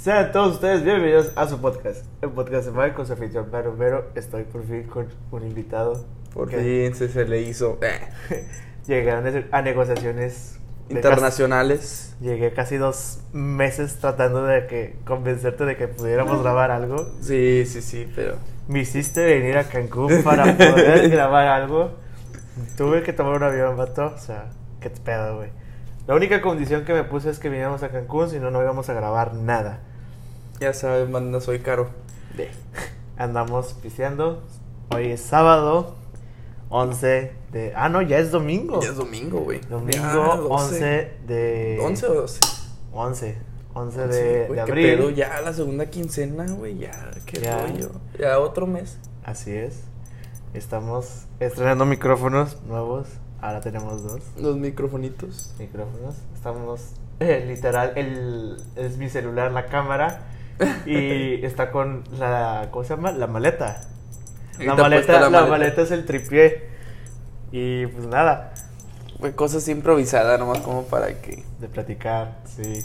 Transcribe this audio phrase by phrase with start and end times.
[0.00, 3.76] Sean todos ustedes bienvenidos a su podcast, el podcast de Mike con su anfitrión Vero
[3.76, 4.06] Vero.
[4.14, 6.06] Estoy por fin con un invitado.
[6.32, 7.78] Por que fin se, se le hizo.
[7.82, 8.00] eh,
[8.86, 10.58] Llegaron a negociaciones
[10.88, 12.14] internacionales.
[12.18, 16.96] casi- llegué casi dos meses tratando de que convencerte de que pudiéramos grabar algo.
[17.20, 18.36] Sí, sí, sí, pero.
[18.68, 21.90] Me hiciste venir a Cancún para poder grabar algo.
[22.76, 24.06] Tuve que tomar un avión, vato.
[24.14, 24.46] O sea,
[24.80, 25.50] qué pedo, güey.
[26.06, 28.88] La única condición que me puse es que viniéramos a Cancún, si no, no íbamos
[28.88, 29.80] a grabar nada.
[30.60, 31.88] Ya sabes, manda, soy caro.
[32.36, 32.50] De.
[33.16, 34.42] Andamos pisteando.
[34.94, 35.94] Hoy es sábado,
[36.68, 37.72] 11 de.
[37.74, 38.80] Ah, no, ya es domingo.
[38.82, 39.60] Ya es domingo, güey.
[39.60, 40.48] Domingo Ya, 12.
[40.74, 41.78] 11 de.
[41.80, 42.40] ¿11 o 12?
[42.92, 43.38] 11.
[43.72, 44.96] 11 Sí, de, güey, de qué abril.
[44.98, 47.62] pedo, ya la segunda quincena, güey, ya, qué Ya.
[47.66, 47.92] rollo.
[48.18, 48.98] Ya otro mes.
[49.24, 49.84] Así es.
[50.54, 53.06] Estamos estrenando micrófonos nuevos.
[53.40, 55.54] Ahora tenemos dos Los microfonitos.
[55.58, 56.16] micrófonos.
[56.34, 60.24] Estamos eh, literal, el, es mi celular, la cámara.
[60.86, 62.68] Y está con la.
[62.70, 63.12] ¿Cómo se llama?
[63.12, 63.80] La maleta.
[64.58, 65.50] La maleta, la, la maleta.
[65.50, 65.82] maleta.
[65.82, 66.68] es el tripié.
[67.52, 68.52] Y pues nada,
[69.18, 71.42] Fue cosas improvisadas, nomás como para que.
[71.58, 72.84] de platicar, sí.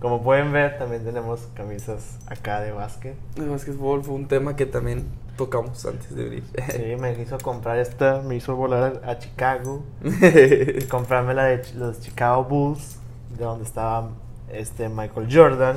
[0.00, 3.14] Como pueden ver, también tenemos camisas acá de básquet.
[3.36, 5.04] El básquetbol fue un tema que también
[5.36, 6.44] tocamos antes de venir.
[6.70, 9.84] Sí, me hizo comprar esta, me hizo volar a Chicago.
[10.90, 12.96] comprarme la de los Chicago Bulls,
[13.36, 14.08] de donde estaba
[14.50, 15.76] este Michael Jordan.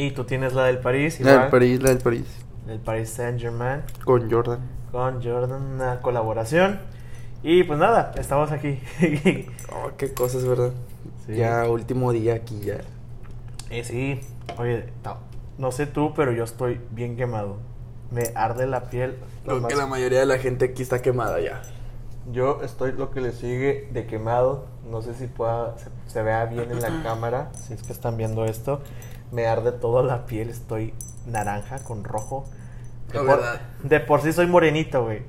[0.00, 2.24] Y tú tienes la del París, la del París, la del París.
[2.66, 4.60] del Paris Saint Germain, Con Jordan.
[4.92, 6.78] con Jordan, una colaboración.
[7.42, 8.78] Y pues nada, estamos aquí.
[9.72, 10.70] Oh, qué cosas, ¿verdad?
[11.26, 11.34] Sí.
[11.34, 12.78] Ya último día aquí ya.
[13.70, 14.20] y sí,
[14.56, 15.16] oye, no,
[15.58, 17.56] no sé tú, pero yo estoy bien quemado.
[18.12, 19.16] Me arde la piel.
[19.44, 21.60] Creo que la mayoría de la gente aquí está quemada ya.
[22.30, 24.66] Yo estoy lo que le sigue de quemado.
[24.88, 27.50] No sé si pueda, se, se vea bien en la cámara.
[27.54, 28.80] Si es que están viendo esto.
[29.32, 30.48] Me arde toda la piel.
[30.50, 30.94] Estoy
[31.26, 32.46] naranja con rojo.
[33.12, 33.40] De, por,
[33.84, 35.22] de por sí soy morenito, güey.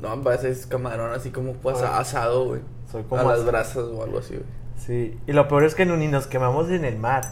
[0.00, 1.98] No, pareces camarón así como pues Ah.
[1.98, 2.60] asado, güey.
[2.90, 4.46] Soy como a las brasas o algo así, güey.
[4.76, 5.18] Sí.
[5.26, 7.22] Y lo peor es que no- ni nos quemamos en el mar.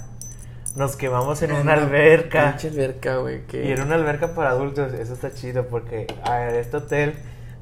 [0.77, 2.51] Nos quemamos en una una alberca.
[2.53, 3.47] Pinche alberca, güey.
[3.47, 3.67] Que...
[3.69, 4.93] Y en una alberca para adultos.
[4.95, 7.15] Eso está chido porque ah, en este hotel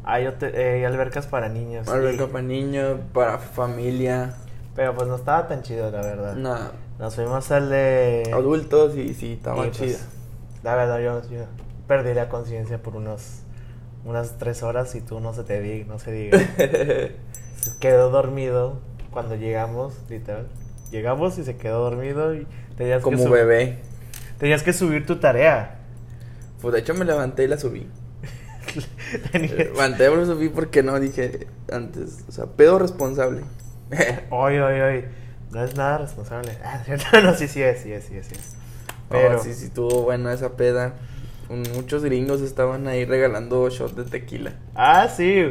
[0.04, 1.88] hay, hotel- eh, hay albercas para niños.
[1.88, 4.34] Alberca Y- para niños, para familia.
[4.74, 6.34] Pero pues no estaba tan chido, la verdad.
[6.36, 6.72] Nada.
[6.98, 8.30] Nos fuimos al de...
[8.32, 9.98] Adultos y sí, estaba pues, chida.
[10.62, 11.44] La verdad, yo, yo
[11.88, 13.38] perdí la conciencia por unos
[14.04, 16.38] unas tres horas y tú no se te diga, no se diga.
[16.38, 17.12] Se
[17.80, 20.48] quedó dormido cuando llegamos, literal.
[20.90, 22.46] Llegamos y se quedó dormido y
[22.76, 23.78] tenías que como sub- bebé.
[24.38, 25.78] Tenías que subir tu tarea.
[26.60, 27.88] Pues de hecho me levanté y la subí.
[29.32, 32.24] Tenías- Levanté y la subí porque no dije antes.
[32.28, 33.42] O sea, pedo responsable.
[34.30, 35.04] Oye, oye, oye.
[35.50, 36.52] No es nada responsable.
[36.64, 37.20] Ah, ¿cierto?
[37.22, 38.26] No, sí, sí es, sí es, sí es.
[38.26, 38.56] Sí es.
[39.08, 40.94] Pero, Pero sí, sí, estuvo buena esa peda.
[41.74, 44.54] Muchos gringos estaban ahí regalando shots de tequila.
[44.74, 45.50] Ah, sí.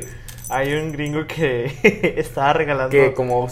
[0.50, 1.72] Hay un gringo que
[2.18, 2.90] estaba regalando.
[2.90, 3.48] Que como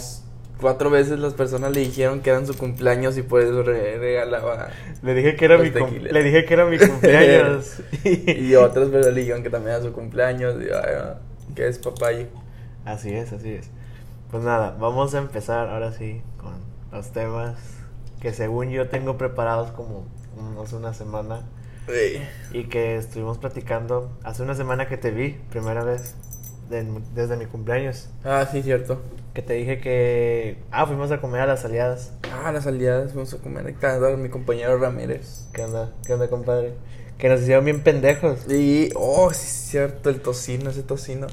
[0.60, 4.68] cuatro veces las personas le dijeron que eran su cumpleaños y por eso re- regalaba.
[5.02, 7.76] Le dije que era mi cum- le dije que era mi cumpleaños.
[8.04, 10.56] Y otras personas le dijeron que también era su cumpleaños.
[10.60, 12.26] Y ay, no, que es papayo.
[12.84, 13.70] Así es, así es.
[14.30, 16.52] Pues nada, vamos a empezar ahora sí con
[16.92, 17.56] los temas
[18.20, 20.04] que según yo tengo preparados como
[20.36, 21.42] unos una semana
[22.52, 26.14] y que estuvimos platicando hace una semana que te vi, primera vez
[26.68, 29.00] de- desde mi cumpleaños, Ah, sí, cierto.
[29.34, 32.12] que te dije que ah, fuimos a comer a las aliadas.
[32.32, 35.46] Ah, las aliadas fuimos a comer de mi compañero Ramírez.
[35.52, 35.90] ¿Qué onda?
[36.06, 36.74] ¿Qué onda, compadre?
[37.18, 38.48] Que nos hicieron bien pendejos.
[38.50, 41.26] Y, oh, sí, cierto, el tocino, ese tocino.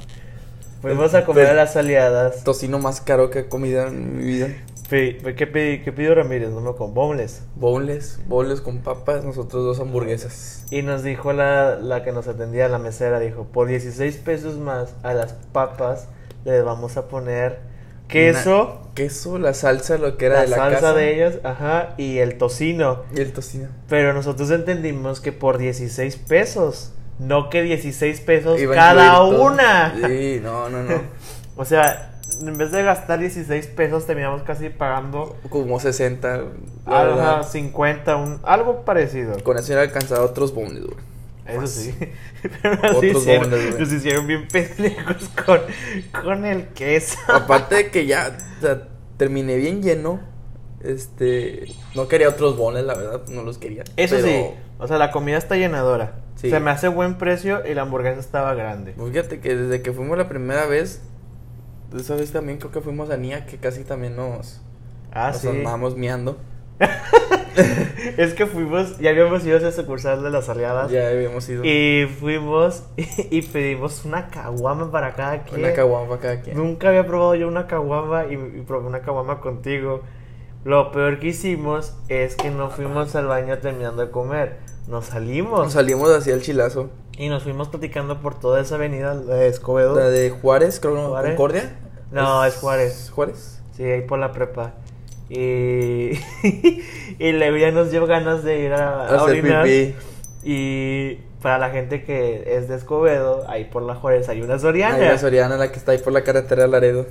[0.81, 2.43] Fuimos a comer a las aliadas.
[2.43, 4.47] Tocino más caro que he comido en mi vida.
[4.89, 5.17] ¿Qué,
[5.47, 6.49] pi- qué pidió Ramírez?
[6.51, 7.41] No me con boneless.
[7.55, 10.65] Bowls, bowls con papas, nosotros dos hamburguesas.
[10.71, 14.93] Y nos dijo la, la que nos atendía, la mesera, dijo, por 16 pesos más
[15.03, 16.07] a las papas
[16.45, 17.59] le vamos a poner
[18.07, 20.94] queso, Una- queso, la salsa, lo que era la, de la salsa casa.
[20.94, 23.03] de ellos, ajá, y el tocino.
[23.13, 23.68] Y el tocino.
[23.89, 29.94] Pero nosotros entendimos que por 16 pesos, no que 16 pesos Iba cada una.
[30.08, 31.02] Sí, no, no, no.
[31.60, 36.28] O sea, en vez de gastar 16 pesos, terminamos casi pagando Como 60.
[36.38, 36.44] la
[36.86, 37.48] ajá, verdad.
[37.50, 39.42] 50, un, algo parecido.
[39.44, 40.98] Con eso era alcanzado otros bowls, güey.
[41.48, 41.96] Eso sí.
[42.62, 45.62] Pero nos Otros hicieron, nos hicieron bien pendejos con,
[46.22, 47.18] con el queso.
[47.28, 48.88] Aparte de que ya o sea,
[49.18, 50.19] terminé bien lleno.
[50.84, 51.66] Este.
[51.96, 53.84] No quería otros bones, la verdad, no los quería.
[53.96, 54.46] Eso pero- sí.
[54.78, 56.14] O sea, la comida está llenadora.
[56.38, 56.50] Sí.
[56.51, 58.94] Se me hace buen precio y la hamburguesa estaba grande.
[58.94, 61.01] Fíjate que desde que fuimos la primera vez,
[61.98, 64.62] esa vez también creo que fuimos a Nia, que casi también nos,
[65.12, 65.48] Ah, nos sí.
[65.48, 66.38] andábamos miando.
[68.18, 70.92] es que fuimos, ya habíamos ido a esa sucursal de las aliadas.
[70.92, 71.63] Ya habíamos ido.
[71.66, 72.83] Y fuimos
[73.31, 75.62] y, pedimos una caguama para cada quien.
[75.62, 76.56] Una caguama para cada quien.
[76.56, 80.01] Nunca había probado yo una caguama y, y probé una caguama contigo.
[80.66, 84.57] Lo peor que hicimos es que no fuimos al baño terminando de comer.
[84.88, 85.66] Nos salimos.
[85.66, 86.89] Nos salimos hacia el chilazo.
[87.18, 89.95] Y nos fuimos platicando por toda esa avenida de Escobedo.
[89.95, 91.10] La de Juárez, creo, ¿no?
[91.10, 91.31] Juárez.
[91.31, 91.80] ¿Concordia?
[92.12, 93.12] No, es Juárez.
[93.13, 93.60] ¿Juárez?
[93.75, 94.74] Sí, ahí por la prepa.
[95.30, 96.12] Y,
[97.19, 99.63] y ya nos dio ganas de ir a, a orinar.
[99.66, 99.95] pipí.
[100.44, 104.95] Y para la gente que es de Escobedo, ahí por la Juárez hay una Soriana.
[104.95, 107.07] Ahí la Soriana, la que está ahí por la carretera de Laredo.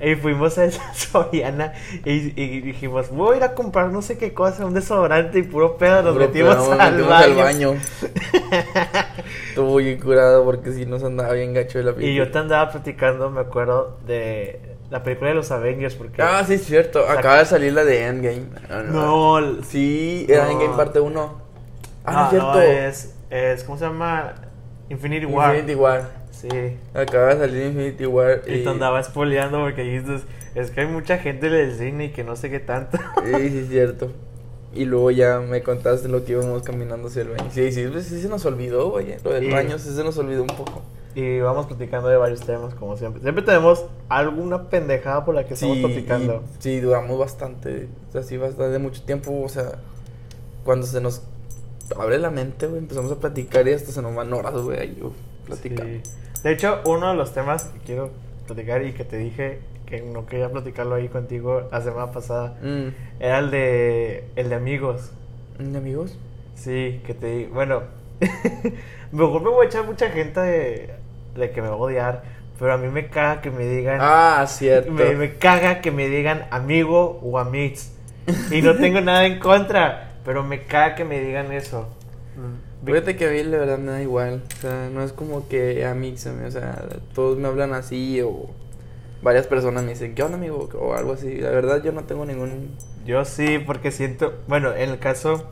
[0.00, 1.72] Y fuimos a esa Soriana
[2.04, 5.42] y, y dijimos, voy a ir a comprar no sé qué cosa, un desodorante y
[5.42, 7.24] puro pedo, nos Puro metimos, pedo, al, metimos baño.
[7.24, 7.74] al baño.
[9.48, 12.70] Estuvo bien curado porque si nos andaba bien gacho de la Y yo te andaba
[12.70, 14.60] platicando, me acuerdo, de
[14.90, 16.22] la película de los Avengers, porque...
[16.22, 17.06] Ah, sí, es cierto.
[17.08, 18.46] Acaba de salir la de Endgame.
[18.70, 20.50] Ah, No, l- Sí, era No.
[20.52, 21.42] Endgame parte 1.
[22.04, 22.52] Ah, no, no, es cierto.
[22.54, 24.34] no, es, es, ¿cómo se llama?
[24.88, 25.54] Infinity War.
[25.56, 26.17] Infinity War.
[26.40, 26.48] Sí.
[26.94, 28.42] Acaba de salir Infinity War.
[28.46, 30.22] Y te andaba spoileando porque dices,
[30.54, 32.96] es que hay mucha gente en el cine y que no sé qué tanto.
[33.24, 34.12] Sí, sí, es cierto.
[34.72, 37.50] Y luego ya me contaste lo que íbamos caminando hacia el baño.
[37.50, 39.16] Sí, sí, pues sí se nos olvidó, oye.
[39.24, 39.50] Lo del Sí.
[39.50, 40.82] baño sí se nos olvidó un poco.
[41.14, 43.20] Y vamos platicando de varios temas, como siempre.
[43.22, 46.44] Siempre tenemos alguna pendejada por la que estamos platicando.
[46.60, 47.88] y- sí, duramos bastante.
[48.08, 49.42] O sea, sí, bastante mucho tiempo.
[49.42, 49.72] O sea,
[50.64, 51.22] cuando se nos
[51.98, 55.02] abre la mente, güey, empezamos a platicar y hasta se nos van horas, güey, ahí,
[55.46, 55.84] platicando.
[56.04, 56.10] Sí.
[56.42, 58.10] De hecho, uno de los temas que quiero
[58.46, 62.88] platicar y que te dije que no quería platicarlo ahí contigo la semana pasada Mm.
[63.20, 65.12] era el de el de amigos.
[65.58, 66.18] ¿Mm, amigos?
[66.54, 67.82] Sí, que te bueno,
[69.12, 70.90] mejor me voy a echar mucha gente de,
[71.36, 72.22] de que me va a odiar,
[72.58, 74.90] pero a mí me caga que me digan Ah, cierto.
[74.92, 77.94] me, me caga que me digan amigo o amix.
[78.50, 81.88] Y no tengo nada en contra, pero me caga que me digan eso.
[82.84, 84.42] Fíjate que a mí la verdad me da igual.
[84.56, 86.14] O sea, no es como que a mí.
[86.14, 86.84] O sea,
[87.14, 88.46] todos me hablan así o
[89.22, 90.68] varias personas me dicen, ¿qué onda, amigo?
[90.78, 91.36] O algo así.
[91.36, 92.76] La verdad, yo no tengo ningún.
[93.04, 95.50] Yo sí, porque siento, bueno, en el caso,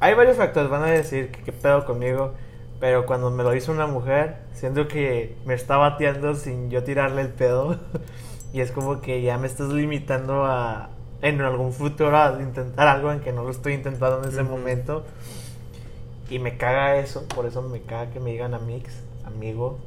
[0.00, 2.34] hay varios factores, van a decir que qué pedo conmigo,
[2.80, 7.22] pero cuando me lo hizo una mujer, siento que me está bateando sin yo tirarle
[7.22, 7.78] el pedo,
[8.52, 10.90] y es como que ya me estás limitando a,
[11.22, 14.50] en algún futuro, a intentar algo en que no lo estoy intentando en ese Ujú.
[14.50, 15.04] momento,
[16.30, 18.92] y me caga eso, por eso me caga que me digan amix,
[19.24, 19.78] amigo.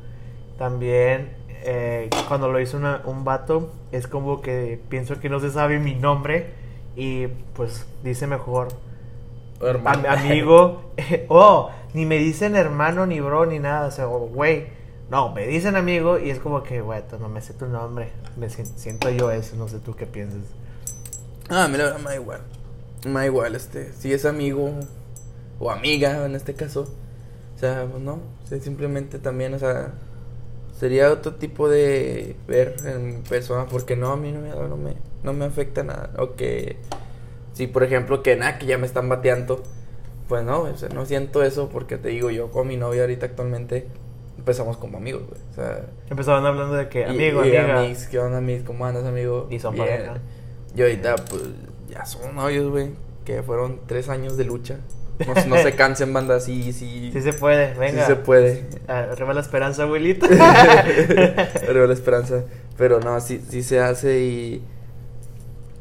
[0.58, 1.30] También,
[1.64, 5.80] eh, cuando lo hizo una- un vato, es como que pienso que no se sabe
[5.80, 6.52] mi nombre
[6.96, 8.70] y pues dice mejor
[9.86, 10.82] am- amigo.
[11.30, 13.88] oh, ni me dicen hermano, ni bro, ni nada.
[13.88, 14.68] O sea, güey,
[15.10, 18.10] no, me dicen amigo y es como que, güey, no me sé tu nombre.
[18.36, 20.42] Me si- siento yo eso, no sé tú qué piensas.
[21.50, 22.42] Ah, mí la verdad me da igual.
[23.06, 23.94] Me da igual, este.
[23.94, 24.72] Si es amigo
[25.60, 26.88] o amiga en este caso.
[27.56, 28.14] O sea, pues no.
[28.14, 29.94] o sea, simplemente también, o sea.
[30.80, 33.66] Sería otro tipo de ver en persona.
[33.66, 34.94] Porque no, a mí no me, no me,
[35.24, 36.12] no me afecta nada.
[36.20, 36.78] O que.
[37.54, 39.64] Si por ejemplo que nada, que ya me están bateando.
[40.28, 43.26] Pues no, o sea, no siento eso porque te digo, yo con mi novia ahorita
[43.28, 43.88] actualmente
[44.38, 45.40] empezamos como amigos, güey.
[45.52, 47.80] O sea, Empezaban hablando de que y- amigo, y amiga.
[47.80, 48.64] amigos, ¿qué onda, amigos?
[48.68, 49.48] ¿Cómo andas, amigo?
[49.50, 50.18] Y son pareja.
[50.76, 51.44] Y ahorita, pues,
[51.90, 52.90] ya son novios, güey.
[53.26, 54.80] Que fueron tres años de lucha.
[55.26, 57.10] No, no se cansen, banda, sí, sí.
[57.12, 58.02] Sí se puede, venga.
[58.02, 58.66] Sí se puede.
[58.88, 60.28] Arriba la esperanza, abuelita.
[61.68, 62.44] Arriba la esperanza.
[62.78, 64.64] Pero no, sí, sí se hace y.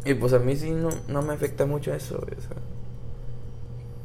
[0.04, 2.16] Y pues a mí sí no, no me afecta mucho eso.
[2.16, 2.56] O sea,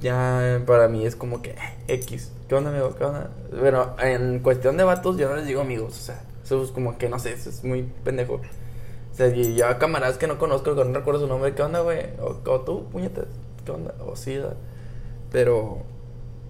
[0.02, 2.32] ya para mí es como que eh, X.
[2.50, 2.96] ¿Qué onda, amigo?
[2.96, 3.30] ¿Qué onda?
[3.58, 5.94] Bueno, en cuestión de vatos, yo no les digo amigos.
[5.98, 8.42] O sea, eso es como que no sé, eso es muy pendejo.
[9.12, 11.62] O sea, y yo a camaradas que no conozco, que no recuerdo su nombre, ¿qué
[11.62, 12.00] onda, güey?
[12.20, 13.28] O, o tú, puñetas,
[13.64, 13.94] ¿qué onda?
[14.06, 14.56] O sí, da.
[15.32, 15.78] Pero,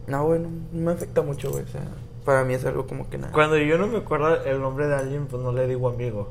[0.08, 1.64] no, güey, no, me afecta mucho, güey.
[1.64, 1.82] O sea,
[2.26, 3.32] para mí es algo como que nada.
[3.34, 6.30] Cuando yo no me acuerdo el nombre de alguien, pues no le digo amigo.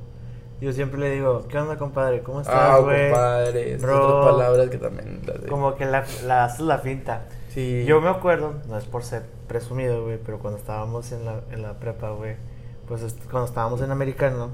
[0.60, 2.20] Yo siempre le digo, ¿qué onda, compadre?
[2.22, 3.10] ¿Cómo Ah, estás, güey?
[3.10, 3.72] compadre.
[3.74, 7.22] Esas otras palabras que también las Como que la, la haces la finta.
[7.48, 7.84] Sí.
[7.86, 11.62] Yo me acuerdo, no es por ser presumido, güey, pero cuando estábamos en la, en
[11.62, 12.36] la prepa, güey,
[12.86, 14.50] pues est- cuando estábamos en americano,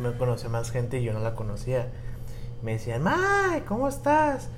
[0.00, 1.88] me conocía más gente y yo no la conocía.
[2.62, 4.48] Me decían, May, ¿cómo estás?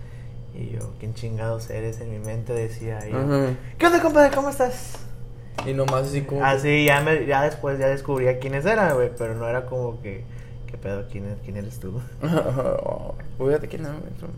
[0.54, 2.00] Y yo, ¿quién chingados eres?
[2.00, 3.56] En mi mente decía, yo, Ujú.
[3.78, 4.34] ¿qué onda, compadre?
[4.34, 4.94] ¿Cómo estás?
[5.66, 6.44] Y nomás así como.
[6.44, 10.24] Así ya, me, ya después ya descubría quiénes eran, güey, pero no era como que,
[10.66, 11.04] ¿qué pedo?
[11.10, 12.00] ¿Quién, es- quién eres tú?
[13.38, 14.32] Fíjate que no, güey,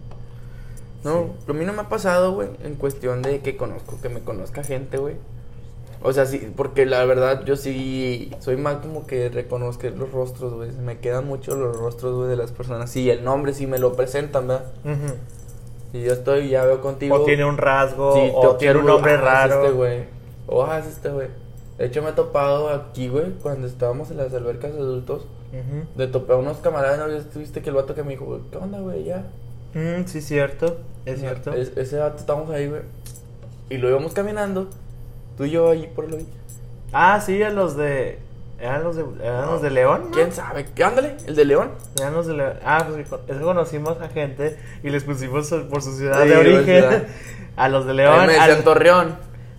[1.05, 4.21] No, a mí no me ha pasado, güey, en cuestión de que conozco, que me
[4.21, 5.17] conozca gente, güey.
[6.03, 10.55] O sea, sí, porque la verdad yo sí soy más como que reconozco los rostros,
[10.55, 10.73] güey.
[10.73, 12.91] Me quedan mucho los rostros, güey, de las personas.
[12.91, 14.65] Sí, el nombre sí me lo presentan, ¿verdad?
[14.85, 15.15] Ujú.
[15.93, 17.17] Si yo estoy ya veo contigo.
[17.17, 19.63] O tiene un rasgo, o tiene un nombre ah, raro.
[19.65, 20.05] Este güey.
[20.47, 21.29] O ah, es este güey.
[21.79, 25.27] De hecho, me he topado aquí, güey, cuando estábamos en las albercas de adultos.
[25.53, 25.87] Ujú.
[25.97, 27.07] De topé a unos camaradas, ¿no?
[27.07, 29.05] Estuviste que el vato que me dijo, güey, ¿qué onda, güey?
[29.05, 29.25] Ya.
[29.75, 30.77] Mm, sí, cierto.
[31.07, 31.53] Es cierto.
[31.53, 32.83] Es- ese vato estábamos ahí, güey.
[33.69, 34.69] Y lo íbamos caminando.
[35.37, 36.27] Tú y yo ahí por el hoy.
[36.93, 38.19] Ah, sí, a los de.
[38.61, 40.03] ¿Eran los de, eran los de León?
[40.07, 40.11] ¿no?
[40.11, 40.67] ¿Quién sabe?
[40.75, 40.85] ¿Qué?
[40.85, 41.73] Ándale, el de León.
[41.99, 42.53] Eran los de León.
[42.65, 46.37] Ah, pues es que conocimos a gente y les pusimos por su ciudad Sí, de
[46.37, 46.65] origen.
[46.65, 47.03] ciudad.
[47.57, 48.27] A los de Ahí León.
[48.27, 49.17] me decían al- Torreón.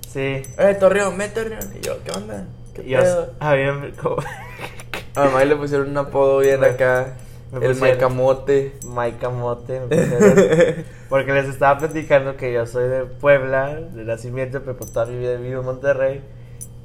[0.08, 0.42] Sí.
[0.58, 1.64] Eh, Torreón, ve Torreón.
[1.78, 2.46] Y yo, ¿qué onda?
[2.74, 3.34] ¿Qué Y os- pedo?
[3.40, 4.18] habían como-
[5.16, 7.16] A mamá le pusieron un apodo bien Me- acá.
[7.52, 8.74] me el Maicamote.
[8.86, 9.82] Mike Camote.
[9.82, 14.90] me pusieron- Porque les estaba platicando que yo soy de Puebla, de nacimiento, pero por
[14.90, 16.22] toda mi vida he vivido en Monterrey.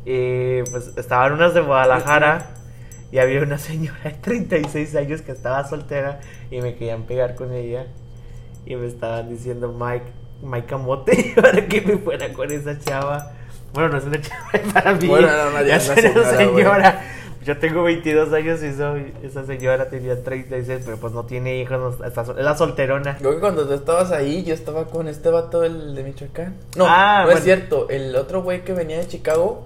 [0.08, 2.50] Y pues estaban unas de Guadalajara
[3.10, 6.20] y había una señora de 36 años que estaba soltera
[6.50, 7.86] y me querían pegar con ella.
[8.64, 10.06] Y me estaban diciendo Mike,
[10.42, 13.32] Mike Camote para que me fuera con esa chava.
[13.74, 15.06] Bueno, no es una chava para mí.
[15.08, 17.02] Bueno, no, no, ya es una señora, señora.
[17.44, 21.98] Yo tengo 22 años y soy, esa señora tenía 36, pero pues no tiene hijos,
[22.00, 23.18] no, está es la solterona.
[23.18, 26.56] Que cuando tú estabas ahí, yo estaba con este vato, el de Michoacán.
[26.76, 27.38] No, Ah, no bueno.
[27.38, 27.88] es cierto.
[27.88, 29.64] El otro güey que venía de Chicago.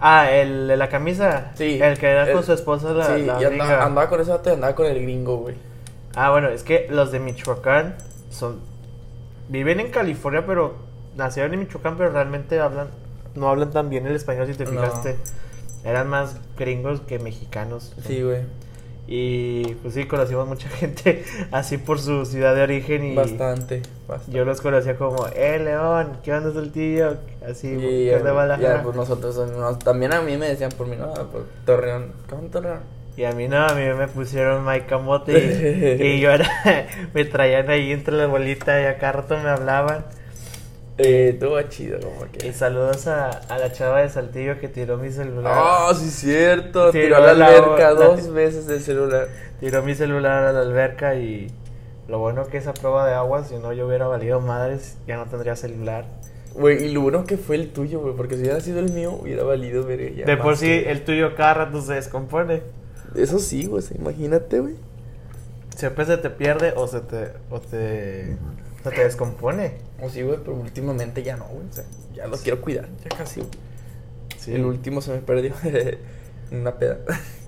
[0.00, 1.52] Ah, el de la camisa.
[1.54, 1.80] Sí.
[1.80, 4.50] El que era El- con su esposa la, sí, la y andaba, con ese vato
[4.50, 5.54] y andaba con el gringo, güey.
[6.14, 7.96] Ah, bueno, es que los de Michoacán
[8.30, 8.60] son
[9.48, 10.74] viven en California, pero
[11.16, 12.88] nacieron en Michoacán, pero realmente hablan
[13.34, 14.70] no hablan tan bien el español si te No.
[14.70, 15.16] fijaste.
[15.84, 17.92] Eran más gringos que mexicanos.
[18.06, 18.42] Sí, güey.
[19.06, 24.32] Y pues sí, conocimos mucha gente así por su ciudad de origen y Bastante, bastante.
[24.36, 27.16] yo los conocía como, eh, León, ¿qué onda el tío?
[27.46, 28.76] Así, Y de Guadalajara.
[28.78, 32.12] ya, pues nosotros nos- también a mí me decían por mi no, por Torreón.
[32.30, 32.80] ¿Cómo Torreón?
[33.16, 36.48] Y a mí no, a mí me pusieron Mike Camote y, y yo era,
[37.14, 40.04] me traían ahí entre la bolita y acá rato me hablaban.
[40.96, 42.52] Eh, estuvo chido, como Y que.
[42.52, 45.52] saludos a, a la chava de Saltillo que tiró mi celular.
[45.54, 46.90] Ah, sí, cierto.
[46.92, 49.26] Tiró a la la- alberca la- dos veces el celular.
[49.58, 51.48] Tiró mi celular a la alberca y
[52.06, 55.24] lo bueno que esa prueba de agua, si no yo hubiera valido madres, ya no
[55.26, 56.04] tendría celular.
[56.54, 59.18] Güey, y lo bueno que fue el tuyo, güey, porque si hubiera sido el mío,
[59.20, 62.62] hubiera valido ver ya de por sí, el tuyo cada rato se descompone.
[63.16, 64.74] Eso sí, güey, imagínate, güey.
[65.76, 68.36] Siempre se te pierde o se te, o te,
[68.84, 69.74] se te descompone.
[70.00, 71.66] O sí, güey, pero últimamente ya no, güey.
[71.68, 73.52] O sea, ya lo quiero cuidar, ya casi, güey.
[74.38, 74.54] Sí.
[74.54, 75.98] El último se me perdió en
[76.60, 76.98] una peda.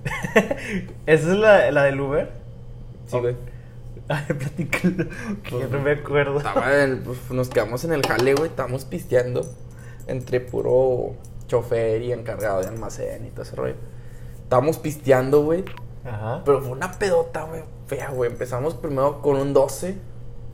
[1.05, 2.31] ¿Esa es la, la del Uber?
[3.07, 3.35] Sí, güey.
[4.09, 5.09] Ay, platícalo,
[5.43, 6.37] que Pues, no me acuerdo.
[6.37, 8.49] Estaba en- pues, nos quedamos en el jale, güey.
[8.49, 9.41] Estábamos pisteando
[10.07, 11.15] entre puro
[11.47, 13.75] chofer y encargado de almacén y todo ese rollo.
[14.43, 15.65] Estábamos pisteando, güey.
[16.05, 16.41] Ajá.
[16.45, 17.63] Pero fue una pedota, güey.
[17.87, 18.31] Fea, güey.
[18.31, 19.97] Empezamos primero con un 12.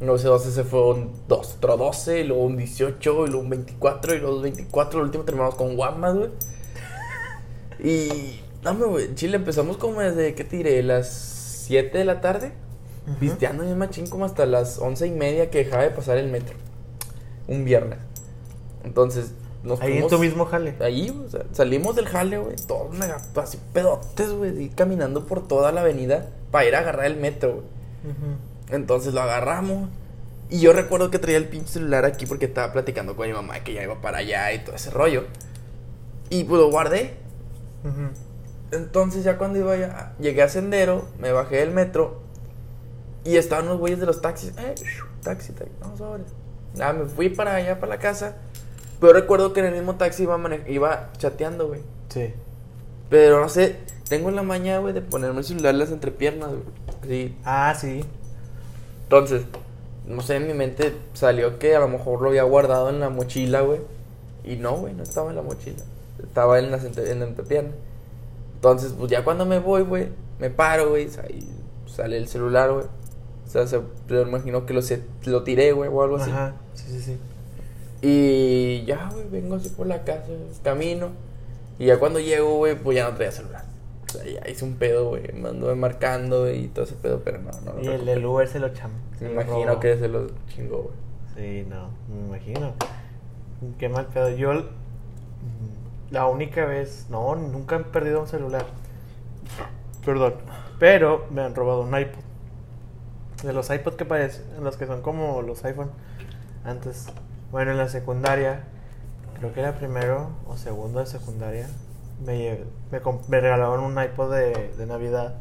[0.03, 3.43] No sé, 12 se fue un 2, otro 12, y luego un 18, y luego
[3.43, 5.00] un 24, y luego un 24.
[5.00, 6.29] El último terminamos con Guamas, güey.
[7.79, 8.39] Y.
[8.62, 9.05] Dame, güey.
[9.05, 10.81] en Chile empezamos como desde, ¿qué te diré?
[10.83, 11.10] Las
[11.67, 12.53] 7 de la tarde.
[13.07, 13.17] Ujú.
[13.19, 16.55] Pisteando bien machín como hasta las once y media que dejaba de pasar el metro.
[17.48, 18.00] Un viernes.
[18.86, 19.33] Entonces,
[19.63, 20.75] nos Ahí en fuimos- tu mismo jale.
[20.79, 25.45] Ahí, o sea, salimos del jale, güey, todos mega, así pedotes, güey, y caminando por
[25.48, 27.65] toda la avenida para ir a agarrar el metro, güey.
[28.15, 28.38] Ujú.
[28.74, 29.88] Entonces lo agarramos.
[30.50, 33.60] Y yo recuerdo que traía el pinche celular aquí porque estaba platicando con mi mamá
[33.60, 35.25] que ya iba para allá y todo ese rollo.
[36.30, 37.13] Y pues lo guardé.
[38.72, 42.22] Entonces ya cuando iba ya, llegué a Sendero, me bajé del metro
[43.24, 44.53] y estaban los güeyes de los taxis.
[44.58, 44.74] Eh,
[45.22, 46.22] taxi, taxi, vamos a ver.
[46.75, 48.38] Nada, me fui para allá, para la casa.
[49.00, 51.82] Pero recuerdo que en el mismo taxi iba, iba chateando, güey.
[52.10, 52.34] Sí.
[53.10, 53.77] Pero no sé,
[54.10, 56.63] tengo la maña, güey, de ponerme el celular en las entrepiernas, güey.
[57.08, 57.38] Sí.
[57.46, 58.03] Ah, sí.
[59.03, 59.43] Entonces,
[60.07, 63.10] no sé, en mi mente salió que a lo mejor lo había guardado en la
[63.10, 63.79] mochila, güey.
[64.43, 65.77] Y no, güey, no estaba en la mochila.
[66.22, 67.72] Estaba en, entre- en la entrepierna.
[68.55, 70.07] Entonces, pues ya cuando me voy, güey,
[70.39, 71.10] me paro, güey,
[71.86, 72.86] sale el celular, güey.
[72.86, 73.79] O sea, se,
[74.10, 76.31] me imagino que lo, se- lo tiré, güey, o algo así.
[76.31, 76.55] Ajá.
[76.74, 77.17] Sí, sí, sí.
[78.01, 80.27] Y ya, güey, vengo así por la casa,
[80.63, 81.10] camino.
[81.79, 83.62] Y ya cuando llego, güey, pues ya no traía celular.
[84.15, 85.32] O sea, ya hice un pedo, güey.
[85.34, 88.48] Me anduve marcando y todo ese pedo, pero no, no lo Y el del Uber
[88.48, 88.91] se lo cham.
[89.17, 89.79] se Me imagino robó.
[89.79, 90.96] que se lo chingó, güey.
[91.36, 92.74] Sí, no, me imagino.
[93.79, 94.29] Qué mal pedo.
[94.29, 94.63] Yo, mm,
[96.12, 98.65] la única vez, no, nunca he perdido un celular.
[100.05, 100.36] Perdón.
[100.79, 102.20] Pero me han robado un iPod.
[103.43, 105.89] De los iPod que parecen, los que son como los iPhone.
[106.65, 107.08] Antes,
[107.51, 108.63] bueno, en la secundaria,
[109.39, 111.67] creo que era primero o segundo de secundaria,
[112.25, 112.60] me,
[112.92, 115.36] me, me regalaron un iPod de, de Navidad.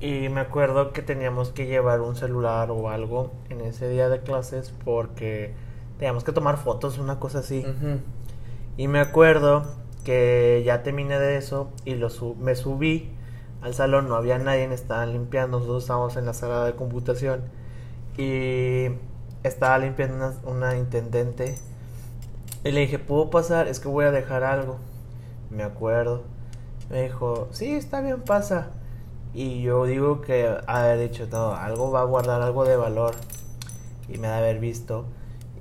[0.00, 4.20] Y me acuerdo que teníamos que llevar un celular o algo en ese día de
[4.20, 5.54] clases porque
[5.98, 7.64] teníamos que tomar fotos, una cosa así.
[8.76, 9.64] Y me acuerdo
[10.04, 13.10] que ya terminé de eso y lo su- me subí
[13.60, 17.42] al salón, no había nadie, estaban limpiando, nosotros estábamos en la sala de computación
[18.18, 18.86] y
[19.44, 21.56] estaba limpiando una, una intendente
[22.64, 23.68] y le dije, ¿puedo pasar?
[23.68, 24.78] Es que voy a dejar algo.
[25.52, 26.22] Me acuerdo.
[26.90, 28.70] Me dijo, sí, está bien, pasa.
[29.34, 33.14] Y yo digo que haber dicho, no, algo va a guardar algo de valor.
[34.08, 35.04] Y me ha de haber visto.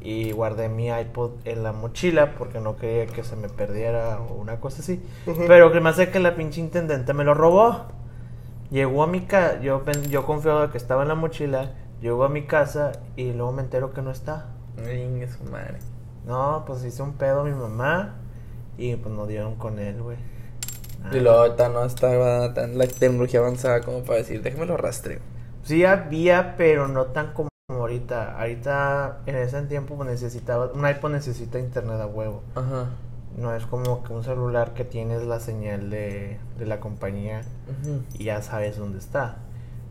[0.02, 4.34] Y guardé mi iPod en la mochila porque no quería que se me perdiera o
[4.34, 5.04] una cosa así.
[5.48, 7.86] Pero que me hace que la pinche intendente me lo robó.
[8.72, 11.74] Llegó a mi casa, yo, yo confiaba que estaba en la mochila.
[12.02, 14.48] Llegó a mi casa y luego me entero que no está.
[14.78, 15.78] Venga, su madre.
[16.26, 18.21] No, pues hice un pedo mi mamá
[18.78, 20.18] y pues nos dieron con él, güey.
[21.12, 25.20] Y luego ahorita no estaba tan la tecnología avanzada como para decir, déjame lo rastreo.
[25.63, 28.40] Sí había, pero no tan como ahorita.
[28.40, 30.72] Ahorita, en ese tiempo, pues, necesitaba...
[30.74, 32.44] Un iPod necesita internet a huevo.
[32.56, 32.90] Ajá.
[33.38, 37.42] No es como que un celular que tienes la señal de, de la compañía
[38.20, 39.38] y ya sabes dónde está.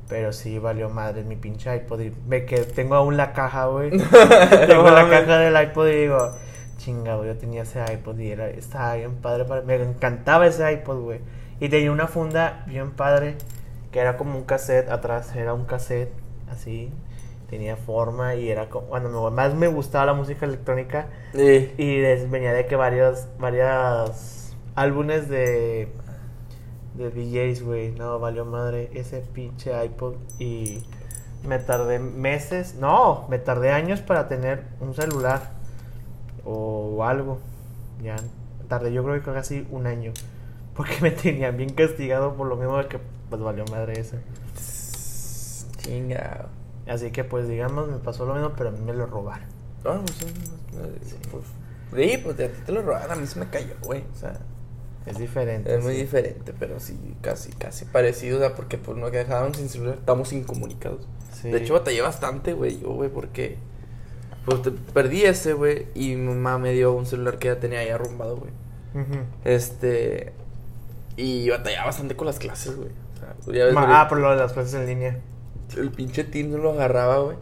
[0.08, 2.00] Pero sí valió madre mi pinche iPod.
[2.00, 3.90] Y ve que tengo aún la caja, güey.
[4.66, 6.32] tengo la caja del iPod y digo,
[6.80, 9.44] chinga, güey, yo tenía ese iPod y era, estaba bien padre.
[9.44, 11.20] para- Me encantaba ese iPod, güey.
[11.60, 13.37] Y tenía una funda bien padre
[13.92, 15.34] que era como un cassette atrás.
[15.37, 16.12] Era un cassette
[16.50, 16.90] así.
[17.50, 18.99] Tenía forma y era como.
[18.99, 21.06] Me- más me gustaba la música electrónica.
[21.34, 21.72] Sí.
[21.76, 25.88] Y des- venía de que varios, varios álbumes de,
[26.94, 27.90] de DJs, güey.
[27.92, 30.14] No, valió madre ese pinche iPod.
[30.38, 30.82] Y
[31.46, 35.59] me tardé meses, no, me tardé años para tener un celular
[36.44, 37.38] o algo.
[38.02, 38.16] Ya
[38.68, 40.12] tardé yo creo que casi un año.
[40.75, 44.18] Porque me tenían bien castigado por lo mismo de que pues valió madre ese.
[45.78, 46.49] Chingado.
[46.87, 49.47] Así que pues digamos me pasó lo mismo, pero a mí me lo robaron.
[49.85, 51.16] No, pues, sí.
[51.30, 51.44] Pues,
[52.11, 54.04] sí, pues a ti te lo robaron, a mí se me cayó, güey.
[54.14, 54.38] O sea,
[55.06, 55.75] Es diferente.
[55.75, 59.69] es muy diferente, pero sí, casi, casi parecido, o sea, porque pues nos dejaron sin
[59.69, 61.06] celular, estamos incomunicados.
[61.32, 61.50] Sí.
[61.50, 63.56] De hecho, batallé bastante, güey, yo, güey, porque
[64.50, 67.78] pues te- perdí ese, güey, y mi mamá me dio un celular que ya tenía
[67.80, 68.52] ahí arrumbado, güey.
[69.45, 70.32] Este,
[71.17, 72.89] y batallaba bastante con las clases, güey.
[72.89, 75.21] O sea, pues, ya ves, Ma- güey, ah, por lo de las clases en línea.
[75.76, 77.36] el pinche team no lo agarraba, güey.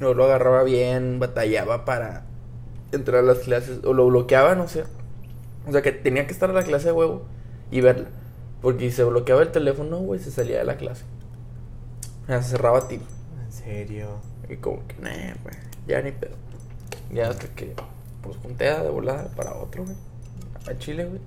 [0.00, 2.24] No lo agarraba bien, batallaba para
[2.92, 4.84] entrar a las clases, o lo bloqueaba, no sé.
[5.68, 7.22] O sea, que tenía que estar en la clase de huevo
[7.70, 8.08] y verla.
[8.62, 11.04] Porque si se bloqueaba el teléfono, güey, se salía de la clase.
[12.28, 13.02] Ya se cerraba tiro.
[13.44, 14.06] En serio.
[14.48, 15.54] Y como que, nah, güey,
[15.90, 16.34] ya ni pedo.
[17.12, 17.74] Ya hasta que,
[18.22, 19.96] pues, junté de volada para otro, güey.
[20.68, 21.20] A Chile, güey.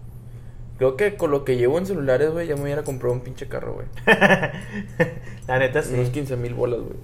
[0.77, 3.47] Creo que con lo que llevo en celulares, güey, ya me hubiera comprado un pinche
[3.47, 3.87] carro, güey.
[5.47, 5.93] La neta sí.
[5.93, 6.95] Unos 15 mil bolas, güey.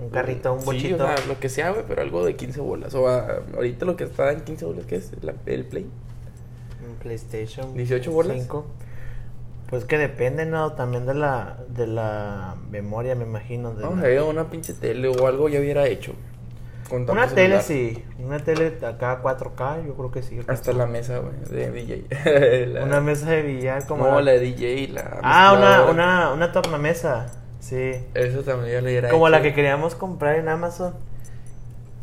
[0.00, 1.04] Un carrito, un Sí, bochito.
[1.04, 2.94] o sea, lo que sea, güey, pero algo de 15 bolas.
[2.94, 5.10] O ah, ahorita lo que está en 15 bolas, ¿qué es?
[5.22, 5.86] La- el Play.
[6.88, 7.74] Un PlayStation.
[7.74, 8.36] 18 bolas.
[8.38, 8.66] 5.
[9.68, 10.72] Pues que depende, ¿no?
[10.72, 13.74] También de la, de la memoria, me imagino.
[13.74, 16.12] de No, la- una pinche tele o algo ya hubiera hecho.
[16.88, 17.62] Con Una tele celular.
[17.62, 18.04] sí.
[18.18, 20.40] Una tele acá 4K, yo creo que sí.
[20.46, 22.66] Hasta la mesa, güey, de DJ.
[22.72, 24.06] La- Una mesa de billar como.
[24.06, 25.18] No, la- de DJ, la.
[25.22, 27.26] Ah, una, una, una tornamesa.
[27.60, 27.92] Sí.
[28.14, 30.94] Eso también ya le hubiera Como la que queríamos comprar en Amazon.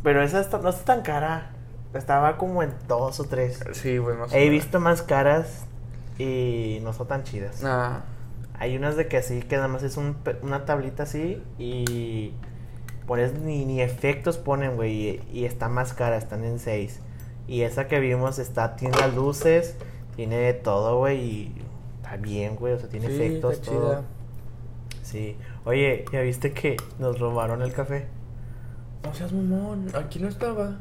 [0.04, 1.52] Pero esa está- no está tan cara.
[1.94, 3.64] Estaba como en dos o tres.
[3.72, 5.66] Sí, güey, más He visto más caras
[6.20, 7.64] y no son tan chidas.
[7.64, 8.02] Ah,
[8.60, 12.34] Hay unas de que así, que nada más es un una tablita así y
[13.08, 17.00] pones ni, ni efectos ponen, güey, y, y está más cara, están en 6.
[17.48, 19.76] Y esa que vimos está, tiene las luces,
[20.16, 21.56] tiene de todo, güey, y
[22.02, 23.90] está bien, güey, o sea, tiene sí, efectos, todo.
[23.92, 24.02] chida.
[25.04, 25.38] Sí.
[25.66, 28.08] Oye, ¿ya viste que nos robaron el café?
[29.04, 30.80] No seas mamón, aquí no estaba.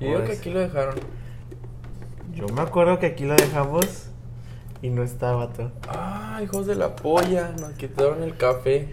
[0.00, 0.94] Yo digo que Pues- aquí lo dejaron.
[2.34, 4.08] Yo me acuerdo que aquí lo dejamos
[4.82, 5.72] y no estaba todo.
[5.88, 8.88] Ah, hijos de la polla, nos quitaron el café.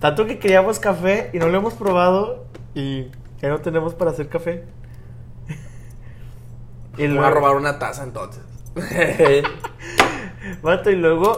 [0.00, 4.28] Tanto que queríamos café y no lo hemos probado y ya no tenemos para hacer
[4.28, 4.64] café.
[6.98, 8.42] y luego, va a robar una taza entonces.
[10.62, 11.36] Vato, y luego,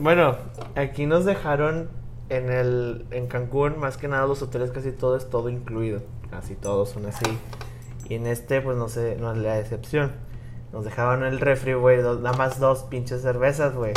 [0.00, 0.36] bueno,
[0.76, 1.90] aquí nos dejaron
[2.30, 6.54] en el en Cancún, más que nada los hoteles casi todo es todo incluido, casi
[6.54, 7.38] todos son así.
[8.08, 10.12] Y en este pues no sé, no es la excepción.
[10.72, 13.92] Nos dejaban el refri, güey, nada más dos pinches cervezas, güey.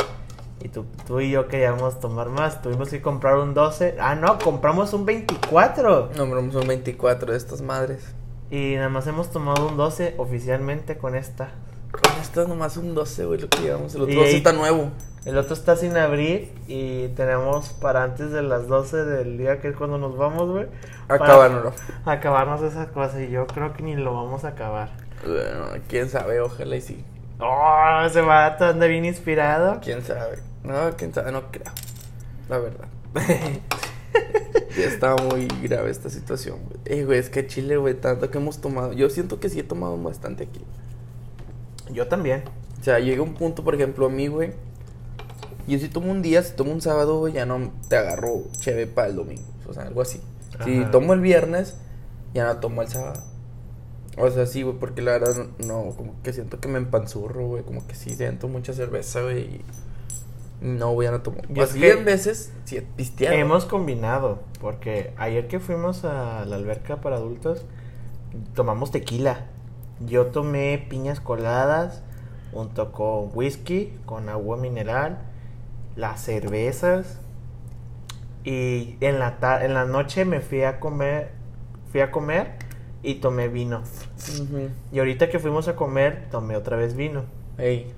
[0.62, 3.96] Y tú, tú y yo queríamos tomar más, tuvimos que comprar un 12.
[4.00, 6.10] Ah, no, compramos un 24.
[6.16, 8.14] No, son 24 de estas madres.
[8.50, 11.50] Y nada más hemos tomado un 12 oficialmente con esta.
[11.92, 13.94] Con esto nomás un 12, güey, lo que llevamos.
[13.94, 14.90] El otro Y 12 ahí- está nuevo.
[15.24, 19.68] El otro está sin abrir y tenemos para antes de las 12 del día, que
[19.68, 20.66] es cuando nos vamos, güey.
[21.08, 21.72] Acabárnoslo.
[22.06, 24.90] Acabarnos esas cosas y yo creo que ni lo vamos a acabar.
[25.26, 27.04] Bueno, quién sabe, ojalá y sí.
[27.40, 29.80] Oh, ese vato anda bien inspirado.
[29.82, 30.38] Quién sabe.
[30.68, 31.72] No, quién sabe, no creo.
[32.50, 32.88] La verdad.
[34.76, 36.78] ya está muy grave esta situación, güey.
[36.84, 38.92] Eh, güey, es que Chile, güey, tanto que hemos tomado.
[38.92, 40.60] Yo siento que sí he tomado bastante aquí.
[41.90, 42.44] Yo también.
[42.78, 44.52] O sea, llega un punto, por ejemplo, a mí, güey.
[45.66, 48.86] Yo si tomo un día, si tomo un sábado, güey, ya no te agarro cheve
[48.86, 49.48] para el domingo.
[49.66, 50.20] O sea, algo así.
[50.64, 51.76] Si tomo el viernes,
[52.34, 53.22] ya no tomo el sábado.
[54.18, 57.46] O sea, sí, güey, porque la verdad no, no, como que siento que me empanzurro,
[57.46, 57.62] güey.
[57.62, 59.40] Como que sí siento mucha cerveza, güey.
[59.40, 59.60] Y
[60.60, 61.22] no voy a no
[61.62, 63.36] Así que en veces, sí, pisteado.
[63.36, 67.64] Hemos combinado, porque ayer que fuimos a la alberca para adultos,
[68.54, 69.46] tomamos tequila.
[70.00, 72.02] Yo tomé piñas coladas,
[72.52, 75.18] junto con whisky, con agua mineral,
[75.96, 77.18] las cervezas.
[78.44, 81.30] Y en la, ta- en la noche me fui a comer,
[81.90, 82.52] fui a comer
[83.02, 83.82] y tomé vino.
[84.40, 84.70] Ujú.
[84.92, 87.24] Y ahorita que fuimos a comer, tomé otra vez vino.
[87.58, 87.92] Ey.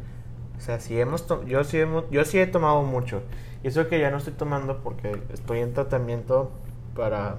[0.60, 3.22] O sea, sí hemos yo sí hemos, yo sí he tomado mucho.
[3.64, 6.50] Y eso que ya no estoy tomando porque estoy en tratamiento
[6.94, 7.36] para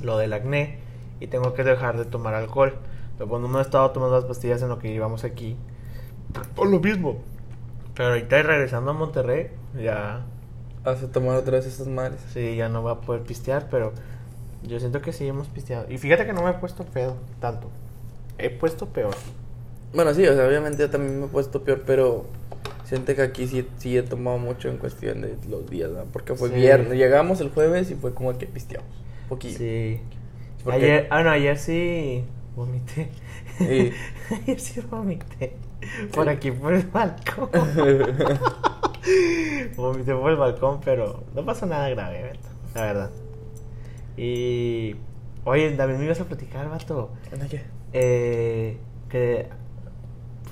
[0.00, 0.78] lo del acné
[1.20, 2.78] y tengo que dejar de tomar alcohol.
[3.18, 5.56] Pero cuando no he estado tomando las pastillas en lo que llevamos aquí,
[6.54, 7.18] por lo mismo.
[7.94, 10.24] Pero ahorita regresando a Monterrey, ya
[10.86, 12.20] Vas a tomar otra vez estas madres.
[12.32, 13.92] sí, ya no va a poder pistear, pero
[14.62, 15.90] yo siento que sí hemos pisteado.
[15.90, 17.68] Y fíjate que no me he puesto pedo tanto.
[18.38, 19.16] He puesto peor.
[19.96, 22.26] Bueno, sí, o sea, obviamente yo también me he puesto peor, pero
[22.84, 26.04] siento que aquí sí, sí he tomado mucho en cuestión de los días, ¿no?
[26.12, 26.54] Porque fue Sí.
[26.56, 28.90] viernes, llegamos el jueves y fue como que pisteamos.
[29.22, 29.56] Un poquillo.
[29.58, 30.00] Sí.
[30.62, 33.08] Porque- Ayer, ah, no, ayer sí vomité.
[33.58, 33.92] Sí.
[34.46, 35.54] ayer sí vomité.
[36.12, 37.48] Por aquí, por el balcón.
[39.76, 43.10] vomité por el balcón, pero no pasó nada grave, Beto, la verdad.
[44.16, 44.96] Y.
[45.44, 47.10] Oye, David, me ibas a platicar, vato.
[47.32, 47.62] ¿Anda qué?
[47.92, 48.78] Eh,
[49.08, 49.46] que.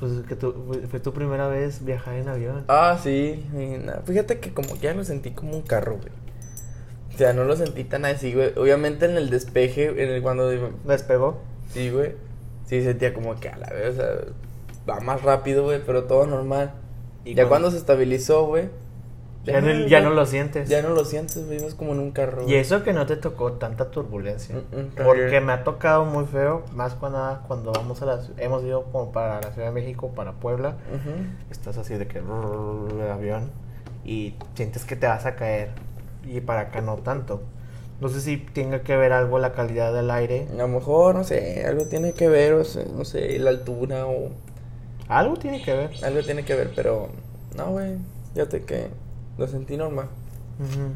[0.06, 0.52] Pues que tu,
[0.90, 2.64] fue, tu primera vez viajar en avión.
[2.68, 3.46] Ah, sí.
[4.04, 6.12] Fíjate que como que ya lo sentí como un carro, güey.
[7.14, 8.52] O sea, no lo sentí tan así, güey.
[8.56, 10.48] Obviamente en el despeje, en el cuando...
[10.84, 11.40] ¿Despegó?
[11.72, 12.12] Sí, güey.
[12.66, 14.08] Sí sentía como que a la vez, o sea,
[14.88, 16.72] va más rápido, güey, pero todo normal.
[17.24, 18.68] Y ya cuando- cuando se estabilizó, güey.
[19.44, 20.68] Ya, no, ya no lo sientes.
[20.68, 21.62] Ya no lo sientes, güey.
[21.62, 22.48] Es como en un carro.
[22.48, 24.56] Y eso que no te tocó tanta turbulencia.
[24.56, 28.62] Mm, mm, Porque me ha tocado muy feo, más cuando, cuando vamos a la hemos
[28.64, 31.26] ido como para la Ciudad de México, para Puebla, Ujú.
[31.50, 33.50] estás así de que el avión
[34.04, 35.70] y sientes que te vas a caer
[36.24, 37.42] y para acá no tanto.
[38.00, 40.46] No sé si tenga que ver algo la calidad del aire.
[40.52, 44.06] A lo mejor, no sé, algo tiene que ver, o sea, no sé, la altura
[44.06, 44.30] o
[45.08, 45.90] Algo tiene que ver.
[46.02, 47.08] algo tiene que ver, pero
[47.56, 47.98] no, güey,
[48.32, 48.88] fíjate que
[49.38, 50.08] lo sentí normal.
[50.60, 50.90] Ujú.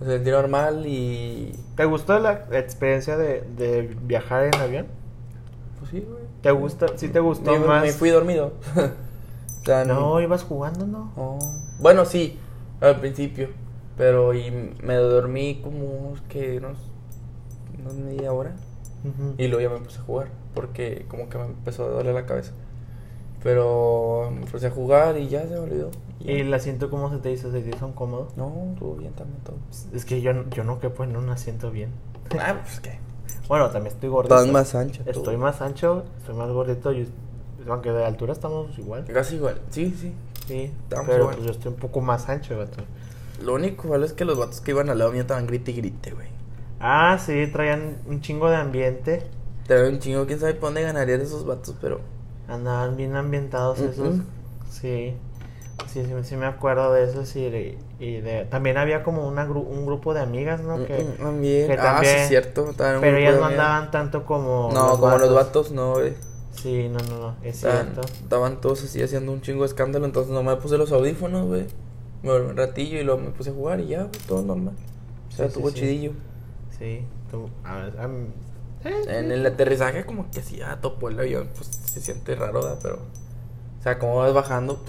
[0.00, 4.86] Lo sentí normal y ¿Te gustó la experiencia de, de viajar en avión?
[5.78, 6.22] pues sí, güey.
[6.42, 6.86] ¿Te gusta?
[6.96, 7.82] ¿Sí te gustó Me, más?
[7.84, 8.52] me fui dormido.
[9.62, 11.12] o sea, No, ibas jugando, ¿no?
[11.16, 11.38] no.
[11.80, 12.38] Bueno, sí,
[12.80, 13.48] al principio,
[13.96, 14.50] pero y
[14.82, 16.78] me dormí como que unos,
[17.78, 18.52] unos media hora.
[19.38, 22.26] Y luego ya me puse a jugar, porque como que me empezó a doler la
[22.26, 22.52] cabeza.
[23.42, 25.90] Pero me puse a jugar y ya se me olvidó.
[26.20, 27.50] ¿Y el asiento cómo se te hizo?
[27.50, 28.28] ¿Se te hizo cómodo?
[28.36, 29.56] No, estuvo bien también todo.
[29.94, 31.90] Es que yo, yo no quepo en un asiento bien.
[32.38, 32.98] Ah, pues qué.
[33.48, 34.34] Bueno, también estoy gordito.
[34.36, 35.02] Estás más ancho.
[35.02, 35.10] tú.
[35.10, 36.92] Estoy más ancho, estoy más gordito.
[36.92, 37.08] y-
[37.68, 39.04] aunque de altura estamos igual.
[39.04, 39.60] Casi igual.
[39.70, 40.12] Sí, sí.
[40.46, 41.34] Sí, Estamos pero igual.
[41.36, 42.82] pues yo estoy un poco más ancho, vato.
[43.42, 45.74] Lo único malo es que los vatos que iban al lado mío estaban grite y
[45.76, 46.28] grite, güey.
[46.80, 49.22] Ah, sí, traían un chingo de ambiente.
[49.66, 52.00] Te veo un chingo, quién sabe por dónde ganarían esos vatos, pero.
[52.48, 54.16] Andaban bien ambientados esos.
[54.70, 55.14] Sí.
[55.88, 57.24] Sí, sí, sí me acuerdo de eso.
[57.26, 60.84] Sí, de- y de, también había como una gru- un grupo de amigas, ¿no?
[60.86, 61.66] Que, Mm, mm, también.
[61.66, 62.68] que ah, también- sí, cierto.
[62.68, 64.70] en pero ellas no andaban tanto como.
[64.72, 66.14] No, como los vatos, no, güey.
[66.52, 68.00] Sí, no, no, no, es cierto.
[68.02, 71.66] estaban todos así haciendo un chingo de escándalo, entonces nomás me puse los audífonos, güey.
[72.22, 74.74] Me dormí un ratillo y luego me puse a jugar y ya, güey, todo normal.
[75.28, 75.74] O sea, Sí, sí.
[75.74, 76.12] chidillo.
[76.78, 78.26] Sí, tú, a ver, am-
[78.84, 82.54] eh, En el aterrizaje como que sí, ya topó el avión, pues se siente raro,
[82.62, 82.78] ¿verdad?
[82.82, 82.96] Pero,
[83.78, 84.82] o sea, como vas bajando,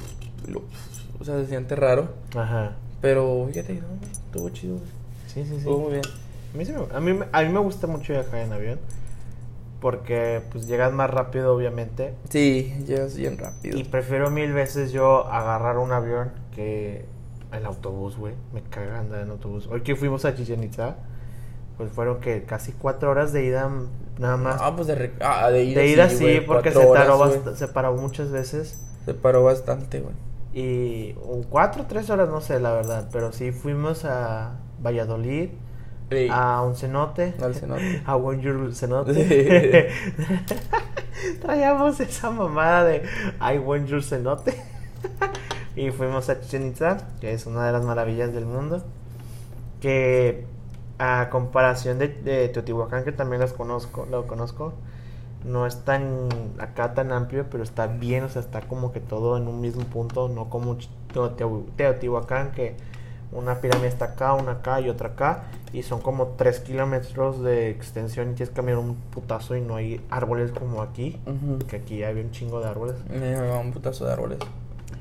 [0.47, 0.63] lo-
[1.19, 2.09] o sea, se siente raro.
[2.35, 2.73] Ajá.
[3.01, 4.87] Pero, fíjate, no, estuvo chido, güey.
[5.27, 5.55] Sí, sí, sí.
[5.57, 6.03] Estuvo muy bien.
[6.53, 8.79] A mí, me, a, mí, a mí me gusta mucho viajar en avión.
[9.79, 12.13] Porque pues llegas más rápido, obviamente.
[12.29, 13.77] Sí, llegas bien rápido.
[13.79, 17.05] Y prefiero mil veces yo agarrar un avión que
[17.51, 18.35] el autobús, güey.
[18.53, 19.67] Me caga andar en autobús.
[19.71, 20.97] Hoy que fuimos a Chichen Itza,
[21.77, 23.87] pues fueron que casi cuatro horas de ida mm,
[24.19, 24.57] nada más.
[24.61, 27.67] Ah, pues de, re- ah, de ida de ida sí, porque se, paró bast- se
[27.67, 28.77] paró muchas veces.
[29.05, 30.13] Se paró bastante, güey.
[30.53, 33.09] Y o cuatro, tres horas, no sé, la verdad.
[33.11, 35.49] Pero sí fuimos a Valladolid,
[36.29, 37.33] a un cenote.
[37.41, 38.03] al cenote.
[38.05, 39.89] A Wonjur cenote.
[41.41, 43.03] Traíamos esa mamada de
[43.39, 44.53] I want your cenote.
[45.75, 48.83] y fuimos a Chichen Itza, que es una de las maravillas del mundo.
[49.79, 50.45] Que
[50.99, 54.73] a comparación de, de Teotihuacán, que también las conozco, lo conozco,
[55.45, 56.27] no es tan
[56.59, 59.83] acá tan amplio, pero está bien, o sea, está como que todo en un mismo
[59.85, 60.77] punto, no como
[61.77, 62.75] Teotihuacán, que
[63.31, 67.69] una pirámide está acá, una acá y otra acá, y son como 3 kilómetros de
[67.69, 71.17] extensión y tienes que caminar un putazo y no hay árboles como aquí,
[71.69, 72.95] que aquí hay un chingo de árboles.
[73.09, 74.39] Llevaba un putazo de árboles.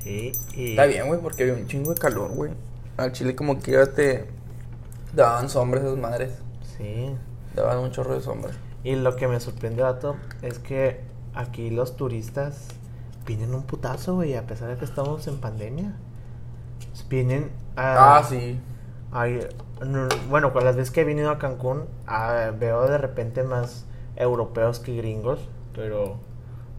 [0.05, 2.51] Y, y- Está bien, güey, porque había un chingo de calor, güey.
[2.97, 4.25] Al chile como que ya te
[5.13, 6.31] daban sombra esas madres.
[6.77, 7.13] Sí.
[7.53, 8.51] Daban un chorro de sombra.
[8.83, 11.01] Y lo que me sorprende, vato, es que
[11.33, 12.67] aquí los turistas
[13.25, 15.93] vienen un putazo, güey, a pesar de que estamos en pandemia.
[17.09, 18.17] Vienen a...
[18.17, 18.59] Ah, sí.
[19.85, 23.85] No, bueno, con las veces que he venido a Cancún, ah, veo de repente más
[24.15, 26.17] europeos que gringos, pero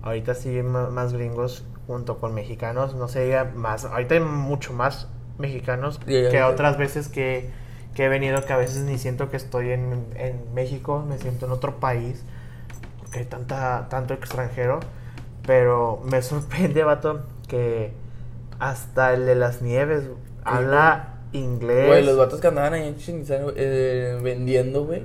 [0.02, 5.98] ahorita sí más gringos junto con mexicanos, no sé, más, ahorita hay mucho más mexicanos
[6.06, 7.50] que otras veces que,
[7.94, 11.46] que he venido, que a veces ni siento que estoy en, en México, me siento
[11.46, 12.24] en otro país,
[13.00, 14.80] porque hay tanta, tanto extranjero,
[15.46, 17.92] pero me sorprende, vato, que
[18.58, 20.04] hasta el de las nieves
[20.44, 21.86] habla inglés.
[21.86, 25.04] Güey, los vatos que andaban ahí en Itza, eh, vendiendo, güey.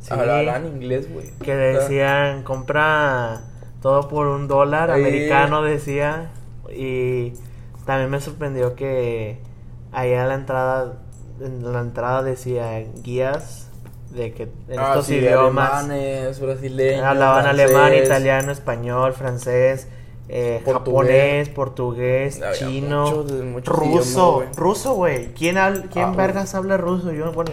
[0.00, 0.12] Sí.
[0.12, 1.30] Hablaban inglés, güey.
[1.42, 3.42] Que decían, compra
[3.82, 5.02] todo por un dólar, Ahí.
[5.02, 6.30] americano decía.
[6.70, 7.32] Y
[7.84, 9.38] también me sorprendió que
[9.92, 10.98] allá en la entrada,
[11.40, 13.68] en la entrada decía guías
[14.10, 17.04] de que en Ah, estos sí, idiomas alemanes, brasileños.
[17.04, 17.64] hablaban francés.
[17.66, 19.88] alemán, italiano, español, francés,
[20.28, 21.44] eh, Portugués.
[21.44, 24.48] japonés, portugués, chino, muchos ruso, idiomas, güey.
[24.54, 25.34] ruso, güey.
[25.34, 25.56] ¿Quién,
[25.90, 27.12] quién Ah, vergas habla ruso?
[27.12, 27.52] Yo, bueno,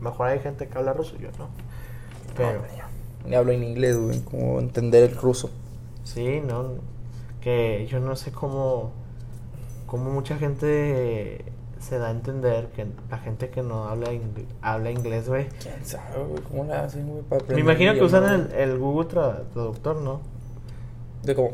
[0.00, 1.48] mejor hay gente que habla ruso, yo no.
[2.36, 2.62] Pero,
[3.24, 4.20] Ni hablo en inglés, güey.
[4.22, 5.50] Como entender el ruso.
[6.04, 6.74] sí, no.
[7.40, 8.92] Que yo no sé cómo,
[9.86, 11.44] cómo mucha gente
[11.88, 14.10] se da a entender que la gente que no habla,
[14.62, 15.48] habla inglés, güey.
[15.62, 16.42] ¿Quién sabe, güey?
[16.42, 17.22] ¿Cómo la hacen, güey?
[17.22, 20.20] para Me imagino que usan el, el Google Tra- Traductor, ¿no?
[21.22, 21.50] ¿De cómo?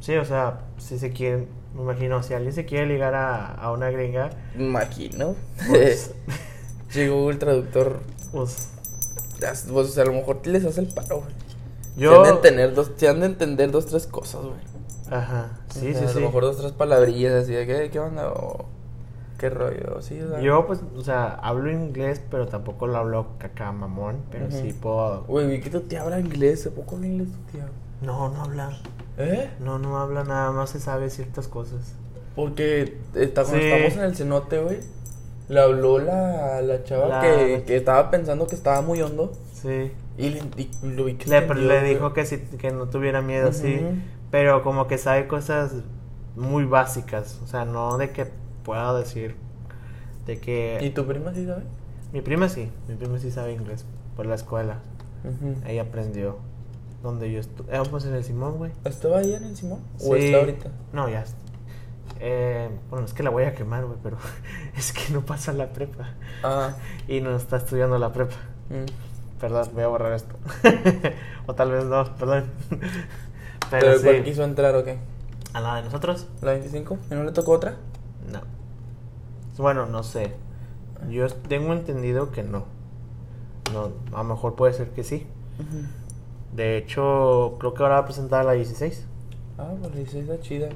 [0.00, 3.72] Sí, o sea, si se quieren, me imagino, si alguien se quiere ligar a, a
[3.72, 5.34] una gringa, Imagino.
[5.68, 6.12] pues,
[6.90, 8.00] Sí, Google Traductor.
[8.32, 8.68] pues,
[9.40, 11.34] las- Pues, o sea, a lo mejor les hace el paro, güey.
[11.96, 12.10] yo...
[12.10, 14.74] Se han de entender dos, se han de entender dos, tres cosas, güey.
[15.10, 16.14] Ajá, sí, O sea, sí, a sí.
[16.20, 18.30] lo mejor dos, tres palabrillas así de ¿qué, qué onda?
[18.32, 18.66] O,
[19.44, 20.00] ¿Qué rollo?
[20.00, 20.40] Sí, o sea.
[20.40, 25.24] Yo, pues, o sea, hablo inglés, pero tampoco lo hablo caca mamón, pero sí puedo...
[25.24, 26.66] Güey, vi que tu tía habla inglés.
[26.66, 27.66] ¿A poco habla inglés tu tía?
[28.00, 28.70] No, no habla.
[29.18, 29.50] ¿Eh?
[29.60, 31.94] No, no habla nada más, se sabe ciertas cosas.
[32.34, 33.66] Porque está, cuando Sí.
[33.70, 34.78] estamos en el cenote, güey.
[35.50, 39.30] Le habló la, la chava La- Que, que estaba pensando que estaba muy hondo.
[39.52, 39.92] Sí.
[40.16, 43.20] Y, le, y lo vi que Le, entendió, le dijo que, sí, que no tuviera
[43.20, 43.78] miedo, sí.
[44.30, 45.72] Pero como que sabe cosas
[46.34, 47.38] muy básicas.
[47.44, 48.26] O sea, no de que
[48.64, 49.36] pueda decir.
[50.26, 50.78] De que.
[50.82, 51.62] ¿Y tu prima sí sabe?
[52.12, 52.70] Mi prima sí.
[52.88, 53.84] Mi prima sí sabe inglés.
[54.16, 54.78] Por la escuela.
[55.66, 56.38] Ella aprendió.
[57.02, 57.78] Donde yo estuve.
[57.90, 58.72] pues en el Simón, güey.
[58.84, 59.80] ¿Estaba ahí en el Simón?
[60.00, 60.24] ¿O Sí.
[60.26, 60.70] está ahorita?
[60.92, 61.38] No, ya está.
[62.20, 64.16] Eh, bueno, es que la voy a quemar, güey, pero
[64.76, 66.10] es que no pasa la prepa.
[66.42, 66.76] Ah.
[67.08, 68.36] Y no está estudiando la prepa.
[68.70, 69.38] mm.
[69.40, 70.34] Perdón, voy a borrar esto.
[71.46, 72.44] o tal vez no, perdón.
[72.70, 72.80] ¿Pero,
[73.70, 74.22] Pero, cuál sí.
[74.22, 74.98] quiso entrar o qué?
[75.52, 76.26] ¿A la de nosotros?
[76.40, 76.98] ¿La 25?
[77.10, 77.76] ¿Y no le tocó otra?
[78.32, 78.40] No.
[79.58, 80.32] Bueno, no sé.
[81.10, 82.64] Yo tengo entendido que no.
[83.72, 85.26] No, a lo mejor puede ser que sí.
[86.52, 89.06] De hecho, creo que ahora va a presentar la 16.
[89.58, 90.68] Ah, pues la 16 está chida.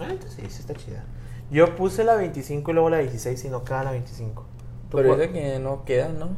[0.00, 1.04] Ah, entonces sí, sí está chida.
[1.50, 4.44] Yo puse la 25 y luego la 16 y no queda la 25.
[4.90, 6.28] ¿Tú Pero dice que no queda, ¿no?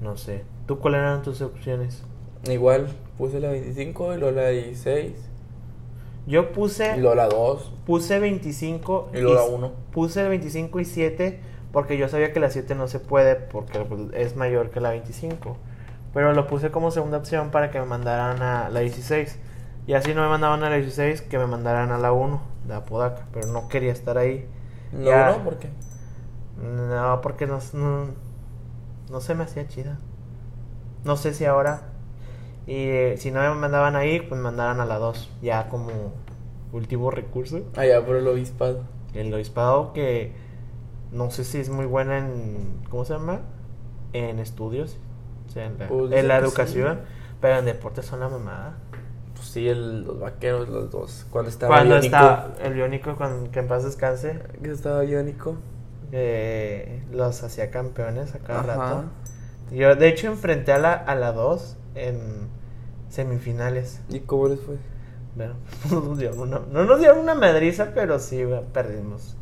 [0.00, 0.44] No sé.
[0.66, 2.02] ¿Tú cuáles eran tus opciones?
[2.48, 5.12] Igual, puse la 25 y luego la 16.
[6.26, 7.72] Yo puse Y luego la 2.
[7.86, 9.72] puse 25 Y luego la s- uno.
[9.92, 11.40] Puse 25 y 7
[11.72, 15.56] porque yo sabía que la 7 no se puede porque es mayor que la 25.
[16.12, 19.38] Pero lo puse como segunda opción para que me mandaran a la 16.
[19.86, 22.74] Y así no me mandaban a la 16, que me mandaran a la 1 de
[22.74, 23.26] Apodaca.
[23.32, 24.46] Pero no quería estar ahí.
[24.92, 25.32] ¿La Ya.
[25.36, 25.68] 1 por qué?
[26.60, 28.06] No, porque no, no,
[29.10, 29.98] no se me hacía chida.
[31.04, 31.82] No sé si ahora.
[32.66, 35.30] Y eh, si no me mandaban ahí, pues me mandaran a la 2.
[35.42, 35.88] Ya como
[36.72, 37.60] último recurso.
[37.76, 38.82] Ah, ya, por el obispado.
[39.14, 40.32] El obispado que
[41.12, 42.82] no sé si es muy buena en.
[42.90, 43.40] ¿Cómo se llama?
[44.12, 44.98] En estudios.
[45.48, 46.98] O sea, en la, Pues en la educación.
[47.02, 47.34] sí.
[47.40, 48.76] Pero en deportes son la mamada.
[49.34, 51.26] Pues sí, el- los vaqueros, los dos.
[51.30, 52.14] Cuando estaba Cuando Iónico.
[52.16, 55.56] está el Biónico, con, que en paz descanse, Que estaba Iónico.
[56.12, 58.74] eh, los hacía campeones a cada Ajá.
[58.76, 59.04] rato.
[59.72, 62.48] Yo, de hecho, enfrenté a la, a la 2 en
[63.08, 64.00] semifinales.
[64.08, 64.76] ¿Y cómo les fue?
[65.36, 65.54] Bueno,
[65.90, 69.36] no nos dieron una, no nos dieron una madriza, pero sí bueno, perdimos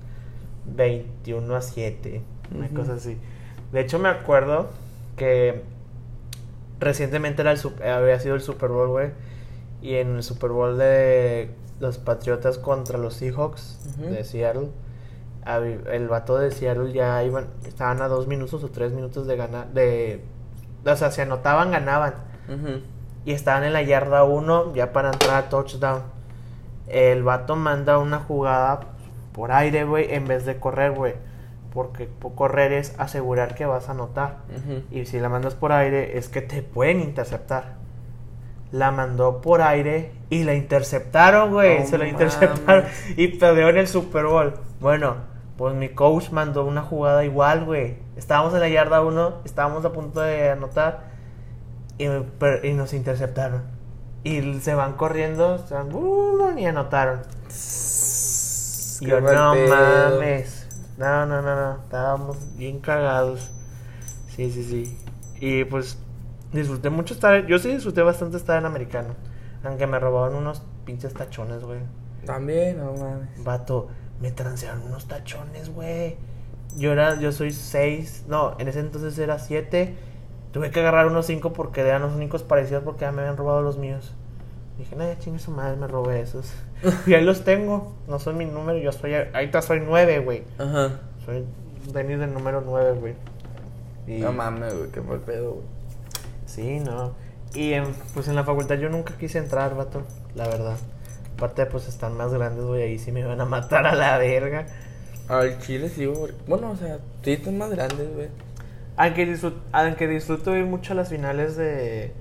[0.66, 2.22] 21 a 7,
[2.54, 3.16] una cosa así.
[3.72, 4.68] De hecho, me acuerdo
[5.16, 5.62] que
[6.80, 9.10] recientemente era el, había sido el Super Bowl, güey.
[9.80, 14.68] Y en el Super Bowl de los Patriotas contra los Seahawks de Seattle,
[15.90, 19.68] el vato de Seattle ya iban, estaban a dos minutos o tres minutos de ganar,
[19.72, 20.22] de,
[20.84, 22.14] o sea, se anotaban, ganaban
[23.24, 26.02] Y estaban en la yarda 1 ya para entrar a touchdown.
[26.86, 28.80] El vato manda una jugada
[29.32, 31.14] por aire, güey, en vez de correr, güey.
[31.72, 34.38] Porque po- correr es asegurar que vas a anotar.
[34.90, 37.76] Y si la mandas por aire es que te pueden interceptar.
[38.72, 41.86] La mandó por aire y la interceptaron, güey.
[41.86, 42.84] Se la interceptaron
[43.16, 44.54] y perdieron el Super Bowl.
[44.80, 45.16] Bueno,
[45.56, 47.96] pues mi coach mandó una jugada igual, güey.
[48.16, 51.08] Estábamos en la yarda 1, estábamos a punto de anotar
[51.98, 52.06] y,
[52.66, 53.62] y nos interceptaron.
[54.24, 57.20] Y se van corriendo, se van, y anotaron.
[59.00, 59.68] Y yo, no pedo.
[59.68, 60.66] mames.
[60.96, 61.82] No, no, no, no.
[61.82, 63.50] Estábamos bien cagados.
[64.34, 64.98] Sí, sí, sí.
[65.40, 65.98] Y pues
[66.52, 67.46] disfruté mucho estar.
[67.46, 69.14] Yo sí disfruté bastante estar en americano.
[69.64, 71.80] Aunque me robaban unos pinches tachones, güey.
[72.24, 73.44] También, no mames.
[73.44, 73.88] Vato,
[74.20, 76.16] me transearon unos tachones, güey.
[76.76, 78.24] Yo era, yo soy 6.
[78.28, 79.96] No, en ese entonces era 7.
[80.52, 83.62] Tuve que agarrar unos 5 porque eran los únicos parecidos porque ya me habían robado
[83.62, 84.12] los míos.
[84.78, 86.52] Dije, no, ya chingue su madre, me robé esos.
[87.06, 87.94] y ahí los tengo.
[88.06, 89.14] No son mi número, yo soy.
[89.14, 90.44] Ahorita soy 9, güey.
[90.58, 91.00] Ajá.
[91.26, 91.44] Soy
[91.92, 93.14] Denis del número 9, güey.
[94.06, 95.66] Y- No mames, güey, qué mal pedo, güey.
[96.46, 97.12] Sí, no.
[97.54, 97.84] Y en,
[98.14, 100.02] pues en la facultad yo nunca quise entrar, vato,
[100.34, 100.76] la verdad.
[101.34, 104.66] Aparte, pues están más grandes, güey, ahí sí me van a matar a la verga.
[105.28, 106.32] Al chile sí, güey.
[106.46, 108.28] Bueno, o sea, sí están más grandes, güey.
[108.98, 112.12] Aunque, disfrut- aunque disfruto ir mucho a las finales de...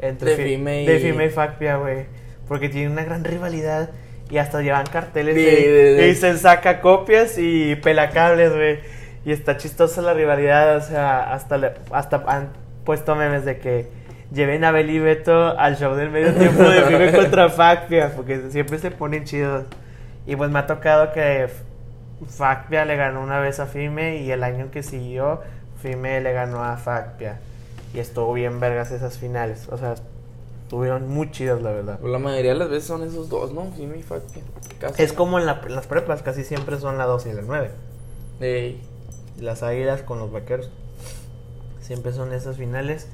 [0.00, 2.06] Entre De FIME y- De FIME y FACPIA, güey.
[2.46, 3.90] Porque tienen una gran rivalidad
[4.30, 8.78] y hasta llevan carteles Sí, de- de- de- y se saca copias y pelacables, güey.
[9.24, 12.50] Y está chistosa la rivalidad, o sea, hasta, le- hasta han
[12.84, 13.88] puesto memes de que
[14.32, 18.50] lleven a Beli y Beto al show del medio tiempo de FIME contra FACPIA, porque
[18.50, 19.64] siempre se ponen chidos.
[20.26, 21.48] Y pues me ha tocado que
[22.26, 25.40] FACPIA le ganó una vez a FIME y el año que siguió
[25.82, 27.40] FIME le ganó a FACPIA.
[27.94, 29.68] Y estuvo bien vergas esas finales.
[29.70, 29.94] O sea,
[30.64, 31.98] estuvieron muy chidas, la verdad.
[32.00, 33.64] La mayoría de las veces son esos dos, ¿no?
[33.78, 34.22] Mi fuck.
[34.78, 35.02] Casi.
[35.02, 37.70] Es como en, la- en las prepas, casi siempre son la 2 y la 9.
[38.40, 38.80] Ey.
[39.40, 40.70] Las águilas con los vaqueros.
[41.80, 43.06] Siempre son esas finales.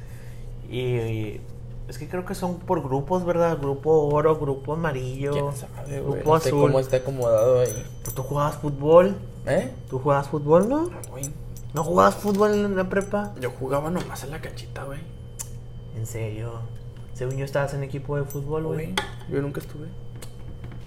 [0.68, 1.40] Y, y
[1.88, 3.58] es que creo que son por grupos, ¿verdad?
[3.60, 5.32] Grupo oro, grupo amarillo.
[5.32, 6.14] ¿Quién sabe, güey?
[6.20, 6.60] Grupo No sé azul.
[6.62, 7.86] cómo está acomodado ahí.
[8.02, 9.16] Pues tú jugabas fútbol.
[9.46, 9.70] ¿Eh?
[9.88, 10.90] ¿Tú jugabas fútbol, no?
[11.10, 11.30] Güey.
[11.74, 13.34] ¿No jugabas fútbol en la prepa?
[13.40, 15.00] Yo jugaba nomás en la canchita, güey.
[15.96, 16.60] En serio.
[17.14, 18.94] Según yo estabas en equipo de fútbol, güey.
[19.30, 19.88] Yo nunca estuve.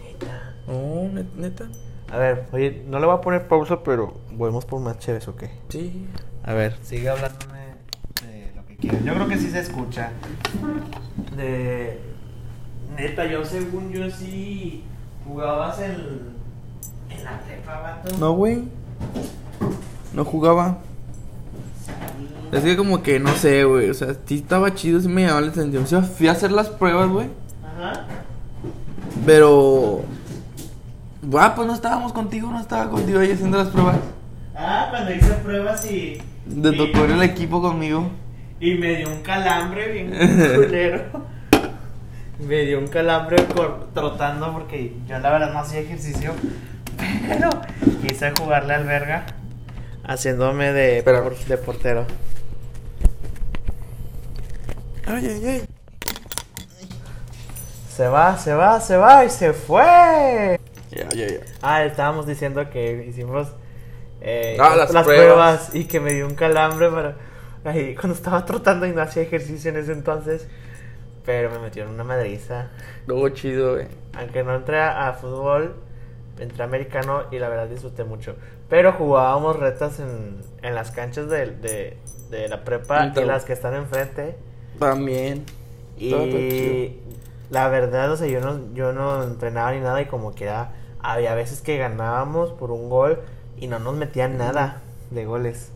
[0.03, 0.53] Neta.
[0.67, 1.65] No, net- neta.
[2.11, 5.35] A ver, oye, no le voy a poner pausa, pero volvemos por más chéves, ¿o
[5.35, 5.51] qué?
[5.69, 6.07] Sí.
[6.43, 6.77] A ver.
[6.81, 7.59] Sigue hablándome
[8.25, 9.03] de lo que quieras.
[9.03, 10.11] Yo creo que sí se escucha.
[11.35, 11.99] De.
[12.95, 14.85] Neta, yo según yo sí
[15.27, 16.37] jugabas en.
[17.09, 18.17] En la prepa, vato.
[18.17, 18.63] No, güey.
[20.13, 20.77] No jugaba.
[22.51, 23.89] Es que como que no sé, güey.
[23.89, 25.83] O sea, sí estaba chido, sí me llamaba la atención.
[25.83, 27.27] O sea, fui a hacer las pruebas, güey.
[27.63, 28.05] Ajá.
[29.25, 30.01] Pero.
[31.37, 33.97] Ah, pues no estábamos contigo, no estaba contigo ahí haciendo las pruebas.
[34.55, 36.21] Ah, cuando hice pruebas y.
[36.61, 38.09] Te y- tocó el equipo conmigo.
[38.59, 40.09] Y me dio un calambre bien
[40.55, 41.03] culero.
[42.39, 43.37] me dio un calambre
[43.93, 46.31] trotando porque yo la verdad no hacía ejercicio.
[47.27, 47.49] Pero
[48.01, 49.25] quise jugarle al verga
[50.07, 51.21] haciéndome de, Espera.
[51.23, 52.05] por- de portero.
[55.05, 55.63] Ay, ay, ay.
[57.89, 60.59] Se va, se va, se va y se fue.
[60.91, 61.39] Ya, ya, ya.
[61.61, 63.47] Ah, estábamos diciendo que hicimos
[64.21, 65.05] eh, Ah, las pruebas.
[65.05, 65.75] pruebas.
[65.75, 67.15] y que me dio un calambre para,
[67.63, 70.47] ahí, cuando estaba trotando y no hacía ejercicio en ese entonces.
[71.25, 72.69] Pero me metieron una madriza.
[73.05, 73.87] Luego chido, güey.
[74.17, 75.75] Aunque no entré a, a fútbol,
[76.39, 78.35] entré a americano y la verdad disfruté mucho.
[78.69, 81.97] Pero jugábamos retas en, en las canchas de, de,
[82.29, 84.35] de la prepa y Entonces- las que están enfrente.
[84.79, 85.45] También.
[85.97, 86.97] Y
[87.49, 90.73] la verdad, o sea, yo no, yo no entrenaba ni nada y como que era,
[90.99, 93.21] había veces que ganábamos por un gol
[93.57, 95.71] y no nos metían nada de goles.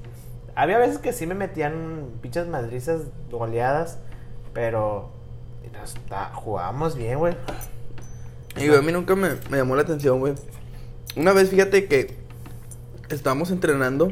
[0.53, 3.99] Había veces que sí me metían pinches madrizas goleadas,
[4.53, 5.09] pero
[5.83, 7.35] Está, jugábamos bien, güey.
[8.57, 10.33] Y güey, a mí nunca me, me llamó la atención, güey.
[11.15, 12.17] Una vez, fíjate que
[13.15, 14.11] estábamos entrenando.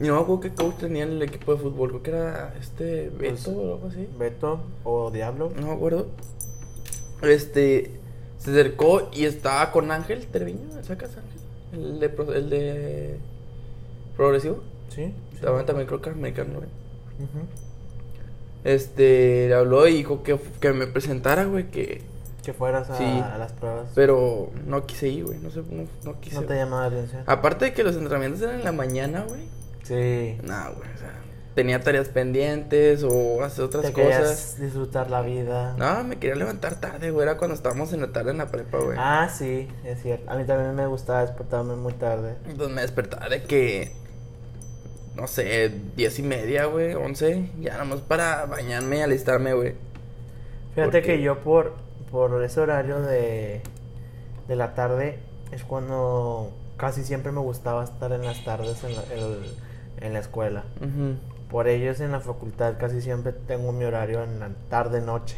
[0.00, 1.88] Y no me acuerdo qué coach tenía en el equipo de fútbol.
[1.90, 4.08] Creo que era este Beto Pues, o algo así.
[4.18, 5.52] Beto o Diablo.
[5.58, 6.08] No me acuerdo.
[7.22, 8.00] Este.
[8.38, 10.82] Se acercó y estaba con Ángel Treviño.
[10.82, 11.40] ¿Sacas Ángel?
[11.72, 13.18] El de, el de.
[14.16, 14.62] Progresivo.
[14.88, 15.06] Sí.
[15.06, 15.14] sí.
[15.34, 16.68] Estaba también creo que americano, güey.
[18.64, 19.48] Este.
[19.48, 21.70] Le habló y dijo que, que me presentara, güey.
[21.70, 22.02] Que.
[22.44, 23.04] Que fueras a, Sí.
[23.04, 23.88] a las pruebas.
[23.94, 25.38] Pero no quise ir, güey.
[25.38, 26.36] No sé, no, no quise.
[26.36, 27.22] no te llamaba la atención.
[27.26, 29.48] Aparte de que los entrenamientos eran en la mañana, güey.
[29.82, 30.38] Sí.
[30.42, 31.20] No, güey, o sea,
[31.54, 34.08] tenía tareas pendientes o hacer otras Te cosas.
[34.10, 35.74] querías disfrutar la vida.
[35.78, 37.26] No, me quería levantar tarde, güey.
[37.26, 38.96] Era cuando estábamos en la tarde en la prepa, güey.
[39.00, 40.30] Ah, sí, es cierto.
[40.30, 42.34] A mí también me gustaba despertarme muy tarde.
[42.46, 43.92] Entonces me despertaba de que.
[45.16, 47.48] No sé, diez y media, güey, once.
[47.60, 49.74] Ya nada más para bañarme y alistarme, güey.
[50.74, 51.74] Fíjate Porque- que yo por,
[52.14, 53.60] por ese horario de,
[54.46, 55.18] de la tarde
[55.50, 59.54] es cuando casi siempre me gustaba estar en las tardes en la, el-
[60.00, 60.62] en la escuela.
[61.50, 65.36] Por ello es en la facultad casi siempre tengo mi horario en la tarde-noche,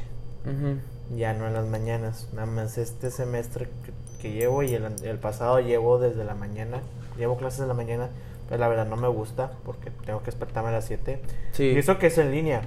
[1.16, 2.28] ya no en las mañanas.
[2.34, 6.80] Nada más este semestre que, que llevo y el, el pasado llevo desde la mañana,
[7.16, 8.08] llevo clases en la mañana,
[8.50, 11.20] pero la verdad no me gusta porque tengo que despertarme a las 7.
[11.52, 11.64] Sí.
[11.64, 12.62] Y eso que es en línea.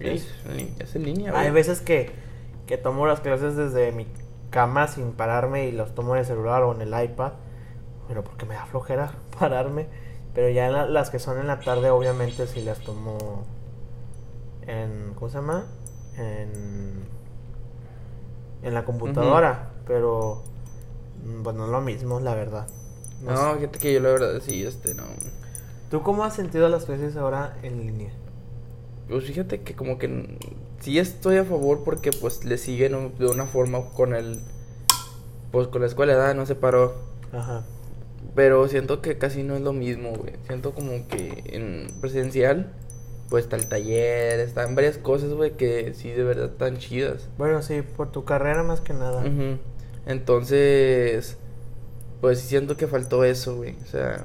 [0.00, 1.44] Sí, Es, en línea- es en línea, güey.
[1.44, 2.10] Hay veces que,
[2.66, 4.06] que tomo las clases desde mi
[4.50, 7.32] cama sin pararme y los tomo en el celular o en el iPad,
[8.08, 9.88] pero porque me da flojera pararme.
[10.34, 13.44] Pero ya la- las que son en la tarde, obviamente, sí las tomo
[14.66, 15.14] en.
[15.14, 15.66] ¿Cómo se llama?
[16.16, 17.06] En.
[18.62, 20.42] En la computadora, pero.
[21.24, 22.68] mm, Pues no es lo mismo, la verdad.
[23.22, 23.70] No No, sé.
[23.80, 25.04] que yo la verdad sí, este, no.
[25.90, 28.12] ¿Tú cómo has sentido las clases ahora en línea?
[29.08, 30.08] Pues fíjate que como que
[30.82, 34.38] sí estoy a favor porque pues le siguen un- de una forma con el
[35.50, 36.34] pues con la escuela ¿verdad?
[36.34, 36.94] no se paró,
[37.32, 37.62] Ajá.
[38.34, 40.34] pero siento que casi no es lo mismo, güey.
[40.46, 42.72] Siento como que en presencial
[43.28, 47.28] pues está el taller, están varias cosas, güey, que sí de verdad están chidas.
[47.38, 49.20] Bueno, sí, por tu carrera más que nada.
[49.20, 49.58] Ujú.
[50.06, 51.36] Entonces
[52.20, 53.76] pues sí siento que faltó eso, güey.
[53.82, 54.24] O sea,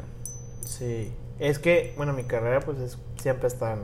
[0.66, 3.80] Sí, es que, bueno, mi carrera pues es, siempre está en,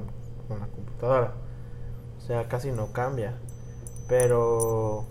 [0.48, 1.34] con la computadora.
[2.24, 3.36] O sea, casi no cambia.
[4.08, 5.06] Pero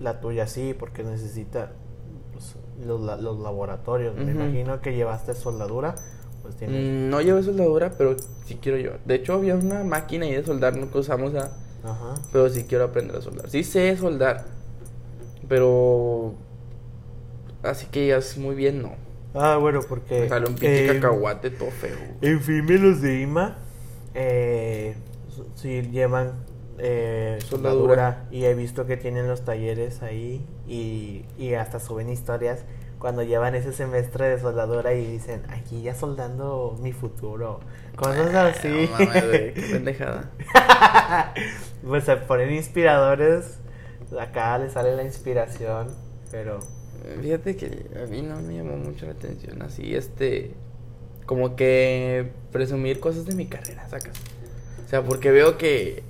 [0.00, 1.72] la tuya sí, porque necesita
[2.32, 4.16] pues, los, los laboratorios.
[4.16, 5.94] Me imagino que llevaste soldadura.
[6.42, 6.82] Pues tienes...
[6.82, 8.92] mm, no llevé soldadura, pero sí quiero yo.
[9.04, 11.50] De hecho había una máquina ahí de soldar, no que usamos a
[11.82, 12.14] Ajá.
[12.32, 13.48] Pero sí quiero aprender a soldar.
[13.48, 14.44] Sí sé soldar.
[15.48, 16.34] Pero.
[17.62, 18.92] Así que ya es muy bien, no.
[19.34, 20.22] Ah, bueno, porque...
[20.22, 21.96] Me sale un pinche eh, cacahuate todo feo.
[22.20, 23.58] En firme los de IMA,
[24.14, 24.96] eh,
[25.54, 26.44] sí llevan
[26.78, 28.26] eh, Soldadura.
[28.30, 32.64] y he visto que tienen los talleres ahí y, y hasta suben historias
[33.00, 37.60] cuando llevan ese semestre de soldadura y dicen, aquí ya soldando mi futuro.
[37.96, 38.68] Cosas así.
[38.68, 40.30] No mames, güey, qué pendejada.
[41.86, 43.58] pues se ponen inspiradores,
[44.20, 45.88] acá les sale la inspiración,
[46.30, 46.60] pero...
[47.22, 49.62] Fíjate que a mí no me llamó mucho la atención.
[49.62, 50.52] Así, este.
[51.24, 54.12] Como que presumir cosas de mi carrera, sacas.
[54.90, 56.02] O sea, porque veo que.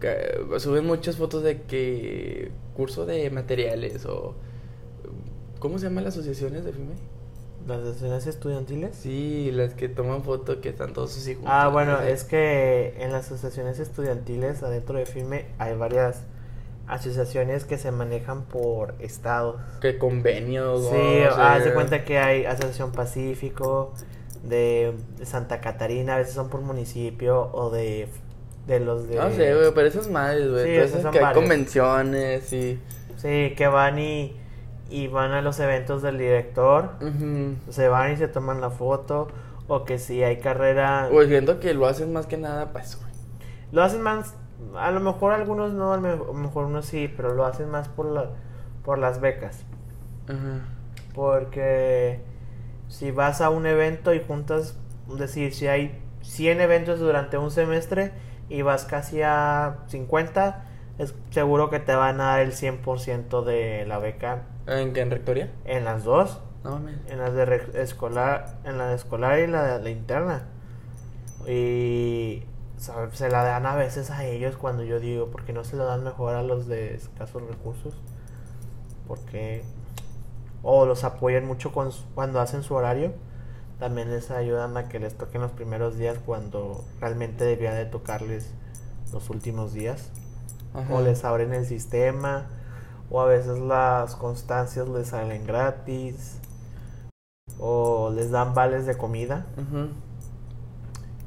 [0.00, 2.52] que suben muchas fotos de que.
[2.76, 4.36] Curso de materiales o.
[5.58, 6.94] ¿Cómo se llaman las asociaciones de FIME?
[7.66, 8.94] ¿Las sesiones estudiantiles?
[8.94, 11.46] Sí, las que toman foto que están todos sus hijos.
[11.48, 16.22] Ah, bueno, es que en las asociaciones estudiantiles adentro de FIME hay varias
[16.86, 19.60] asociaciones que se manejan por estados.
[19.80, 20.88] Que convenios.
[20.90, 23.92] Sí, o sea, cuenta que hay Asociación Pacífico,
[24.42, 28.08] de, de Santa Catarina, a veces son por municipio, o de,
[28.66, 29.16] de los de...
[29.16, 30.88] No sé, güey, pero esas madres, güey.
[30.88, 32.80] Sí, son que hay convenciones y.
[33.16, 34.36] Sí, que van y,
[34.90, 37.56] y van a los eventos del director, Ujú.
[37.70, 39.28] se van y se toman la foto,
[39.68, 41.08] o que si hay carrera...
[41.10, 43.12] Pues siento que lo hacen más que nada para eso, güey.
[43.72, 44.34] Lo hacen más,
[44.76, 48.06] a lo mejor algunos no, a lo mejor unos sí, pero lo hacen más por,
[48.06, 48.30] la,
[48.84, 49.64] por las becas.
[50.28, 50.60] Ajá.
[51.14, 52.20] Porque
[52.88, 54.78] si vas a un evento y juntas,
[55.10, 58.12] es decir, si hay 100 eventos durante un semestre
[58.48, 60.64] y vas casi a 50,
[60.98, 65.00] es seguro que te van a dar el 100% de la beca ¿En qué?
[65.02, 65.52] ¿En rectoría?
[65.64, 69.82] en las dos, No en las de escolar, en la de escolar y la de
[69.84, 70.42] la interna.
[71.46, 72.42] Y
[72.76, 75.76] sabe, se la dan a veces a ellos cuando yo digo, ¿por qué no se
[75.76, 77.94] lo dan mejor a los de escasos recursos?
[79.06, 79.62] Porque
[80.68, 83.12] o los apoyan mucho con cuando hacen su horario.
[83.78, 88.52] También les ayudan a que les toquen los primeros días cuando realmente debería de tocarles
[89.12, 90.10] los últimos días.
[90.74, 90.92] Ajá.
[90.92, 92.48] o les abren el sistema,
[93.08, 96.38] o a veces las constancias les salen gratis,
[97.58, 99.46] o les dan vales de comida,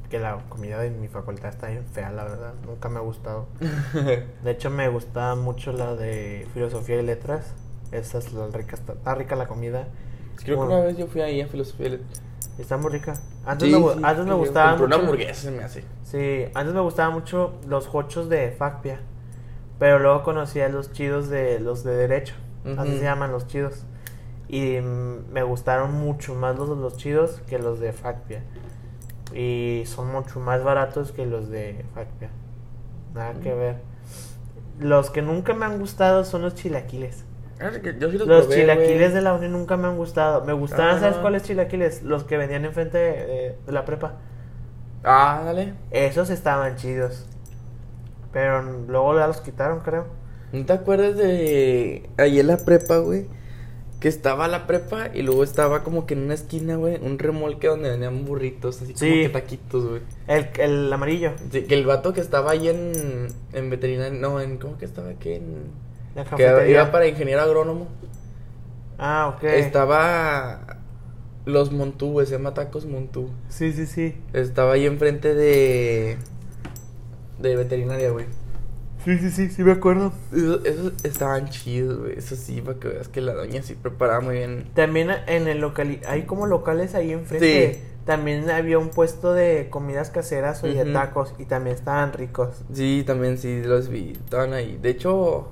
[0.08, 3.46] que la comida de mi facultad está bien fea, la verdad, nunca me ha gustado.
[4.44, 7.54] De hecho, me gusta mucho la de filosofía y letras.
[7.92, 9.88] Esa es la rica, está, está rica la comida.
[10.44, 11.98] Creo que una vez yo fui ahí a Filosofía.
[12.58, 13.14] Está muy rica.
[13.44, 15.06] Antes, Sí, me, sí, antes me gustaba compré una mucho.
[15.10, 15.84] hamburguesa se me hace.
[16.04, 19.00] Sí, antes me gustaban mucho los hochos de Facpia.
[19.78, 22.34] Pero luego conocí a los chidos de los de derecho.
[22.76, 22.98] Así Ujú.
[22.98, 23.84] se llaman los chidos.
[24.48, 28.42] Y me gustaron mucho más los, los chidos que los de Facpia.
[29.34, 32.30] Y son mucho más baratos que los de Facpia.
[33.14, 33.76] Nada que ver.
[34.78, 37.24] Los que nunca me han gustado son los chilaquiles.
[37.60, 40.44] Ah, que Yo sí los, Los probé, chilaquiles de la uni nunca me han gustado.
[40.44, 41.00] Me gustaban, Ah.
[41.00, 42.02] ¿sabes cuáles chilaquiles?
[42.02, 44.14] Los que vendían enfrente de, de la prepa.
[45.04, 45.74] Ah, dale.
[45.90, 47.26] Esos estaban chidos.
[48.32, 50.06] Pero luego ya los quitaron, creo.
[50.52, 53.26] ¿No te acuerdas de ahí en la prepa, güey?
[54.00, 57.66] Que estaba la prepa y luego estaba como que en una esquina, güey, un remolque
[57.66, 59.08] donde vendían burritos, así Sí.
[59.10, 60.02] como que taquitos, güey.
[60.26, 61.32] El, el amarillo.
[61.52, 62.92] Sí, que el vato que estaba ahí en,
[63.52, 65.34] en veterinaria, no, en, ¿cómo que estaba aquí?
[65.34, 67.88] En, La que iba para ingeniero agrónomo.
[68.98, 69.44] Ah, ok.
[69.44, 70.78] Estaba
[71.46, 73.30] los Montú, güey, se llama Tacos Montú.
[73.48, 74.14] Sí, sí, sí.
[74.32, 76.18] Estaba ahí enfrente de,
[77.38, 78.26] de veterinaria, güey.
[79.04, 80.12] Sí, sí, sí, sí me acuerdo.
[80.32, 82.18] Esos, estaban chidos, güey.
[82.18, 84.68] Eso sí, para que veas que la doña sí preparaba muy bien.
[84.74, 87.74] También en el local, hay como locales ahí enfrente.
[87.74, 87.80] Sí.
[88.04, 92.62] También había un puesto de comidas caseras o de tacos y también estaban ricos.
[92.72, 94.12] Sí, también sí, los vi.
[94.12, 94.78] Estaban ahí.
[94.82, 95.50] De hecho,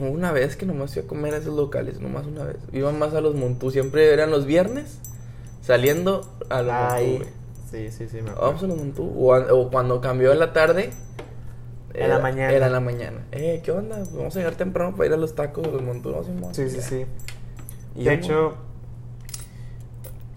[0.00, 2.56] una vez que nomás fui a comer a esos locales, nomás una vez.
[2.72, 3.70] Iba más a los Montú.
[3.70, 4.98] Siempre eran los viernes
[5.62, 7.16] saliendo a los Montú, Ahí.
[7.18, 7.28] güey.
[7.70, 8.46] Sí, sí, sí, me acuerdo.
[8.46, 9.12] Vamos a los Montú.
[9.18, 10.90] O, a- o cuando cambió a la tarde.
[11.94, 12.52] En la mañana.
[12.52, 13.18] Era en la mañana.
[13.32, 13.98] Eh, ¿qué onda?
[14.14, 16.10] Vamos a llegar temprano para ir a los tacos de los Montú.
[16.10, 16.54] No.
[16.54, 17.06] Sí, sí, sí.
[17.96, 18.54] Y De hecho,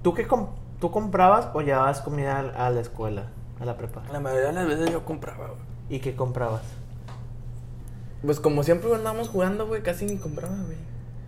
[0.01, 0.47] ¿tú qué com-
[0.79, 3.27] tú comprabas o llevabas comida a, a la escuela,
[3.59, 4.01] a la prepa?
[4.11, 5.59] La mayoría de las veces yo compraba, güey.
[5.89, 6.61] ¿Y qué comprabas?
[8.25, 10.77] Pues como siempre andábamos jugando, güey, casi ni compraba, güey.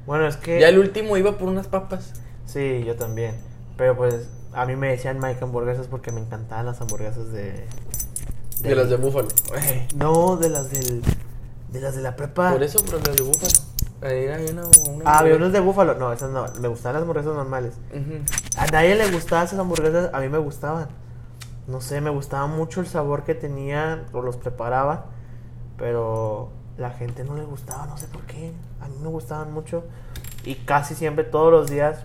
[0.06, 0.60] Bueno, es que...
[0.60, 2.14] Ya el último iba por unas papas.
[2.46, 3.36] Sí, yo también.
[3.78, 7.66] Pero pues a mí me decían Mike hamburguesas porque me encantaban las hamburguesas de...
[8.62, 9.28] De las de búfalo.
[9.96, 11.02] No, de las del...
[11.70, 12.52] De las de la prepa.
[12.52, 13.54] Por eso, pero las de búfalo.
[14.02, 15.96] Ahí hay una, una Ah, había unos de búfalo.
[15.96, 16.46] No, esas no.
[16.60, 17.74] Me gustaban las hamburguesas normales.
[18.58, 20.14] A nadie le gustaban esas hamburguesas.
[20.14, 20.90] A mí me gustaban.
[21.68, 25.06] No sé, me gustaba mucho el sabor que tenían o los preparaba.
[25.78, 28.52] Pero la gente no le gustaba, no sé por qué.
[28.82, 29.84] A mí me gustaban mucho.
[30.44, 32.04] Y casi siempre, todos los días,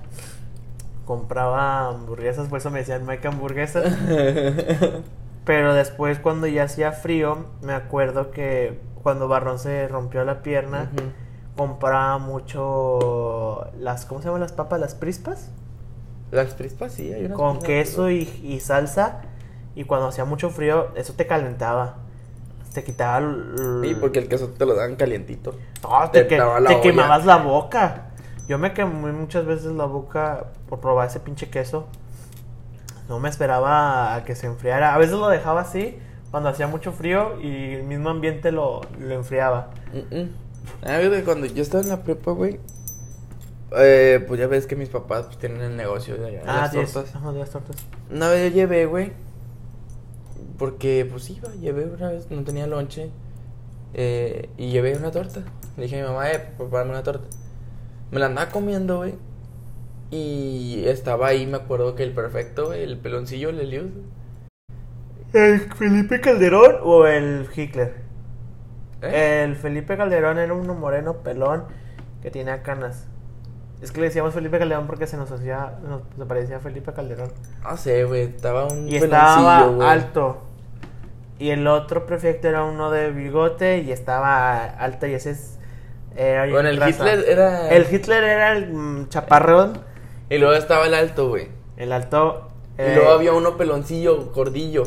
[1.05, 2.49] compraba hamburguesas.
[2.49, 3.97] Por eso me decían Mike hamburguesas.
[5.45, 10.91] Pero después, cuando ya hacía frío, me acuerdo que cuando Barrón se rompió la pierna,
[11.57, 14.79] compraba mucho las, ¿cómo se llaman las papas?
[14.79, 15.51] Las prispas.
[16.31, 19.23] Las prispas, sí, hay unas Con queso y salsa.
[19.75, 22.08] Y cuando hacía mucho frío, eso te calentaba.
[22.75, 23.81] Te quitaba el...
[23.83, 25.55] Sí, porque el queso te lo dan calientito.
[25.83, 28.05] No, te, te que- la te quemabas la boca.
[28.47, 31.87] Yo me quemé muchas veces la boca por probar ese pinche queso.
[33.09, 34.95] No me esperaba a que se enfriara.
[34.95, 35.99] A veces lo dejaba así
[36.31, 39.71] cuando hacía mucho frío y el mismo ambiente lo, lo enfriaba.
[39.93, 41.25] Mm, mm.
[41.25, 42.61] Cuando yo estaba en la prepa, güey.
[43.77, 46.73] Eh, pues ya ves que mis papás pues, tienen el negocio de allá, Ah, las
[46.73, 47.14] tortas.
[47.14, 47.77] ajá, de las tortas.
[48.11, 49.12] Una vez yo llevé, güey.
[50.59, 53.11] Porque, pues iba, llevé una vez, no tenía lonche.
[53.95, 55.43] eh, y llevé una torta.
[55.77, 57.29] Le dije a mi mamá, eh, prepárame una torta.
[58.11, 59.15] Me la andaba comiendo, güey.
[60.11, 63.91] Y estaba ahí, me acuerdo que el perfecto, güey, el peloncillo, el Eliud.
[65.33, 68.05] ¿El Felipe Calderón o el Hitler?
[69.03, 69.43] ¿Eh?
[69.45, 71.65] El Felipe Calderón era uno moreno pelón
[72.23, 73.09] que tenía canas.
[73.81, 77.33] Es que le decíamos Felipe Calderón porque se nos hacía, nos parecía a Felipe Calderón.
[77.63, 80.47] No sé, güey, estaba un Y estaba alto.
[81.39, 85.59] Y el otro prefecto era uno de bigote y estaba alto y ese es...
[86.16, 86.91] Era Bueno, el raza.
[86.91, 87.68] Hitler era...
[87.70, 89.80] El Hitler era el mm, chaparrón,
[90.30, 91.49] Y luego estaba el alto, güey.
[91.76, 92.45] el alto...
[92.76, 94.84] Y eh, luego había uno peloncillo, gordillo.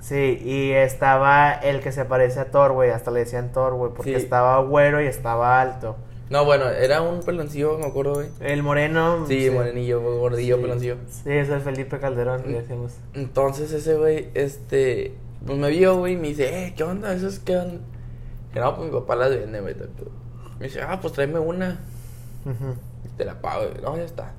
[0.00, 2.90] Sí, y estaba el que se parece a Thor, güey.
[2.90, 4.16] Hasta le decían Thor, güey, porque Sí.
[4.16, 5.96] estaba güero y estaba alto.
[6.30, 8.28] No, bueno, era un peloncillo, me acuerdo, güey.
[8.40, 9.24] El moreno.
[9.26, 10.62] Sí, morenillo, gordillo, Sí.
[10.62, 10.96] peloncillo.
[11.08, 12.92] Sí, ese es Felipe Calderón, le decimos.
[13.14, 15.14] Entonces ese güey, este,
[15.46, 17.12] pues me vio, güey, y me dice, eh, ¿qué onda?
[17.14, 17.80] ¿Eso es qué onda?
[18.52, 19.74] Que no, pues mi papá las vende, güey.
[20.58, 21.80] Me dice, ah, pues tráeme una.
[22.44, 22.74] Ujú.
[23.04, 23.82] Y te la pago, güey.
[23.82, 24.32] No, ya está.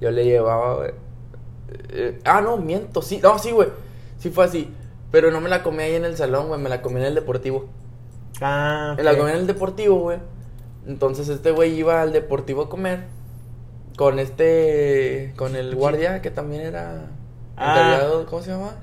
[0.00, 0.90] Yo le llevaba, güey.
[1.90, 3.20] Eh, ah, no, miento, sí.
[3.22, 3.68] No, sí, güey.
[4.18, 4.72] Sí fue así.
[5.10, 6.60] Pero no me la comí ahí en el salón, güey.
[6.60, 7.66] Me la comí en el deportivo.
[8.40, 9.16] Ah, En la ok.
[9.18, 10.18] comida en el deportivo, güey.
[10.86, 13.04] Entonces este güey iba al deportivo a comer
[13.96, 17.10] con este, con el guardia que también era
[17.56, 18.00] Ah.
[18.30, 18.76] ¿cómo se llama?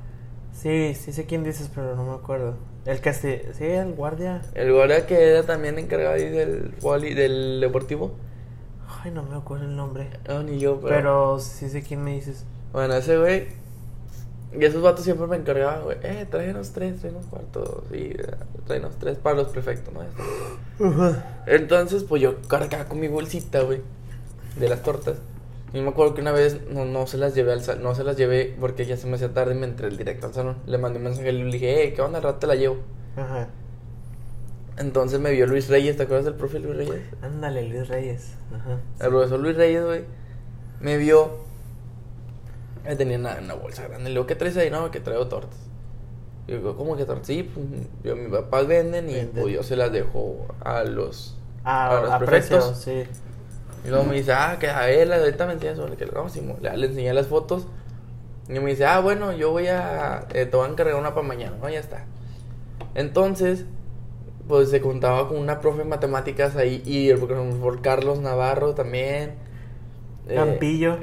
[0.56, 2.56] Sí, sí sé quién dices, pero no me acuerdo.
[2.86, 4.42] El que sí, sí, el guardia.
[4.54, 8.14] El guardia que era también encargado ahí del poli- del deportivo.
[9.04, 10.08] Ay, no me acuerdo el nombre.
[10.28, 10.96] No, ni yo, pero...
[10.96, 12.46] Pero sí sé quién me dices.
[12.72, 13.48] Bueno, ese güey.
[14.58, 15.98] Y esos vatos siempre me encargaban, güey.
[16.04, 17.84] Eh, tráenos tres, tráenos cuartos.
[17.92, 18.14] Y
[18.66, 20.02] tráenos tres para los prefectos, ¿no?
[21.48, 23.82] Entonces, pues yo cargaba con mi bolsita, güey.
[24.58, 25.18] De las tortas.
[25.74, 27.84] Y me acuerdo que una vez no, no se las llevé al salón.
[27.84, 30.34] No se las llevé porque ya se me hacía tarde y me entré directo al
[30.34, 30.58] salón.
[30.66, 32.18] Le mandé un mensaje y le dije, eh, ¿qué onda?
[32.20, 32.78] Al rato te la llevo.
[33.16, 33.50] Ajá.
[34.78, 37.04] Entonces me vio Luis Reyes, ¿te acuerdas del profe Luis Reyes?
[37.22, 38.38] Ándale, Luis Reyes.
[38.54, 38.80] Ajá.
[39.00, 40.04] El profesor Luis Reyes, güey,
[40.82, 41.46] me vio.
[42.86, 44.06] eh, Tenía una, una bolsa grande.
[44.06, 44.70] Le digo, ¿qué traes ahí?
[44.70, 45.60] No, que traigo tortas.
[46.48, 47.28] Y digo, ¿cómo que tortas?
[47.28, 47.66] Sí, pues
[48.04, 51.38] yo, mis papás venden y pues yo se las dejo a los.
[51.64, 52.78] Ah, a los a precio, prefectos.
[52.78, 53.04] sí.
[53.86, 56.58] Y luego me dice, ah, que a ver, ahorita me enseñas sobre que no, Simón.
[56.62, 57.68] le, le enseñé las fotos.
[58.50, 60.28] Y me dice, ah, bueno, yo voy a.
[60.34, 61.70] eh, te voy a encargar una para mañana, ¿no?
[61.70, 62.06] Ya está.
[62.96, 63.66] Entonces,
[64.48, 69.36] pues se contaba con una profe de matemáticas ahí y el profesor Carlos Navarro también.
[70.28, 70.98] eh, Campillo.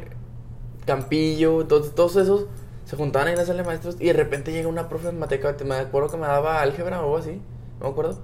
[0.87, 2.47] Campillo, entonces todos esos
[2.87, 5.13] se juntaban ahí en la sala de maestros y de repente llega una profe de
[5.13, 7.41] matemáticas, me acuerdo que me daba álgebra o algo así,
[7.81, 8.19] no me acuerdo.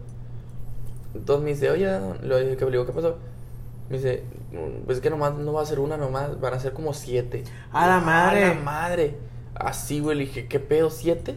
[1.15, 1.87] Entonces me dice, oye,
[2.23, 3.17] le dije, ¿qué, le digo, ¿qué pasó?
[3.91, 4.23] Me dice,
[4.53, 6.93] "Mm, pues es que nomás no va a ser una, nomás van a ser como
[6.95, 7.45] siete.
[7.73, 8.45] ¡A la madre!
[8.45, 9.17] ¡A la madre!
[9.55, 11.37] Así, güey, le dije, ¿qué pedo, siete?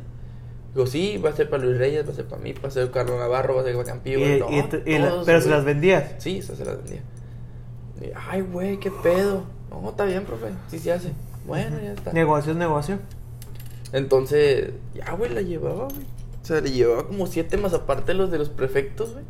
[0.75, 2.71] Digo, sí, va a ser para Luis Reyes, va a ser para mí, va a
[2.71, 4.19] ser Carlos Navarro, va a ser para Campillo.
[4.19, 4.53] Y- güey".
[4.57, 6.11] y No, tú- y la- todos, pero se las vendías.
[6.19, 7.01] Sí, esas se las vendía.
[8.01, 9.43] Y, Ay, güey, qué pedo.
[9.69, 10.47] No, está bien, profe.
[10.69, 11.11] Sí se hace.
[11.45, 12.11] Bueno, ya está.
[12.13, 12.99] Negocio es negocio.
[13.93, 16.05] Entonces, ya, güey, la llevaba, güey.
[16.41, 19.25] O sea, le llevaba como siete más aparte los de los prefectos, güey.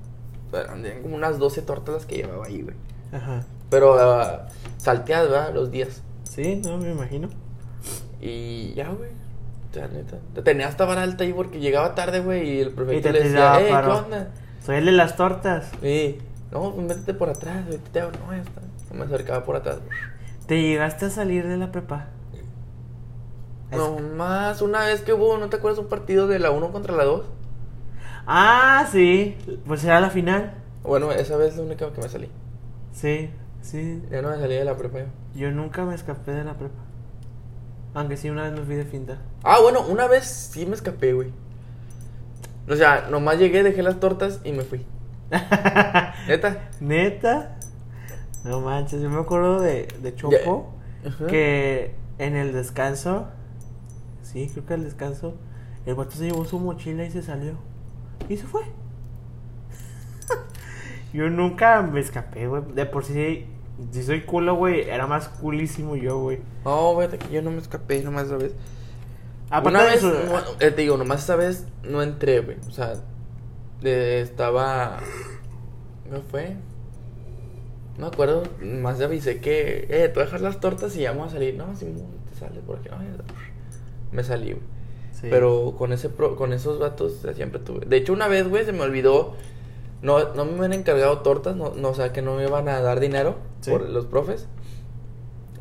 [0.47, 2.75] O sea, eran como unas 12 tortas las que llevaba ahí, güey.
[3.11, 3.43] Ajá.
[3.69, 4.47] Pero ah,
[4.77, 5.53] salteadas, ¿verdad?
[5.53, 6.01] Los días.
[6.23, 7.29] Sí, no me imagino.
[8.19, 9.09] Y ya, güey.
[9.73, 10.17] Sea, neta.
[10.33, 12.49] Te tenía hasta vara alta ahí porque llegaba tarde, güey.
[12.49, 14.27] Y el Y prefecto te le decía, eh, ¿qué onda?
[14.65, 15.71] Soy el de las tortas.
[15.81, 16.19] Sí.
[16.51, 17.79] No, pues métete por atrás, güey.
[17.79, 18.61] Te hago, no, ya está.
[18.91, 19.77] No me acercaba por atrás.
[20.45, 22.07] ¿Te llegaste a salir de la prepa?
[23.71, 26.71] Es- No más, una vez que hubo, ¿no te acuerdas un partido de la 1
[26.73, 27.25] contra la 2?
[28.27, 29.37] Ah, sí.
[29.65, 30.53] Pues era la final.
[30.83, 32.29] Bueno, esa vez es la única que me salí.
[32.93, 33.29] Sí,
[33.61, 34.03] sí.
[34.11, 35.05] Ya no me salí de la prepa yo.
[35.35, 36.79] Yo nunca me escapé de la prepa.
[37.93, 39.17] Aunque sí, una vez me fui de finta.
[39.43, 41.31] Ah, bueno, una vez sí me escapé, güey.
[42.69, 44.85] O sea, nomás llegué, dejé las tortas y me fui.
[46.27, 46.69] ¿Neta?
[46.79, 47.57] ¿Neta?
[48.43, 50.73] No manches, yo me acuerdo de, de Choco
[51.27, 53.27] que en el descanso,
[54.21, 55.35] sí, creo que al descanso,
[55.85, 57.53] el vato se llevó su mochila y se salió.
[58.29, 58.61] Y se fue.
[61.13, 62.63] yo nunca me escapé, güey.
[62.73, 63.45] De por sí,
[63.91, 66.39] si soy culo, güey, era más culísimo yo, güey.
[66.65, 68.53] No, güey, que yo no me escapé nomás esa vez.
[69.49, 70.11] Aparte una vez, no,
[70.59, 72.57] eh, te digo, nomás esa vez no entré, güey.
[72.67, 72.93] O sea,
[73.83, 74.99] estaba.
[76.09, 76.55] ¿Qué fue?
[77.97, 81.29] No me acuerdo, más le avisé que, eh, tú dejas las tortas y ya vamos
[81.29, 81.55] a salir.
[81.55, 82.89] No, si te sales por aquí.
[82.89, 82.97] No,
[84.11, 84.63] me salí, güey.
[85.13, 85.27] Sí.
[85.29, 87.85] Pero con ese pro- con esos vatos siempre tuve.
[87.85, 89.35] De hecho, una vez, güey, se me olvidó.
[90.01, 92.81] No, no me habían encargado tortas, no, no, o sea, que no me iban a
[92.81, 93.69] dar dinero Sí.
[93.71, 94.47] por los profes.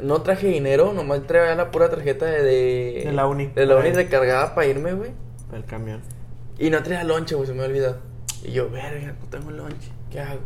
[0.02, 2.42] No traje dinero, nomás traía la pura tarjeta de...
[2.42, 3.48] De, De la uni.
[3.48, 5.10] De la uni recargada para irme, güey.
[5.52, 6.00] El camión.
[6.58, 7.98] Y no traía lonche, güey, se me olvidó.
[8.42, 10.40] Y yo, verga, no tengo lonche, ¿qué hago?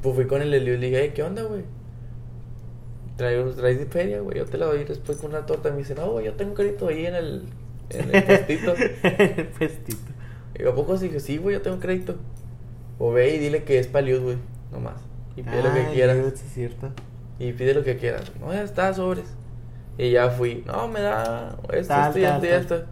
[0.00, 1.64] Pues fui con el Elio y le dije, "Ey, ¿qué onda, güey?
[3.16, 5.70] Traes, traes de feria, güey, yo te la doy después con una torta.
[5.70, 7.42] Me dice, no, güey, yo tengo un crédito ahí en el,
[7.90, 8.74] en el puestito.
[8.76, 10.12] el festito.
[10.58, 11.08] Y yo, ¿a poco sí?
[11.08, 12.14] Dije, sí, güey, yo tengo crédito.
[13.00, 14.36] O ve y dile que es paliud, güey,
[14.70, 15.02] nomás.
[15.34, 16.16] Y pide lo que Ay, quieras.
[16.18, 16.90] Dios, sí es cierto.
[17.38, 18.30] Y pide lo que quieras.
[18.38, 19.34] No, ya está, sobres.
[19.96, 20.62] Y ya fui.
[20.66, 22.78] No, me da esto, Tal, esto tal, esto tal.
[22.78, 22.90] esto.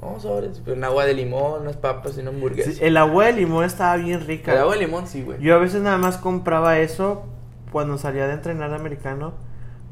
[0.00, 0.62] No, sobres.
[0.64, 2.70] Un agua de limón, unas papas y una hamburguesa.
[2.70, 4.52] Sí, el agua de limón estaba bien rica.
[4.52, 5.40] El agua de limón, sí, güey.
[5.40, 7.24] Yo a veces nada más compraba eso
[7.72, 9.34] cuando salía de entrenar americano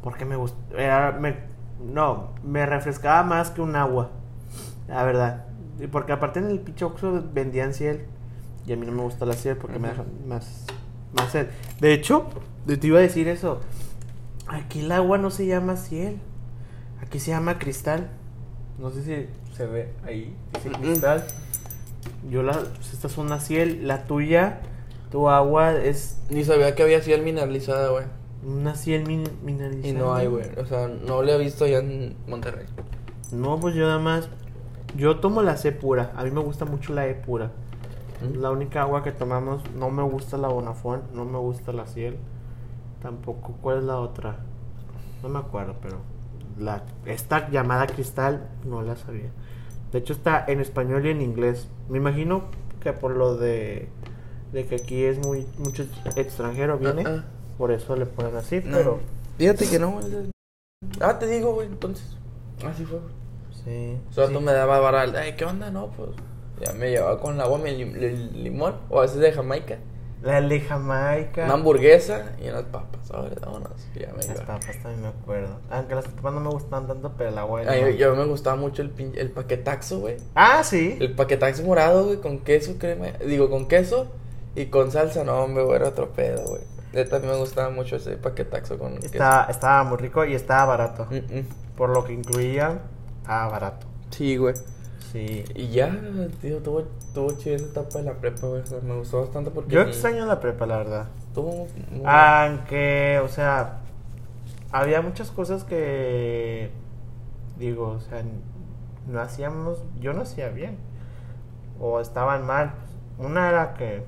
[0.01, 1.19] porque me gustaba,
[1.85, 4.12] no, me refrescaba más que un agua,
[4.87, 5.47] la verdad.
[5.91, 8.07] Porque aparte en el pinche Oxxo vendían ciel
[8.67, 10.64] y a mí no me gusta la ciel porque me deja más,
[11.14, 11.47] más sed.
[11.81, 12.27] De hecho,
[12.67, 13.61] te iba a decir eso,
[14.49, 16.19] aquí el agua no se llama ciel,
[17.03, 18.09] aquí se llama cristal.
[18.79, 21.25] No sé si se ve ahí, dice cristal.
[22.31, 24.61] Yo la, pues, esta es una ciel, la tuya,
[25.11, 28.05] tu agua es Ni sabía que había ciel mineralizada, güey.
[28.45, 29.89] una ciel min- mineralizada.
[29.89, 30.47] Y no hay, güey.
[30.59, 32.67] O sea, no la he visto allá en Monterrey.
[33.33, 34.29] No, pues yo nada más,
[34.97, 37.51] yo tomo la C pura, a mí me gusta mucho la E pura.
[38.21, 38.39] ¿Mm?
[38.41, 42.17] La única agua que tomamos, no me gusta la Bonafont, no me gusta la Ciel.
[43.03, 44.37] Tampoco, ¿cuál es la otra?
[45.23, 45.99] No me acuerdo, pero
[46.59, 49.31] la esta llamada Cristal no la sabía.
[49.93, 51.69] De hecho está en español y en inglés.
[51.89, 52.45] Me imagino
[52.81, 53.89] que por lo de
[54.53, 55.85] de que aquí es muy mucho
[56.17, 57.25] extranjero viene, Ah, ah.
[57.59, 59.01] por eso le ponen así, No, pero
[59.39, 59.99] Fíjate que no.
[61.01, 62.17] Ah, te digo, güey, entonces.
[62.67, 63.01] Así fue.
[63.64, 63.99] sí.
[64.11, 64.35] Solo sí.
[64.35, 65.14] tú me daba varal.
[65.17, 65.71] Ay, ¿qué onda?
[65.71, 66.11] No, pues.
[66.61, 68.77] Ya me llevaba con el agua, lim- el limón.
[68.89, 69.79] O a veces de Jamaica.
[70.23, 71.45] La de Jamaica.
[71.45, 73.11] Una hamburguesa y unas papas.
[73.11, 73.87] Ahora, vámonos.
[73.95, 75.59] Ya me Las papas también me acuerdo.
[75.71, 78.83] Aunque las papas no me gustaban tanto, pero el agua Ay, yo me gustaba mucho
[78.83, 80.17] el, pin- el paquetaxo, güey.
[80.35, 80.97] Ah, sí.
[81.01, 83.09] El paquetaxo morado, güey, con queso, crema.
[83.25, 84.07] Digo, con queso
[84.55, 85.23] y con salsa.
[85.23, 86.63] No, hombre, güey, era otro pedo, güey.
[86.93, 91.07] Mí me gustaba mucho ese paquetaxo con Estaba, estaba muy rico y estaba barato.
[91.11, 91.23] queso.
[91.31, 91.47] Mm, mm.
[91.77, 92.81] Por lo que incluía,
[93.21, 93.87] estaba barato.
[94.11, 94.55] Sí, güey.
[95.17, 95.45] Sí.
[95.55, 95.99] Y ya,
[96.43, 96.83] tío, tuvo,
[97.14, 98.61] tuvo chida esa etapa de la prepa, güey.
[98.62, 99.75] O sea, me gustó bastante porque.
[99.75, 101.07] Yo extraño la prepa, la verdad.
[101.35, 103.79] Tuvo muy- Aunque, o sea,
[104.73, 106.71] había muchas cosas que,
[107.59, 108.23] digo, o sea,
[109.07, 110.77] no hacíamos, yo no hacía bien.
[111.81, 112.73] O estaban mal.
[113.19, 114.03] Una era que,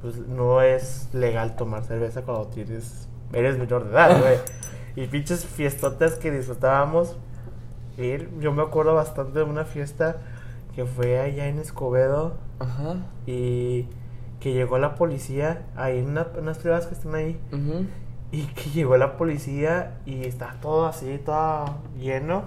[0.00, 4.38] pues, no es legal tomar cerveza cuando tienes, eres menor de edad, güey.
[4.96, 7.16] y pinches fiestotas que disfrutábamos
[7.98, 8.28] ir.
[8.40, 10.16] Yo me acuerdo bastante de una fiesta
[10.74, 12.96] que fue allá en Escobedo Ajá.
[13.26, 13.88] y
[14.40, 17.38] que llegó la policía ahí en una- unas privadas que están ahí
[18.32, 21.66] y que llegó la policía y está todo así, todo
[21.98, 22.44] lleno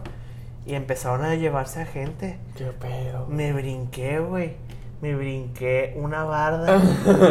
[0.65, 2.39] y empezaron a llevarse a gente.
[2.57, 3.28] Qué pedo.
[3.30, 4.55] Me brinqué, güey.
[5.01, 6.82] Me brinqué una barda.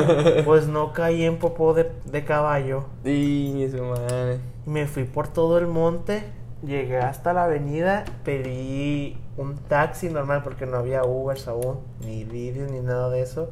[0.45, 2.84] pues no caí en popó de, de caballo.
[3.05, 4.38] Y su madre.
[4.66, 6.22] Me fui por todo el monte,
[6.64, 12.70] llegué hasta la avenida, pedí un taxi normal porque no había Ubers aún, ni vídeos
[12.70, 13.51] ni nada de eso.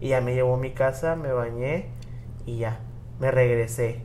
[0.00, 1.90] Y ya me llevó a mi casa, me bañé
[2.46, 2.80] y ya,
[3.18, 4.02] me regresé.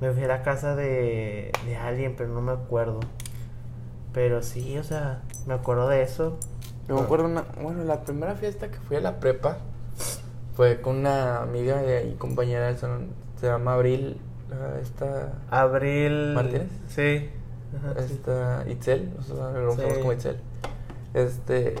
[0.00, 3.00] Me fui a la casa de, de alguien, pero no me acuerdo.
[4.12, 6.38] Pero sí, o sea, me acuerdo de eso.
[6.88, 9.58] Yo me acuerdo una, bueno, la primera fiesta que fui a la prepa
[10.54, 13.08] fue con una amiga ahí, compañera del salón,
[13.40, 14.20] se llama Abril,
[14.82, 16.34] esta, Abril.
[16.34, 16.68] ¿Martínez?
[16.88, 17.30] Sí.
[17.76, 18.12] Ajá, sí.
[18.14, 20.00] esta Itzel, nosotros la conocemos Sí.
[20.00, 20.36] como Itzel.
[21.14, 21.74] Este,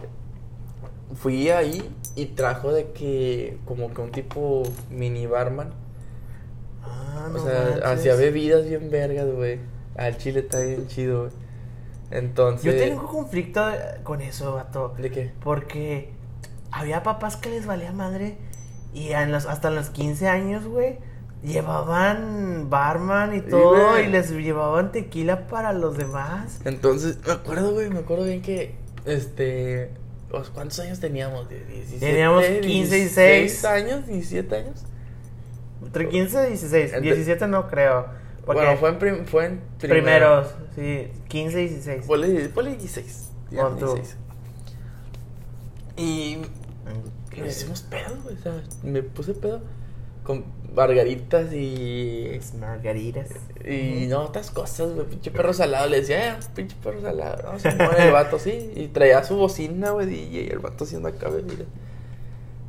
[1.14, 5.72] fui ahí y trajo de que, como que un tipo mini barman,
[6.84, 7.84] Ah, o no sea, manches.
[7.84, 9.60] hacía bebidas bien vergas, güey.
[9.96, 11.32] Al chile está bien chido, güey.
[12.10, 13.62] Entonces, Yo tengo conflicto
[14.02, 14.94] con eso, vato.
[14.98, 15.32] ¿de qué?
[15.42, 16.12] Porque
[16.70, 18.36] había papás que les valía madre
[18.92, 20.98] y en los- hasta los 15 años, güey,
[21.42, 26.60] llevaban barman y todo y les llevaban tequila para los demás.
[26.64, 29.90] Entonces, me acuerdo, güey, me acuerdo bien que, este,
[30.30, 31.48] pues, ¿cuántos años teníamos?
[31.48, 34.84] ¿De 17, Teníamos 15 y 16 años, 17 años.
[35.84, 38.06] Entre 15 y 16, Ente- 17 no creo.
[38.46, 42.06] Bueno, fue en, prim- fue en primeros, sí, 15 y 16.
[42.06, 43.30] Ponle, ponle 16.
[43.50, 43.94] ya, Pon tú.
[43.94, 44.16] 16.
[45.96, 46.38] Y
[47.38, 48.36] nos hicimos pedo, güey.
[48.36, 49.60] O sea, me puse pedo
[50.24, 52.32] con margaritas y.
[52.34, 53.28] Las margaritas.
[53.64, 55.06] Y no, otras cosas, güey.
[55.06, 55.88] Pinche perro salado.
[55.88, 57.52] Le decía, eh, pinche perro salado.
[57.52, 58.72] No, se muere el vato, sí.
[58.74, 60.06] Y traía su bocina, güey.
[60.06, 60.42] DJ.
[60.44, 61.42] Y el vato haciendo acá, güey.
[61.42, 61.64] mira.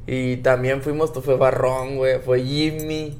[0.06, 2.20] Y también fuimos, fue Barrón, güey.
[2.20, 3.18] Fue Jimmy.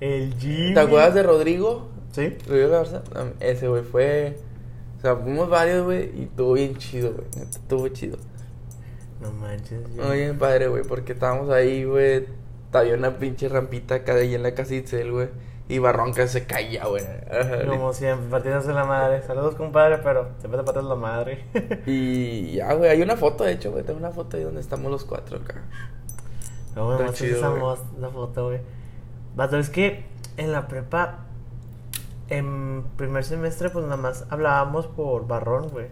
[0.00, 0.74] El Jimmy.
[0.74, 1.88] ¿Te acuerdas de Rodrigo?
[2.12, 2.36] Sí.
[2.46, 3.02] Rodrigo Garza.
[3.40, 4.36] Ese, güey, fue.
[4.98, 6.10] O sea, fuimos varios, güey.
[6.18, 7.26] Y estuvo bien chido, güey.
[7.42, 8.18] Estuvo chido.
[9.20, 9.80] No manches.
[9.96, 10.82] yo- Muy bien padre, güey.
[10.84, 12.26] Porque estábamos ahí, güey.
[12.72, 15.28] Había una pinche rampita acá de ahí en la casa de Itzel, güey.
[15.68, 17.02] Y Barrón que se caía, güey.
[17.66, 19.22] Como siempre, partiéndose la madre.
[19.22, 21.44] Saludos, compadre, pero siempre te partes la madre.
[21.86, 23.82] Y ya, güey, hay una foto, de hecho, güey.
[23.82, 25.62] Tengo una foto ahí donde estamos los cuatro acá.
[26.76, 27.74] No esa, güey.
[27.98, 28.60] esa foto, güey.
[29.34, 30.04] Vato, es que
[30.36, 31.24] en la prepa,
[32.28, 35.86] en primer semestre, pues nada más hablábamos por barrón, güey.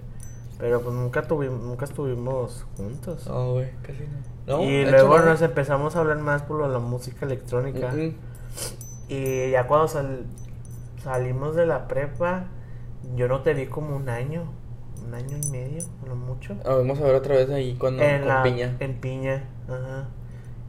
[0.58, 3.26] Pero pues nunca tuvimos, nunca estuvimos juntos.
[3.26, 4.04] No, güey, casi
[4.46, 4.58] no.
[4.58, 5.24] No, y hecho, luego no.
[5.26, 7.92] nos empezamos a hablar más por lo de la música electrónica.
[9.08, 10.26] Y ya cuando sal-
[11.02, 12.44] salimos de la prepa,
[13.16, 14.44] yo no te vi como un año,
[15.06, 16.56] un año y medio, lo mucho.
[16.64, 18.76] Ah, vamos a ver otra vez ahí cuando en con la, piña.
[18.80, 20.08] En piña, ajá.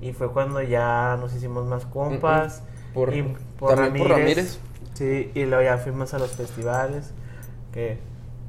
[0.01, 2.63] Y fue cuando ya nos hicimos más compas.
[2.93, 3.35] Por, y
[3.67, 4.59] también por Ramírez.
[4.93, 7.13] Sí, y luego ya fuimos a los festivales,
[7.73, 7.99] que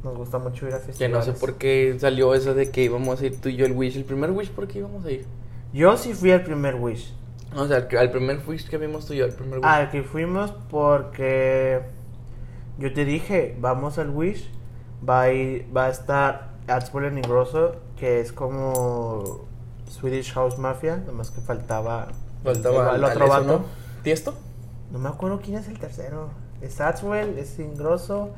[0.06, 0.98] nos gusta mucho ir a festivales.
[0.98, 3.66] Que no sé por qué salió eso de que íbamos a ir tú y yo
[3.66, 3.96] el Wish.
[3.96, 5.26] El primer Wish, ¿por qué íbamos a ir?
[5.72, 7.12] Yo sí fui al primer Wish.
[7.54, 9.66] O sea, al, primer Wish que vimos tú y yo, el primer Wish.
[9.68, 11.82] Al que fuimos porque
[12.78, 14.50] yo te dije, vamos al Wish,
[15.06, 16.56] va a, ir- va a estar
[17.22, 19.46] Grosso, que es como
[19.88, 22.08] Swedish House Mafia, nomás que faltaba,
[22.42, 23.44] Faltaba el, el otro vato.
[23.44, 23.64] ¿no?
[24.02, 24.34] ¿Tiesto?
[24.92, 26.30] No me acuerdo quién es el tercero.
[26.60, 28.30] Es Axwell, es Ingrosso.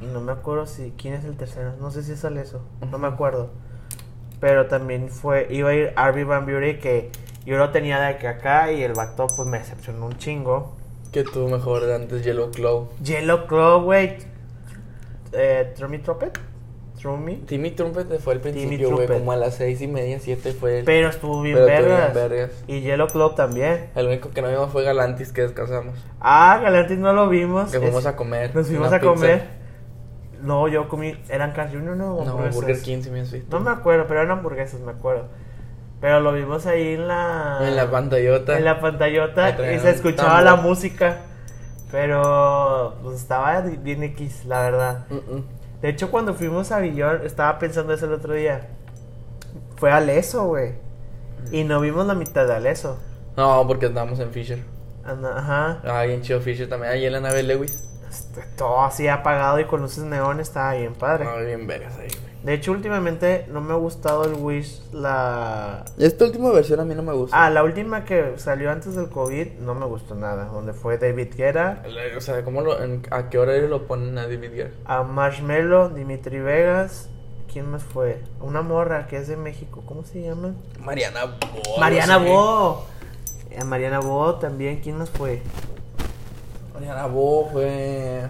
[0.00, 1.72] Y no me acuerdo si quién es el tercero.
[1.80, 2.60] No sé si es Aleso.
[2.90, 3.50] No me acuerdo.
[4.40, 5.46] Pero también fue.
[5.50, 7.10] Iba a ir Arby Van Buren que
[7.46, 8.72] yo lo tenía de aquí a acá.
[8.72, 10.76] Y el vato pues me decepcionó un chingo.
[11.12, 12.88] Que tuvo mejor antes Yellow Claw.
[13.02, 14.18] Yellow Claw, güey.
[15.32, 16.38] Eh, Trummy Trumpet.
[17.00, 17.36] Trummy.
[17.46, 19.06] Timmy Trumpet fue al Timmy principio, güey.
[19.06, 19.18] Trumpet.
[19.18, 20.84] Como a las seis y media, siete fue el.
[20.84, 22.14] Pero estuvo bien Pero vergas.
[22.14, 22.64] bien vergas.
[22.66, 23.90] Y Yellow Claw también.
[23.94, 25.94] El único que no vimos fue Galantis que descansamos.
[26.20, 27.70] Ah, Galantis no lo vimos.
[27.70, 28.54] Que fuimos Es- a comer.
[28.54, 29.12] Nos fuimos a pizza.
[29.14, 29.65] comer.
[30.46, 31.16] No, yo comí.
[31.28, 31.96] ¿Eran Carl Jr.
[31.96, 32.24] no?
[32.24, 32.36] No?
[32.54, 33.58] Burger King sí me has visto.
[33.58, 35.26] No me acuerdo, pero eran hamburguesas, me acuerdo.
[36.00, 37.58] Pero lo vimos ahí en la.
[37.62, 38.56] En la pantallota.
[38.58, 41.16] En la pantallota y se escuchaba la música.
[41.90, 45.06] Pero pues estaba bien X, la verdad.
[45.80, 48.68] De hecho, cuando fuimos a Villón, estaba pensando eso el otro día.
[49.76, 50.72] Fue Aleso, güey.
[51.52, 52.98] Y no vimos la mitad de Aleso.
[53.36, 54.58] No, porque andamos en Fisher.
[55.04, 55.80] Anda- Ajá.
[55.84, 56.92] Ah, bien chido Fisher también.
[56.92, 57.84] Ahí en la nave Lewis.
[58.16, 61.26] Este, Todo así apagado y con luces neón estaba bien padre.
[61.28, 62.36] Ah, bien vergas ahí, güey.
[62.42, 65.84] De hecho, últimamente no me ha gustado el Wish, la...
[65.98, 67.44] Esta última versión a mí no me gusta.
[67.44, 70.44] Ah, la última que salió antes del COVID no me gustó nada.
[70.44, 71.82] Donde fue David Guerra,
[72.16, 74.70] O sea, ¿cómo lo, en- ¿a qué horario lo ponen a David Guerra?
[74.84, 77.08] a Marshmello, Dimitri Vegas.
[77.52, 78.20] ¿Quién más fue?
[78.40, 79.82] Una morra que es de México.
[79.86, 80.54] ¿Cómo se llama?
[80.78, 81.80] Mariana Bo.
[81.80, 82.24] Mariana sí.
[82.26, 82.86] Bo.
[83.60, 84.80] A Mariana Bo también.
[84.82, 85.42] ¿Quién más fue?
[87.12, 88.22] Bo fue.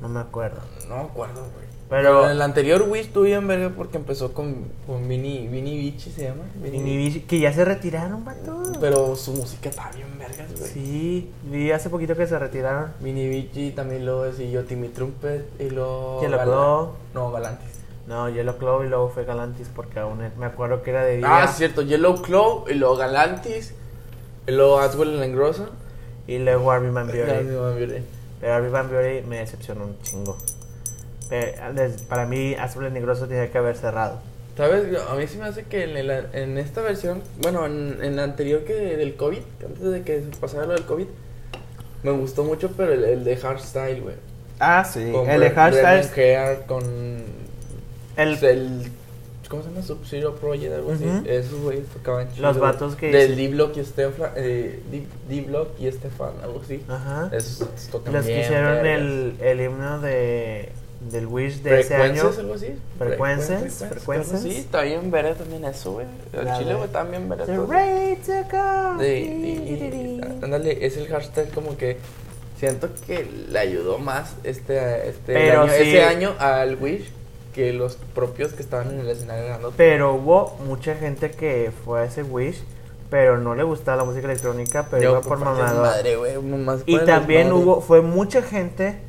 [0.00, 0.60] No me acuerdo.
[0.88, 1.68] No me acuerdo, güey.
[1.88, 6.10] Pero- En el anterior Wish estuvo bien verga porque empezó con, con Vini, Vini Vici,
[6.10, 6.44] se llama.
[7.26, 8.62] Que ya se retiraron, vato.
[8.78, 10.70] Pero su música está bien vergas, güey.
[10.70, 12.92] Sí, vi hace poquito que se retiraron.
[13.00, 16.20] Vini Vici también lo siguió Timmy Trumpet y lo.
[16.20, 16.92] Yellow Claw.
[17.14, 17.70] No, Galantis.
[18.06, 21.26] No, Yellow Claw y luego fue Galantis porque aún me acuerdo que era de día.
[21.26, 23.72] Ah, es cierto, Yellow Claw y luego Galantis
[24.46, 25.68] y luego Aswell en la engrosa.
[26.28, 28.04] Y luego Arby Van Buren.
[28.40, 30.36] Pero Arby Van Buren me decepcionó un chingo.
[31.28, 31.52] Pero,
[32.08, 34.20] para mí, Azul y Negroso tenía que haber cerrado.
[34.56, 34.86] ¿Sabes?
[35.08, 38.24] A mí sí me hace que en, el- en esta versión, bueno, en, en la
[38.24, 41.06] anterior que del COVID, antes de que pasara lo del COVID,
[42.02, 44.14] me gustó mucho, pero el, el de Hardstyle, güey.
[44.60, 45.10] Ah, sí.
[45.12, 46.60] Con El de Hardstyle.
[46.66, 46.82] Con
[48.16, 48.92] El, el,
[49.48, 49.82] ¿Cómo se llama?
[49.82, 51.04] Sub-Zero Project, algo así.
[51.04, 51.22] Ujú.
[51.26, 52.48] Esos güeyes tocaban chido.
[52.48, 54.80] Los vatos que Del D-Block y Estefan, eh,
[55.28, 56.82] D-Block y Estefan, algo así.
[56.88, 57.30] Ajá.
[57.32, 59.00] Esos tocan Los que bien, hicieron vergas.
[59.00, 60.68] el, el himno de,
[61.10, 62.30] del Wish de ese año.
[62.30, 62.74] ¿Frecuencias, algo así?
[63.88, 64.42] Frecuencias.
[64.42, 66.06] Sí, está bien verga también eso, güey.
[66.32, 66.88] El chile, güey,
[67.28, 67.46] verga.
[68.98, 70.44] The todo.
[70.44, 71.96] ándale, es el hashtag como que
[72.58, 77.10] siento que le ayudó más este, este año, ese año al Wish
[77.58, 79.72] que los propios que estaban en el escenario ganando.
[79.76, 82.62] Pero hubo mucha gente que fue a ese Wish,
[83.10, 85.88] pero no le gustaba la música electrónica, pero Yo, iba por mamador.
[86.86, 89.00] Y también hubo, fue mucha gente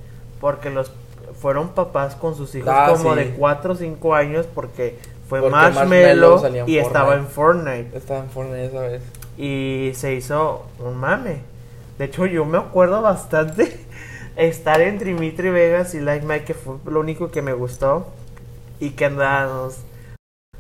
[0.42, 0.92] porque los
[1.40, 3.20] fueron papás con sus hijos Ah, como sí.
[3.20, 4.98] de 4 o 5 años porque
[5.28, 7.96] fue Porque Marshmello Marshmello salía en y estaba en Fortnite.
[7.96, 9.04] Estaba en Fortnite esa vez.
[9.38, 11.42] y se hizo un mame.
[12.00, 13.80] De hecho, yo me acuerdo bastante
[14.38, 18.08] estar entre Dimitri Vegas y Like Mike, que fue lo único que me gustó.
[18.80, 19.78] Y que andábamos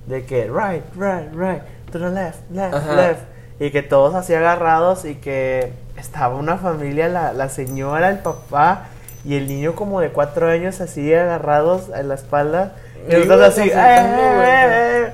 [0.08, 1.62] de que right, right, right,
[1.92, 2.96] to the left, left, Ajá.
[2.96, 3.22] left.
[3.60, 8.88] Y que todos así agarrados y que estaba una familia, la, la señora, el papá
[9.26, 12.76] y el niño como de cuatro años así agarrados en la espalda.
[13.08, 14.50] Y nosotros así, "Eh, güey".
[14.50, 15.14] eh,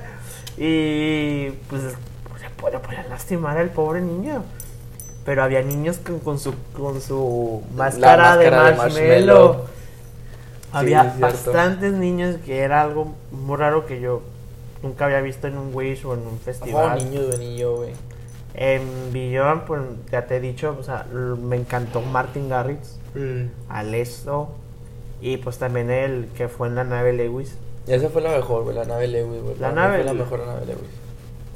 [0.58, 1.82] Y pues
[2.60, 4.42] puede, puede lastimar al pobre niño.
[5.24, 9.06] Pero había niños con, con su con su máscara, de, máscara de marshmallow.
[9.48, 9.75] marshmallow.
[10.72, 14.22] Había Sí, bastantes niños que era algo muy raro que yo
[14.82, 16.98] nunca había visto en un Wish o en un Oh, festival.
[16.98, 17.92] niño de niño, güey.
[18.54, 22.98] En Billón, pues ya te he dicho, o sea, me encantó Martin Garrix,
[23.68, 24.50] Alesso
[25.20, 27.56] y pues también el que fue en la nave Lewis.
[27.86, 29.56] Y esa fue la mejor, güey, la nave Lewis, güey.
[29.58, 30.90] La mí nave- Fue la mejor nave Lewis.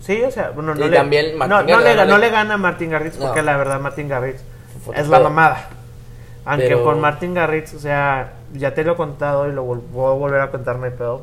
[0.00, 2.58] Sí, o sea, bueno, no, le, también no, no le, no no le- gana a
[2.58, 3.26] Martin Garrix No.
[3.26, 4.40] porque la verdad Martin Garrix
[4.94, 5.68] es la mamada.
[6.46, 10.10] Aunque Pero- con Martin Garrix, o sea, ya te lo he contado y lo voy
[10.10, 11.22] a volver a contarme pedo.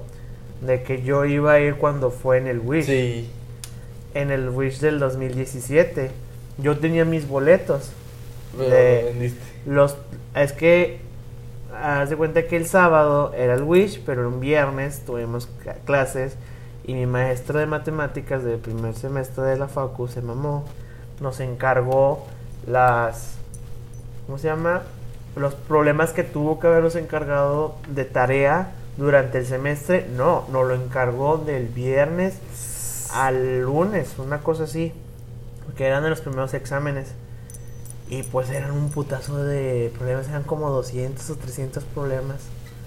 [0.61, 2.85] De que yo iba a ir cuando fue en el Wish.
[2.85, 3.29] Sí.
[4.13, 6.11] En el Wish del 2017.
[6.57, 7.91] Yo tenía mis boletos.
[8.57, 9.33] Pero De-.
[9.65, 9.97] Los,
[10.33, 10.99] es que,
[11.75, 15.49] haz de cuenta que el sábado era el Wish, pero un viernes tuvimos
[15.85, 16.37] clases
[16.87, 20.63] y mi maestro de matemáticas del primer semestre de la facu se mamó,
[21.19, 22.25] nos encargó
[22.65, 23.33] las,
[24.25, 24.83] ¿cómo se llama?
[25.37, 30.73] Los problemas que tuvo que habernos encargado de tarea durante el semestre, no, nos lo
[30.73, 32.39] encargó del viernes
[33.13, 34.91] al lunes, una cosa así.
[35.65, 37.13] Porque eran de los primeros exámenes.
[38.09, 42.37] Y pues eran un putazo de problemas, eran como 200 o 300 problemas.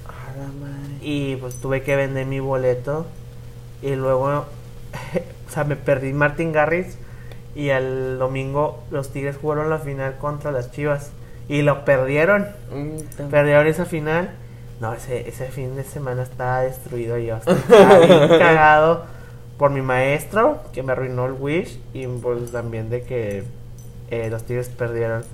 [0.06, 0.96] A la madre.
[1.00, 3.06] Y pues tuve que vender mi boleto.
[3.82, 4.26] Y luego,
[5.48, 6.96] o sea, me perdí Martin Garrix.
[7.54, 11.10] Y al domingo los Tigres jugaron la final contra las Chivas.
[11.50, 12.46] Y lo perdieron.
[12.72, 14.30] Mm, Perdieron esa final.
[14.80, 17.38] No, ese, ese fin de semana estaba destruido yo.
[17.38, 19.04] Estaba bien cagado
[19.58, 21.80] por mi maestro que me arruinó el Wish.
[21.92, 23.42] Y pues también de que
[24.12, 25.24] eh, los Tigres perdieron.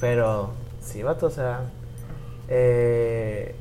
[0.00, 1.62] Pero sí, vato, o sea.
[2.46, 3.52] Eh,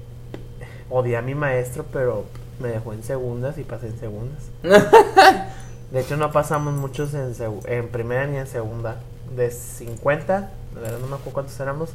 [0.92, 2.26] odié a mi maestro, pero
[2.60, 4.44] me dejó en segundas y pasé en segundas.
[5.92, 7.34] De hecho, no pasamos muchos en,
[7.66, 8.98] en primera ni en segunda.
[9.36, 11.90] De 50, la verdad no me acuerdo cuántos éramos.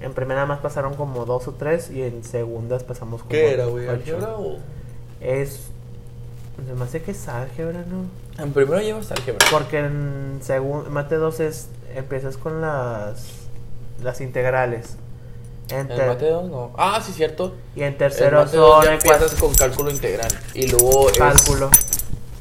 [0.00, 3.66] En primera más pasaron como dos o tres y en segundas pasamos como ¿Qué era,
[3.66, 3.88] güey?
[3.88, 4.58] ¿Álgebra o...?
[5.20, 5.68] Es.
[6.66, 8.42] Se me hace que es álgebra, ¿no?
[8.42, 9.46] En primero llevas álgebra.
[9.50, 11.68] Porque en segundo, mate 2 es.
[11.94, 13.26] Empiezas con las.
[14.02, 14.96] Las integrales.
[15.70, 16.72] En En mate 2 no.
[16.76, 17.54] Ah, sí, cierto.
[17.76, 20.30] y en En tercero mate dos son ya empiezas con cálculo integral.
[20.54, 21.18] Y luego es...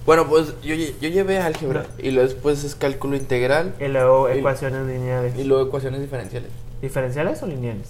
[0.05, 1.85] Bueno, pues yo, yo llevé álgebra.
[1.99, 3.75] Y luego después es cálculo integral.
[3.79, 5.37] Y luego Y- ecuaciones lineales.
[5.37, 6.49] Y luego ecuaciones diferenciales.
[6.81, 7.89] ¿Diferenciales o lineales?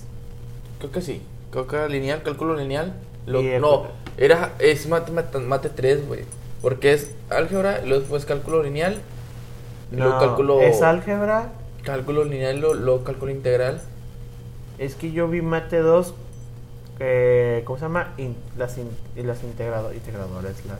[0.79, 1.21] Creo que sí.
[1.51, 2.93] Creo que lineal, cálculo lineal.
[3.25, 3.87] Lo- no,
[4.17, 6.21] era, es mate, mate, mate 3, güey.
[6.61, 8.97] Porque es álgebra, y luego después cálculo lineal.
[9.91, 10.61] Y luego No, cálculo.
[10.61, 11.51] Es álgebra.
[11.83, 13.81] Cálculo lineal, luego, luego cálculo integral.
[14.77, 16.13] Es que yo vi mate 2.
[16.99, 18.13] Eh, ¿Cómo se llama?
[18.17, 20.53] In- las, in- las integrado- integradoras.
[20.67, 20.79] Las...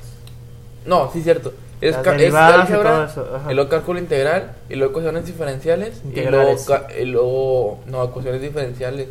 [0.90, 1.54] No, sí, cierto.
[1.82, 6.66] Es, ca- es y álgebra, eso, y luego cálculo integral, y luego ecuaciones diferenciales, Integrales.
[6.66, 7.80] y luego, y luego.
[7.86, 9.08] No, ecuaciones diferenciales.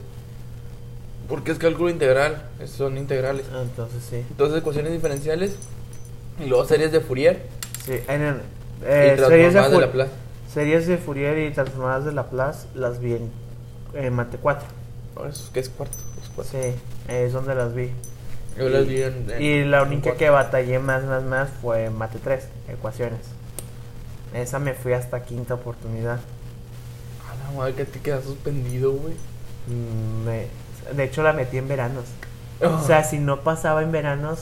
[1.29, 3.47] Porque es cálculo integral, son integrales.
[3.55, 4.17] Ah, entonces sí.
[4.31, 5.53] Entonces, ecuaciones diferenciales,
[6.43, 7.43] y luego series de Fourier,
[7.87, 10.11] Sí, en el- y eh, series, de transformadas de Laplace.
[10.53, 13.31] series de Fourier y transformadas de Laplace las vi en
[13.95, 14.67] eh, mate 4.
[15.17, 15.97] Ahora eso que es cuarto.
[16.23, 16.53] Es cuarto.
[16.53, 16.75] Sí,
[17.09, 17.91] es donde las vi.
[18.59, 22.19] Yo las vi en- en- Y la única que batallé más, más, más fue mate
[22.23, 23.21] 3, ecuaciones.
[24.35, 26.19] Esa me fui hasta quinta oportunidad.
[27.31, 29.15] A la madre que te quedas suspendido, güey.
[29.69, 30.47] Mm, me-
[30.95, 32.05] de hecho, la metí en veranos.
[32.61, 34.41] O sea, si no pasaba en veranos,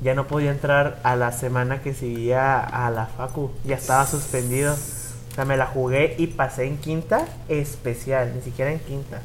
[0.00, 3.50] ya no podía entrar a la semana que seguía a la facu.
[3.64, 4.74] Ya estaba suspendido.
[4.74, 9.22] O sea, me la jugué y pasé en quinta especial, ni siquiera en quinta.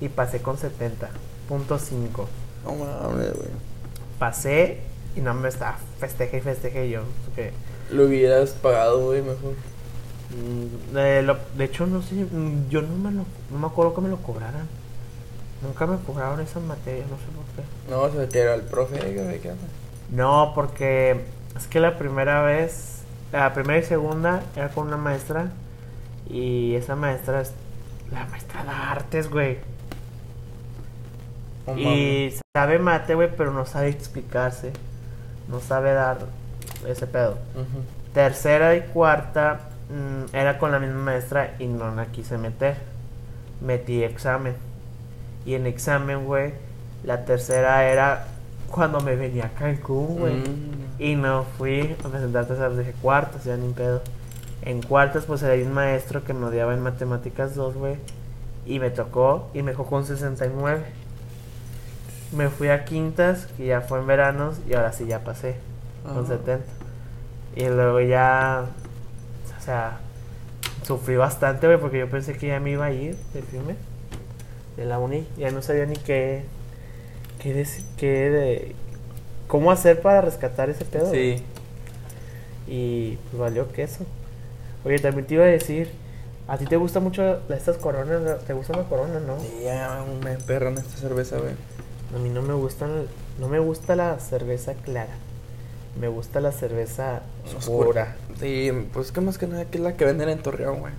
[0.00, 2.28] Y pasé con 70.5.
[2.66, 3.48] No mames, güey.
[4.18, 4.80] Pasé
[5.16, 7.02] y no me estaba festeje y festeje yo.
[7.24, 7.52] porque,
[7.90, 9.54] Lo hubieras pagado, güey, mejor.
[10.30, 13.94] mm, de, lo- de hecho, no sé, mm, yo no me, lo, no me acuerdo
[13.94, 14.66] que me lo cobraran.
[15.62, 17.90] Nunca me cobraron esa materia, no sé por qué.
[17.90, 19.66] No, se metiera al profe, ¿qué onda?
[20.10, 21.22] No, porque
[21.56, 23.00] es que la primera vez,
[23.32, 25.50] la primera y segunda era con una maestra
[26.28, 27.52] y esa maestra es
[28.12, 29.58] la maestra de artes, güey.
[31.74, 34.72] Y sabe mate, güey, pero no sabe explicarse.
[35.48, 36.18] No sabe dar
[36.86, 37.38] ese pedo.
[38.12, 39.60] Tercera y cuarta
[39.90, 42.76] mm, era con la misma maestra y no la quise meter.
[43.60, 44.54] Metí examen.
[45.44, 46.52] Y en examen, güey,
[47.04, 48.26] la tercera era
[48.70, 50.34] cuando me venía a Cancún, güey.
[50.34, 50.86] Mm.
[50.98, 54.02] Y no fui a presentar terceras, dije cuartas, ya ni pedo.
[54.62, 57.96] En cuartas, pues era un maestro que me odiaba en matemáticas 2, güey.
[58.64, 60.82] Y me tocó y me dejó con 69.
[62.32, 65.56] Me fui a quintas, que ya fue en veranos, y ahora sí ya pasé
[66.04, 66.28] con Ah.
[66.28, 66.64] 70.
[67.54, 68.66] Y luego ya,
[69.58, 69.98] o sea,
[70.82, 73.76] sufrí bastante, güey, porque yo pensé que ya me iba a ir de firme
[74.76, 75.26] de la uni.
[75.38, 76.44] Ya no sabía ni qué,
[77.40, 78.74] qué, dec- qué de,
[79.46, 81.10] cómo hacer para rescatar ese pedo.
[81.10, 81.42] Sí.
[82.66, 84.04] Y pues valió queso.
[84.84, 85.90] Oye, también te iba a decir,
[86.48, 88.44] ¿a ti te gusta mucho estas coronas?
[88.44, 89.38] ¿Te gustan las coronas, no?
[89.40, 91.54] Sí, ya me perran esta cerveza, güey.
[92.14, 93.04] A mí no me gustan,
[93.40, 95.12] no me gusta la cerveza clara.
[96.00, 97.22] Me gusta la cerveza
[97.56, 98.16] oscura.
[98.38, 100.92] Sí, pues que más que nada que es la que venden en Torreón, güey.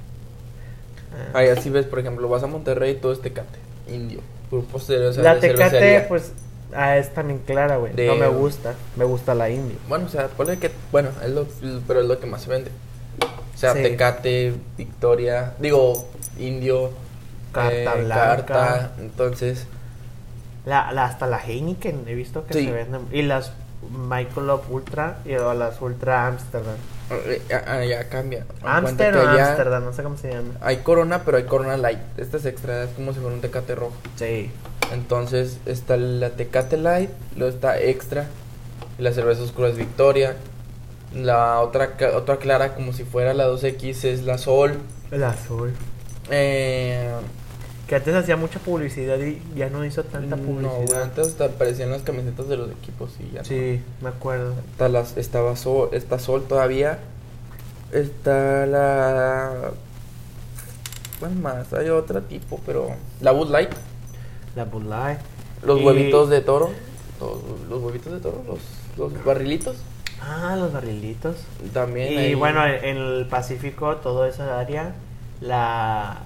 [1.34, 1.38] Ah.
[1.40, 4.22] Ahí así ves, por ejemplo, vas a Monterrey y todo es Tecate, indio.
[4.52, 6.08] Grupo sea, la Tecate, cervecería.
[6.08, 6.32] pues,
[6.74, 7.94] ah, es también clara, güey.
[7.94, 8.74] De- No me gusta.
[8.96, 9.78] Me gusta la indio.
[9.88, 11.48] Bueno, o sea, ponle que, bueno, es lo,
[11.88, 12.72] pero es lo que más se vende.
[13.54, 13.84] O sea, Sí.
[13.84, 16.08] Tecate, Victoria, digo,
[16.40, 16.92] indio,
[17.52, 18.46] Carta eh, blanca.
[18.46, 19.66] carta, entonces,
[20.68, 22.66] La, la- hasta la Heineken he visto que Sí.
[22.66, 23.02] se venden.
[23.12, 23.52] Y las
[24.10, 26.76] Michelob Ultra y o las Ultra Amsterdam.
[27.10, 28.46] eh, ah, ah, ya cambia.
[28.64, 30.56] Amsterdam, Amsterdam, no sé cómo se llama.
[30.62, 32.00] Hay Corona, pero hay Corona Light.
[32.18, 33.94] Esta es extra, es como si fuera un Tecate rojo.
[34.18, 34.52] Sí.
[34.92, 38.26] Entonces está la Tecate Light, luego está Extra,
[38.98, 40.36] y la cerveza oscura es Victoria,
[41.14, 44.78] La otra, otra clara, como si fuera la 2X, es la Sol.
[45.12, 45.74] El azul.
[46.30, 47.10] Eh,
[47.88, 51.04] Que antes hacía mucha publicidad y ya no hizo tanta no, güey, publicidad.
[51.04, 53.46] antes hasta aparecían las camisetas de los equipos y ya no.
[53.46, 54.54] sí, me acuerdo.
[54.72, 57.00] Está las, estaba Sol, está Sol todavía.
[57.94, 59.72] Está la.
[61.20, 61.72] ¿Cuál más?
[61.74, 62.90] Hay otra tipo, pero.
[63.22, 63.72] La Bud Light.
[64.56, 65.20] La Bud Light.
[65.64, 66.72] Los Y- huevitos de toro.
[67.20, 67.38] Los,
[67.70, 68.44] los huevitos de toro.
[68.46, 68.60] Los,
[68.98, 69.78] los barrilitos.
[70.22, 71.38] Ah, los barrilitos.
[71.74, 72.32] También.
[72.32, 74.94] Y bueno, en en el Pacífico, toda esa área,
[75.42, 76.18] la...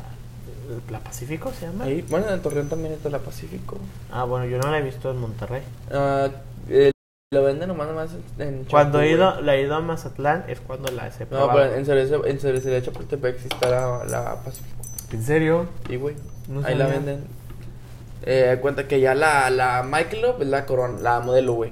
[0.89, 1.85] ¿La Pacífico se llama?
[1.85, 3.77] ahí- bueno, en el Torreón también está la Pacífico.
[4.11, 5.61] Ah, bueno, yo no la he visto en Monterrey.
[5.91, 6.29] Ah,
[6.69, 6.91] eh,
[7.33, 8.09] lo venden nomás, nomás
[8.39, 9.43] en Cuando Champú, he ido, güey.
[9.45, 11.53] la he ido a Mazatlán es cuando la he No, probado.
[11.59, 14.81] pero en Cereza, en Cereza Chapultepec sí está la, la Pacífico.
[15.13, 15.65] ¿En serio?
[15.89, 16.15] Y güey,
[16.47, 16.99] No ahí la sabía.
[16.99, 17.23] venden.
[18.23, 21.71] Eh, cuenta que ya la, la Michelob es la corona, la modelo, güey.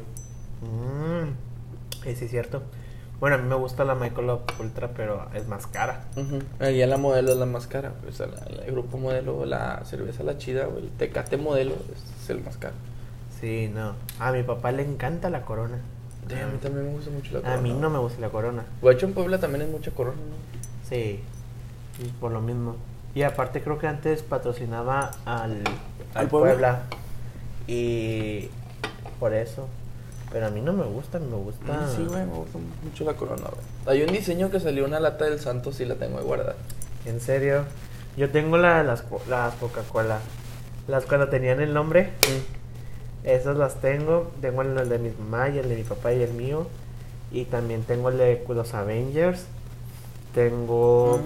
[0.62, 1.30] Mm,
[2.06, 2.64] eh, sí, es cierto.
[3.20, 6.06] Bueno, a mí me gusta la Michelob Ultra, pero es más cara.
[6.16, 6.40] Ujú.
[6.60, 7.92] Allá la modelo es la más cara.
[8.02, 10.84] Pues la- la- el grupo modelo, la cerveza la chida, güey.
[10.86, 12.76] El Tecate modelo es, es el más caro.
[13.42, 13.94] Sí, no.
[14.20, 15.80] A mi papá le encanta la corona.
[16.30, 17.62] Sí, a mí también me gusta mucho la A corona.
[17.62, 18.64] mí no me gusta la corona.
[18.82, 20.88] De hecho, en Puebla también hay mucha corona, ¿no?
[20.90, 21.20] Sí,
[22.00, 22.76] y por lo mismo.
[23.16, 25.64] Y aparte creo que antes patrocinaba al,
[26.14, 26.52] al Puebla?
[26.52, 26.82] Puebla?
[27.68, 28.50] Y
[29.20, 29.68] por eso.
[30.32, 31.74] Pero a mí no me gusta, me gusta.
[31.74, 33.98] Mm, Sí, güey, me gusta mucho la corona, güey.
[33.98, 36.56] Hay un diseño que salió una lata del Santos y la tengo ahí guardada.
[37.06, 37.64] En serio.
[38.16, 40.20] Yo tengo la, las, las Coca-Cola.
[40.88, 42.12] Las cuando tenían el nombre.
[43.24, 44.32] Esas las tengo.
[44.42, 46.68] Tengo el de mi mamá y el de mi papá y el mío.
[47.32, 49.46] Y también tengo el de los Avengers.
[50.34, 51.22] Tengo...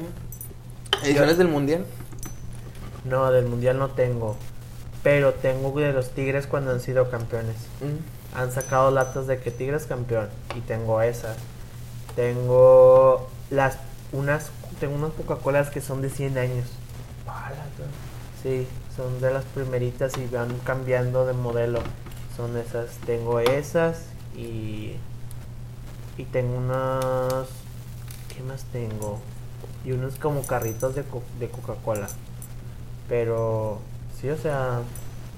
[1.03, 1.85] ¿Ediciones del mundial?
[3.03, 4.37] No, del mundial no tengo.
[5.01, 7.57] Pero tengo de los Tigres cuando han sido campeones.
[7.81, 8.22] Mm.
[8.36, 10.29] Han sacado latas de que Tigres campeón.
[10.55, 11.38] Y tengo esas.
[12.15, 13.77] Tengo las
[14.11, 16.67] unas tengo unas Coca-Colas que son de 100 años.
[18.41, 21.79] Sí, son de las primeritas y van cambiando de modelo.
[22.36, 22.89] Son esas.
[23.05, 24.05] Tengo esas
[24.36, 24.93] y
[26.17, 27.47] y tengo unas
[28.36, 29.19] ¿qué más tengo?
[29.86, 32.07] Y unos como carritos de, co- de Coca-Cola.
[33.09, 33.79] Pero
[34.19, 34.79] sí, o sea,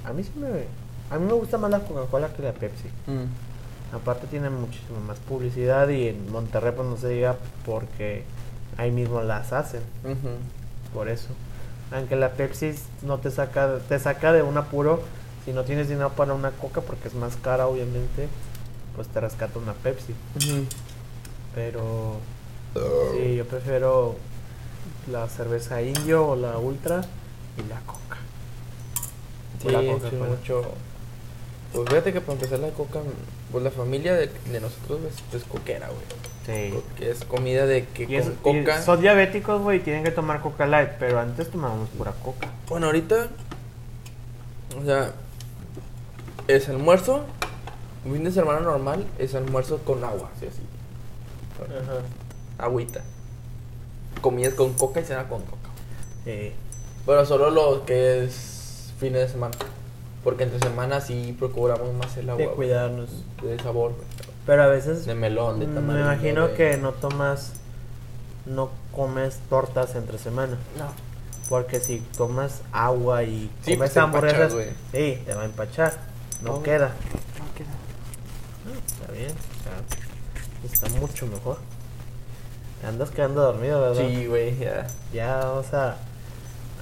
[0.06, 0.48] a mí sí me
[1.10, 2.88] a mí me gusta más la Coca-Cola que la Pepsi.
[3.08, 3.95] Mm.
[3.95, 7.36] Aparte tiene muchísima más publicidad y en Monterrey pues no se diga
[7.66, 8.24] porque
[8.78, 9.82] ahí mismo las hacen,
[10.93, 11.30] por eso.
[11.91, 15.01] Aunque la Pepsi no te saca, te saca de un apuro
[15.45, 18.28] si no tienes dinero para una coca porque es más cara obviamente,
[18.95, 20.14] pues te rescata una Pepsi.
[21.53, 22.18] Pero
[23.14, 24.16] sí, yo prefiero
[25.10, 27.01] la cerveza indio o la ultra
[27.58, 28.18] y la coca.
[29.62, 30.26] Sí, la sí, Coca-Cola.
[30.26, 30.64] mucho.
[31.76, 33.00] Pues fíjate que para empezar la coca,
[33.52, 36.02] pues la familia de, de nosotros es, es coquera, güey.
[36.46, 36.74] Sí.
[36.74, 38.82] Porque es comida de que Y, es- con y coca.
[38.82, 42.50] son diabéticos, güey, tienen que tomar coca light, pero antes tomábamos pura coca.
[42.70, 43.28] Bueno, ahorita,
[44.82, 45.12] o sea,
[46.48, 47.26] es almuerzo,
[48.06, 50.62] un fin de semana normal, es almuerzo con agua, así así.
[52.58, 53.02] Agüita.
[54.22, 55.70] Comidas con coca y cena con coca.
[56.24, 56.52] Sí.
[57.06, 59.56] Bueno, solo lo que es fines de semana.
[60.26, 62.42] Porque entre semana sí procuramos más el agua.
[62.46, 63.10] de cuidarnos.
[63.42, 64.06] De sabor, güey.
[64.46, 66.12] Pero a veces De melón, de me tamarindo.
[66.12, 67.54] imagino de- que no tomas,
[68.46, 70.58] no comes tortas entre semana.
[70.78, 70.88] No.
[71.48, 74.52] Porque si tomas agua y Sí, pues comes te hamburguesas,
[74.92, 75.93] sí, te va a empachar.
[76.42, 76.64] No Oh.
[76.64, 76.92] queda.
[78.66, 79.32] No, está bien.
[79.32, 81.58] o sea, está mucho mejor.
[82.82, 84.02] Te andas quedando dormido, ¿verdad?
[84.08, 84.88] Sí, güey, ya.
[85.14, 85.97] Ya vamos a,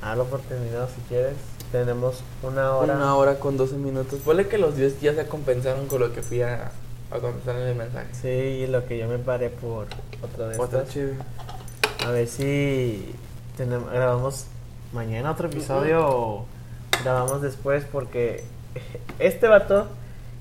[0.01, 1.35] a dar la oportunidad si quieres.
[1.73, 2.93] Tenemos una hora.
[2.93, 4.19] Una hora con 12 minutos.
[4.23, 6.71] Ponle que los 10 ya se compensaron con lo que fui a,
[7.09, 8.09] a contestar en el mensaje.
[8.13, 9.87] Sí, y lo que yo me paré por
[10.21, 10.85] otra de Otra.
[12.05, 13.15] A ver si
[13.57, 14.45] tenemos, grabamos
[14.93, 16.45] mañana otro episodio o
[17.03, 18.43] grabamos después porque
[19.17, 19.87] este vato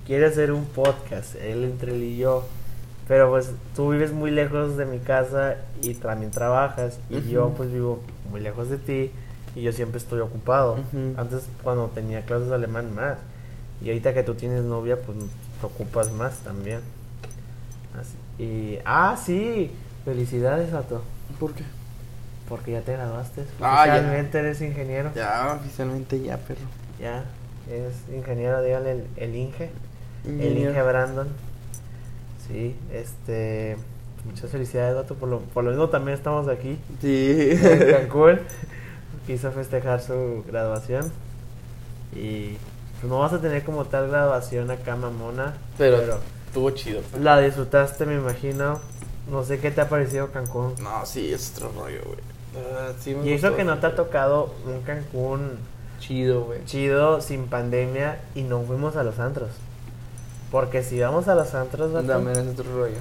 [0.06, 2.44] quiere hacer un podcast, él entre él y yo.
[3.08, 7.72] Pero pues tú vives muy lejos de mi casa y también trabajas y yo pues
[7.72, 8.00] vivo
[8.30, 9.12] muy lejos de ti
[9.54, 10.78] y yo siempre estoy ocupado.
[11.16, 13.18] Antes cuando tenía clases de alemán más
[13.82, 15.18] y ahorita que tú tienes novia pues
[15.60, 16.80] te ocupas más también.
[17.98, 19.70] Así- y ah sí,
[20.04, 21.02] felicidades vato.
[21.38, 21.64] ¿Por qué?
[22.48, 23.42] Porque ya te graduaste.
[23.60, 23.92] Ah, ya.
[23.94, 25.10] Oficialmente eres ingeniero.
[25.14, 26.60] Ya, oficialmente ya, perro.
[27.00, 27.24] Ya.
[27.70, 29.70] Eres ingeniero, dígale el, el Inge.
[30.26, 30.58] El.
[30.58, 31.28] Inge Brandon.
[32.48, 33.76] Sí, este.
[34.24, 35.14] Muchas felicidades, vato.
[35.14, 37.50] Por lo, por lo mismo también estamos aquí Sí.
[37.52, 38.40] en Cancún.
[39.26, 41.10] Quiso festejar su graduación.
[42.14, 42.56] Y
[43.00, 45.54] pues no vas a tener como tal graduación acá, mamona.
[45.78, 47.00] Pero, estuvo chido.
[47.10, 47.22] pues.
[47.22, 48.80] la disfrutaste, me imagino.
[49.30, 50.74] No sé qué te ha parecido Cancún.
[50.82, 52.18] No, sí, es otro rollo, güey.
[53.00, 55.52] Sí Y eso que no te ha tocado un Cancún
[56.00, 56.64] Chido, güey.
[56.66, 59.50] chido, sin pandemia, y no fuimos a los antros.
[60.50, 62.96] Porque si vamos a los antros, También es otro rollo.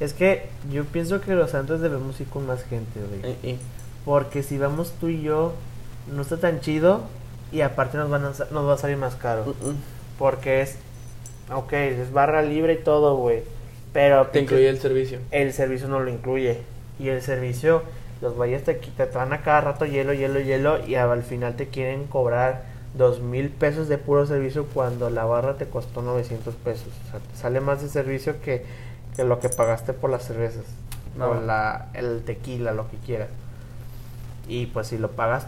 [0.00, 3.36] es que yo pienso que los antros debemos ir con más gente, güey.
[3.42, 3.58] Y, y-
[4.04, 5.54] Porque si vamos tú y yo,
[6.12, 7.02] no está tan chido,
[7.52, 9.54] y aparte nos, van a, nos va a salir más caro.
[10.18, 10.76] Porque es,
[11.52, 13.42] ok, es barra libre y todo, güey.
[13.92, 15.20] Pero Te incluye el servicio.
[15.30, 16.62] el servicio no lo incluye.
[16.98, 17.82] Y el servicio,
[18.20, 20.84] los valles te, te van a cada rato hielo, hielo, hielo.
[20.84, 22.64] Y al final te quieren cobrar
[22.94, 26.88] dos mil pesos de puro servicio cuando la barra te costó 900 pesos.
[27.06, 28.64] O sea, te sale más de servicio que,
[29.16, 30.64] que lo que pagaste por las cervezas.
[31.16, 31.30] No.
[31.30, 33.28] O la, el tequila, lo que quieras.
[34.48, 35.46] Y pues si lo pagas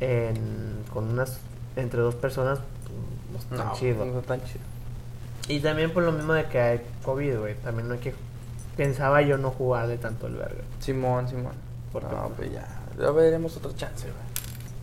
[0.00, 1.38] en- con unas
[1.76, 2.58] entre dos personas,
[3.32, 4.04] pues, no está No, chido.
[4.04, 4.60] no está tan chido.
[5.48, 7.54] Y también por lo mismo de que hay COVID, güey.
[7.56, 8.14] También no hay que.
[8.76, 10.62] Pensaba yo no jugarle tanto el verga.
[10.80, 11.52] Simón, Simón.
[11.92, 12.66] Porque, no, pues ya.
[12.98, 14.24] Ya veremos otra chance, güey.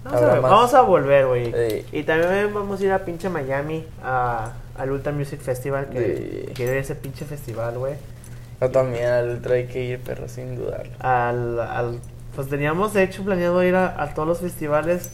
[0.03, 1.53] Vamos a, vamos a volver, güey.
[1.53, 1.85] Ey.
[1.91, 5.89] Y también vamos a ir a pinche Miami, a, al Ultra Music Festival.
[5.89, 6.63] Que Sí.
[6.63, 7.95] a ese pinche festival, güey.
[8.59, 10.91] Yo también al ultra hay que ir, pero sin dudarlo.
[10.99, 11.99] Al, al,
[12.35, 15.09] pues teníamos de hecho planeado ir a, a todos los festivales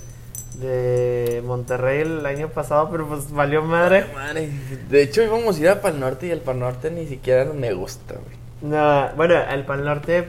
[0.55, 4.05] de Monterrey el año pasado, pero pues valió madre.
[4.13, 4.49] Madre,
[4.89, 7.73] de hecho íbamos a ir a Pal Norte y el Pal Norte ni siquiera me
[7.73, 8.37] gusta, güey.
[8.61, 10.27] No, bueno, al Pan Norte,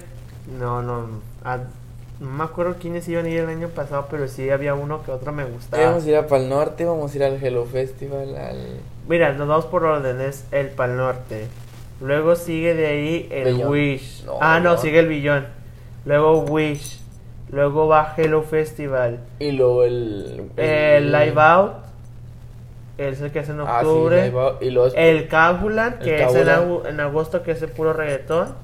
[0.58, 1.06] no, no.
[1.44, 1.58] a-
[2.20, 5.12] no me acuerdo quiénes iban a ir el año pasado, pero sí había uno que
[5.12, 5.80] otro me gustaba.
[5.82, 8.80] Íbamos a ir a Pal Norte, íbamos a ir al Hello Festival, al...
[9.08, 10.44] Mira, nos vamos por órdenes.
[10.50, 11.46] El Pal Norte.
[12.00, 13.70] Luego sigue de ahí el Billón.
[13.70, 14.24] Wish.
[14.26, 14.78] No, ah, no, no.
[14.78, 15.46] sigue el Billón.
[16.04, 17.00] Luego Wish.
[17.50, 19.20] Luego va Hello Festival.
[19.38, 20.50] Y luego el...
[20.56, 21.72] El Live Out.
[22.98, 24.24] Es el que es en Ah, sí, octubre.
[24.28, 24.94] Live Out, Y luego...
[24.94, 28.54] El Cabulan, El que es en, agu- en agosto, que es el puro reggaetón.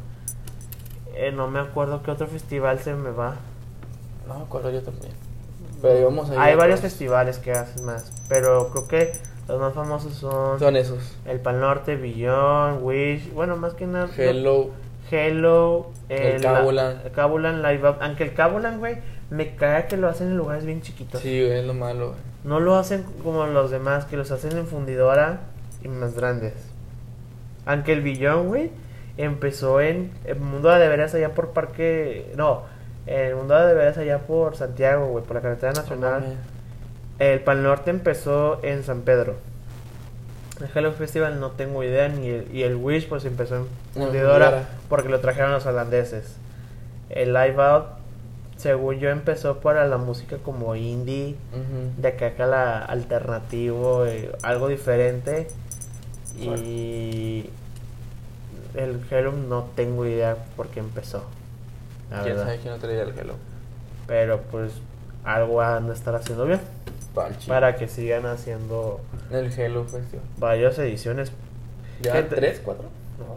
[1.14, 3.36] Eh, no me acuerdo qué otro festival se me va.
[4.26, 5.12] No me acuerdo yo también.
[5.80, 8.10] Pero íbamos a ir Hay varios festivales que hacen más.
[8.28, 9.12] Pero creo que
[9.48, 11.16] los más famosos son, Son esos.
[11.26, 13.32] el Pal Norte, Billón, Wish.
[13.32, 14.08] Bueno, más que nada.
[14.16, 14.70] Hello.
[15.10, 17.00] Hello, El la- Cabulan.
[17.04, 17.96] el Cabulan Live Up.
[18.00, 18.98] Aunque el Cabulan, güey,
[19.30, 21.20] me cae que lo hacen en lugares bien chiquitos.
[21.20, 22.18] Sí, güey, es lo malo, güey.
[22.44, 25.40] No lo hacen como los demás, que los hacen en fundidora
[25.82, 26.52] y más grandes.
[27.66, 28.70] Aunque el Billón, güey,
[29.16, 32.32] empezó en el mundo de veras allá por Parque.
[32.36, 32.62] No,
[33.06, 36.36] el mundo de veras allá por Santiago, güey, por la carretera nacional.
[37.18, 39.36] El Pal Norte empezó en San Pedro.
[40.60, 44.68] El Hello Festival no tengo idea, ni el, y el Wish pues empezó en fundidora
[44.88, 46.36] porque lo trajeron los holandeses.
[47.10, 47.86] El Live Out,
[48.56, 51.36] según yo, empezó para la música como indie
[51.96, 55.48] de acá acá la alternativo, eh, algo diferente.
[56.38, 57.50] Y
[58.74, 61.24] el Hello no tengo idea por qué empezó.
[62.10, 63.34] La ¿Quién sabe quién no traía el Hello?
[64.06, 64.72] Pero pues
[65.24, 66.60] algo han de estar haciendo bien
[67.48, 69.00] Para que sigan haciendo
[69.30, 70.24] El Hello Festival.
[70.38, 71.32] varias ediciones.
[72.02, 72.12] ¿Ya?
[72.14, 72.88] Gente- ¿Tres, cuatro?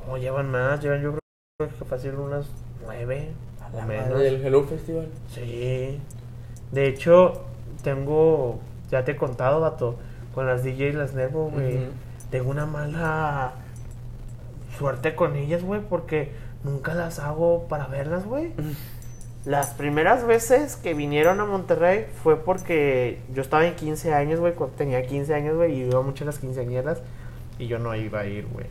[0.08, 1.12] No, llevan más, llevan yo
[1.60, 2.48] creo que fácil unas
[2.84, 3.30] nueve
[3.62, 4.20] A o la menos.
[4.20, 5.08] del Hello Festival.
[5.34, 6.00] Sí.
[6.72, 7.44] De hecho,
[7.84, 8.60] tengo,
[8.90, 9.96] ya te he contado, vato,
[10.34, 11.80] con las DJs, las Nervo, güey.
[12.32, 13.54] Tengo una mala
[14.78, 16.32] suerte con ellas, güey, porque
[16.64, 18.52] nunca las hago para verlas, güey.
[19.48, 24.52] Las primeras veces que vinieron a Monterrey fue porque yo estaba en 15 años, güey,
[24.54, 27.02] cuando tenía 15 años, güey, y iba mucho a las quinceañeras
[27.58, 28.66] y yo no iba a ir, güey.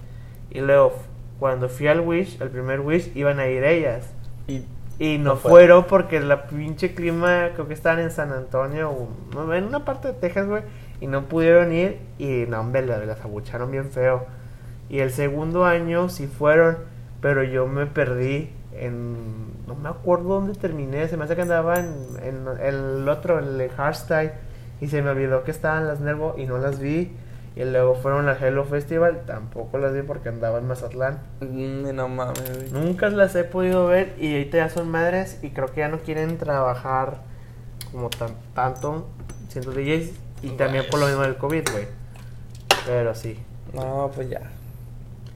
[0.50, 0.92] Y luego,
[1.38, 4.06] cuando fui al Wish, el primer Wish, iban a ir ellas.
[4.48, 4.64] Y
[4.98, 5.50] Y no, No fue.
[5.50, 10.08] fueron porque la pinche clima, creo que estaban en San Antonio, o en una parte
[10.08, 10.62] de Texas, güey,
[11.00, 14.24] y no pudieron ir y no, hombre, la- las abucharon bien feo.
[14.88, 16.78] Y el segundo año sí fueron,
[17.20, 19.16] pero yo me perdí en,
[19.66, 23.68] no me acuerdo dónde terminé, se me hace que andaba en, en el otro, el
[23.70, 24.32] hardstyle,
[24.80, 27.12] y se me olvidó que estaban las Nervo y no las vi.
[27.56, 31.20] Y luego fueron al Hello Festival, tampoco las vi porque andaba en Mazatlán.
[31.40, 32.70] Mm, no mames, güey.
[32.70, 36.00] Nunca las he podido ver y ahorita ya son madres y creo que ya no
[36.00, 37.22] quieren trabajar
[37.90, 39.06] como tan, tanto
[39.48, 40.10] siendo DJs
[40.42, 41.86] y también por lo mismo del COVID, güey.
[42.84, 43.38] Pero sí.
[43.72, 44.42] No, pues ya.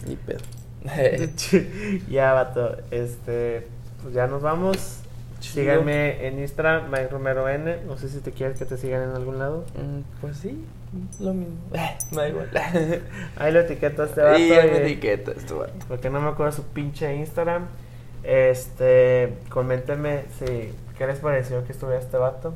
[0.06, 0.40] Ni pedo.
[2.10, 2.76] ya, vato.
[2.90, 3.66] Este,
[4.02, 4.98] pues ya nos vamos.
[5.40, 5.54] Chido.
[5.54, 7.78] Síganme en Instagram, Mike Romero N.
[7.86, 9.64] No sé si te quieres que te sigan en algún lado.
[9.74, 10.62] Mm, pues sí,
[11.18, 11.54] lo mismo.
[11.72, 12.50] Me da igual.
[13.36, 14.38] Ahí lo etiqueto a este vato.
[14.38, 15.72] y en mi y- etiqueta esto, vato.
[15.88, 17.66] porque no me acuerdo su pinche Instagram.
[18.22, 22.52] Este, coméntenme si qué les pareció que estuviera este vato.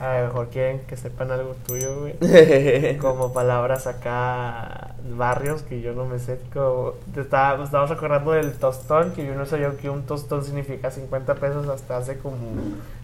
[0.00, 2.98] A lo mejor quieren que sepan algo tuyo, güey.
[2.98, 6.38] Como palabras acá barrios que yo no me sé.
[6.52, 10.90] Como, te estaba, estábamos acordando del tostón, que yo no sabía que un tostón significa
[10.90, 11.68] 50 pesos.
[11.68, 12.36] Hasta hace como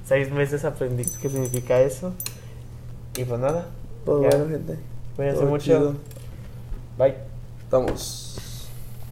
[0.05, 2.13] seis meses aprendí qué significa eso.
[3.17, 3.67] Y pues nada.
[4.05, 4.37] Pues Ya.
[4.39, 4.79] bueno, gente.
[5.17, 5.65] Cuídense mucho.
[5.65, 5.95] chido.
[6.99, 7.15] Bye.
[7.65, 8.37] Estamos.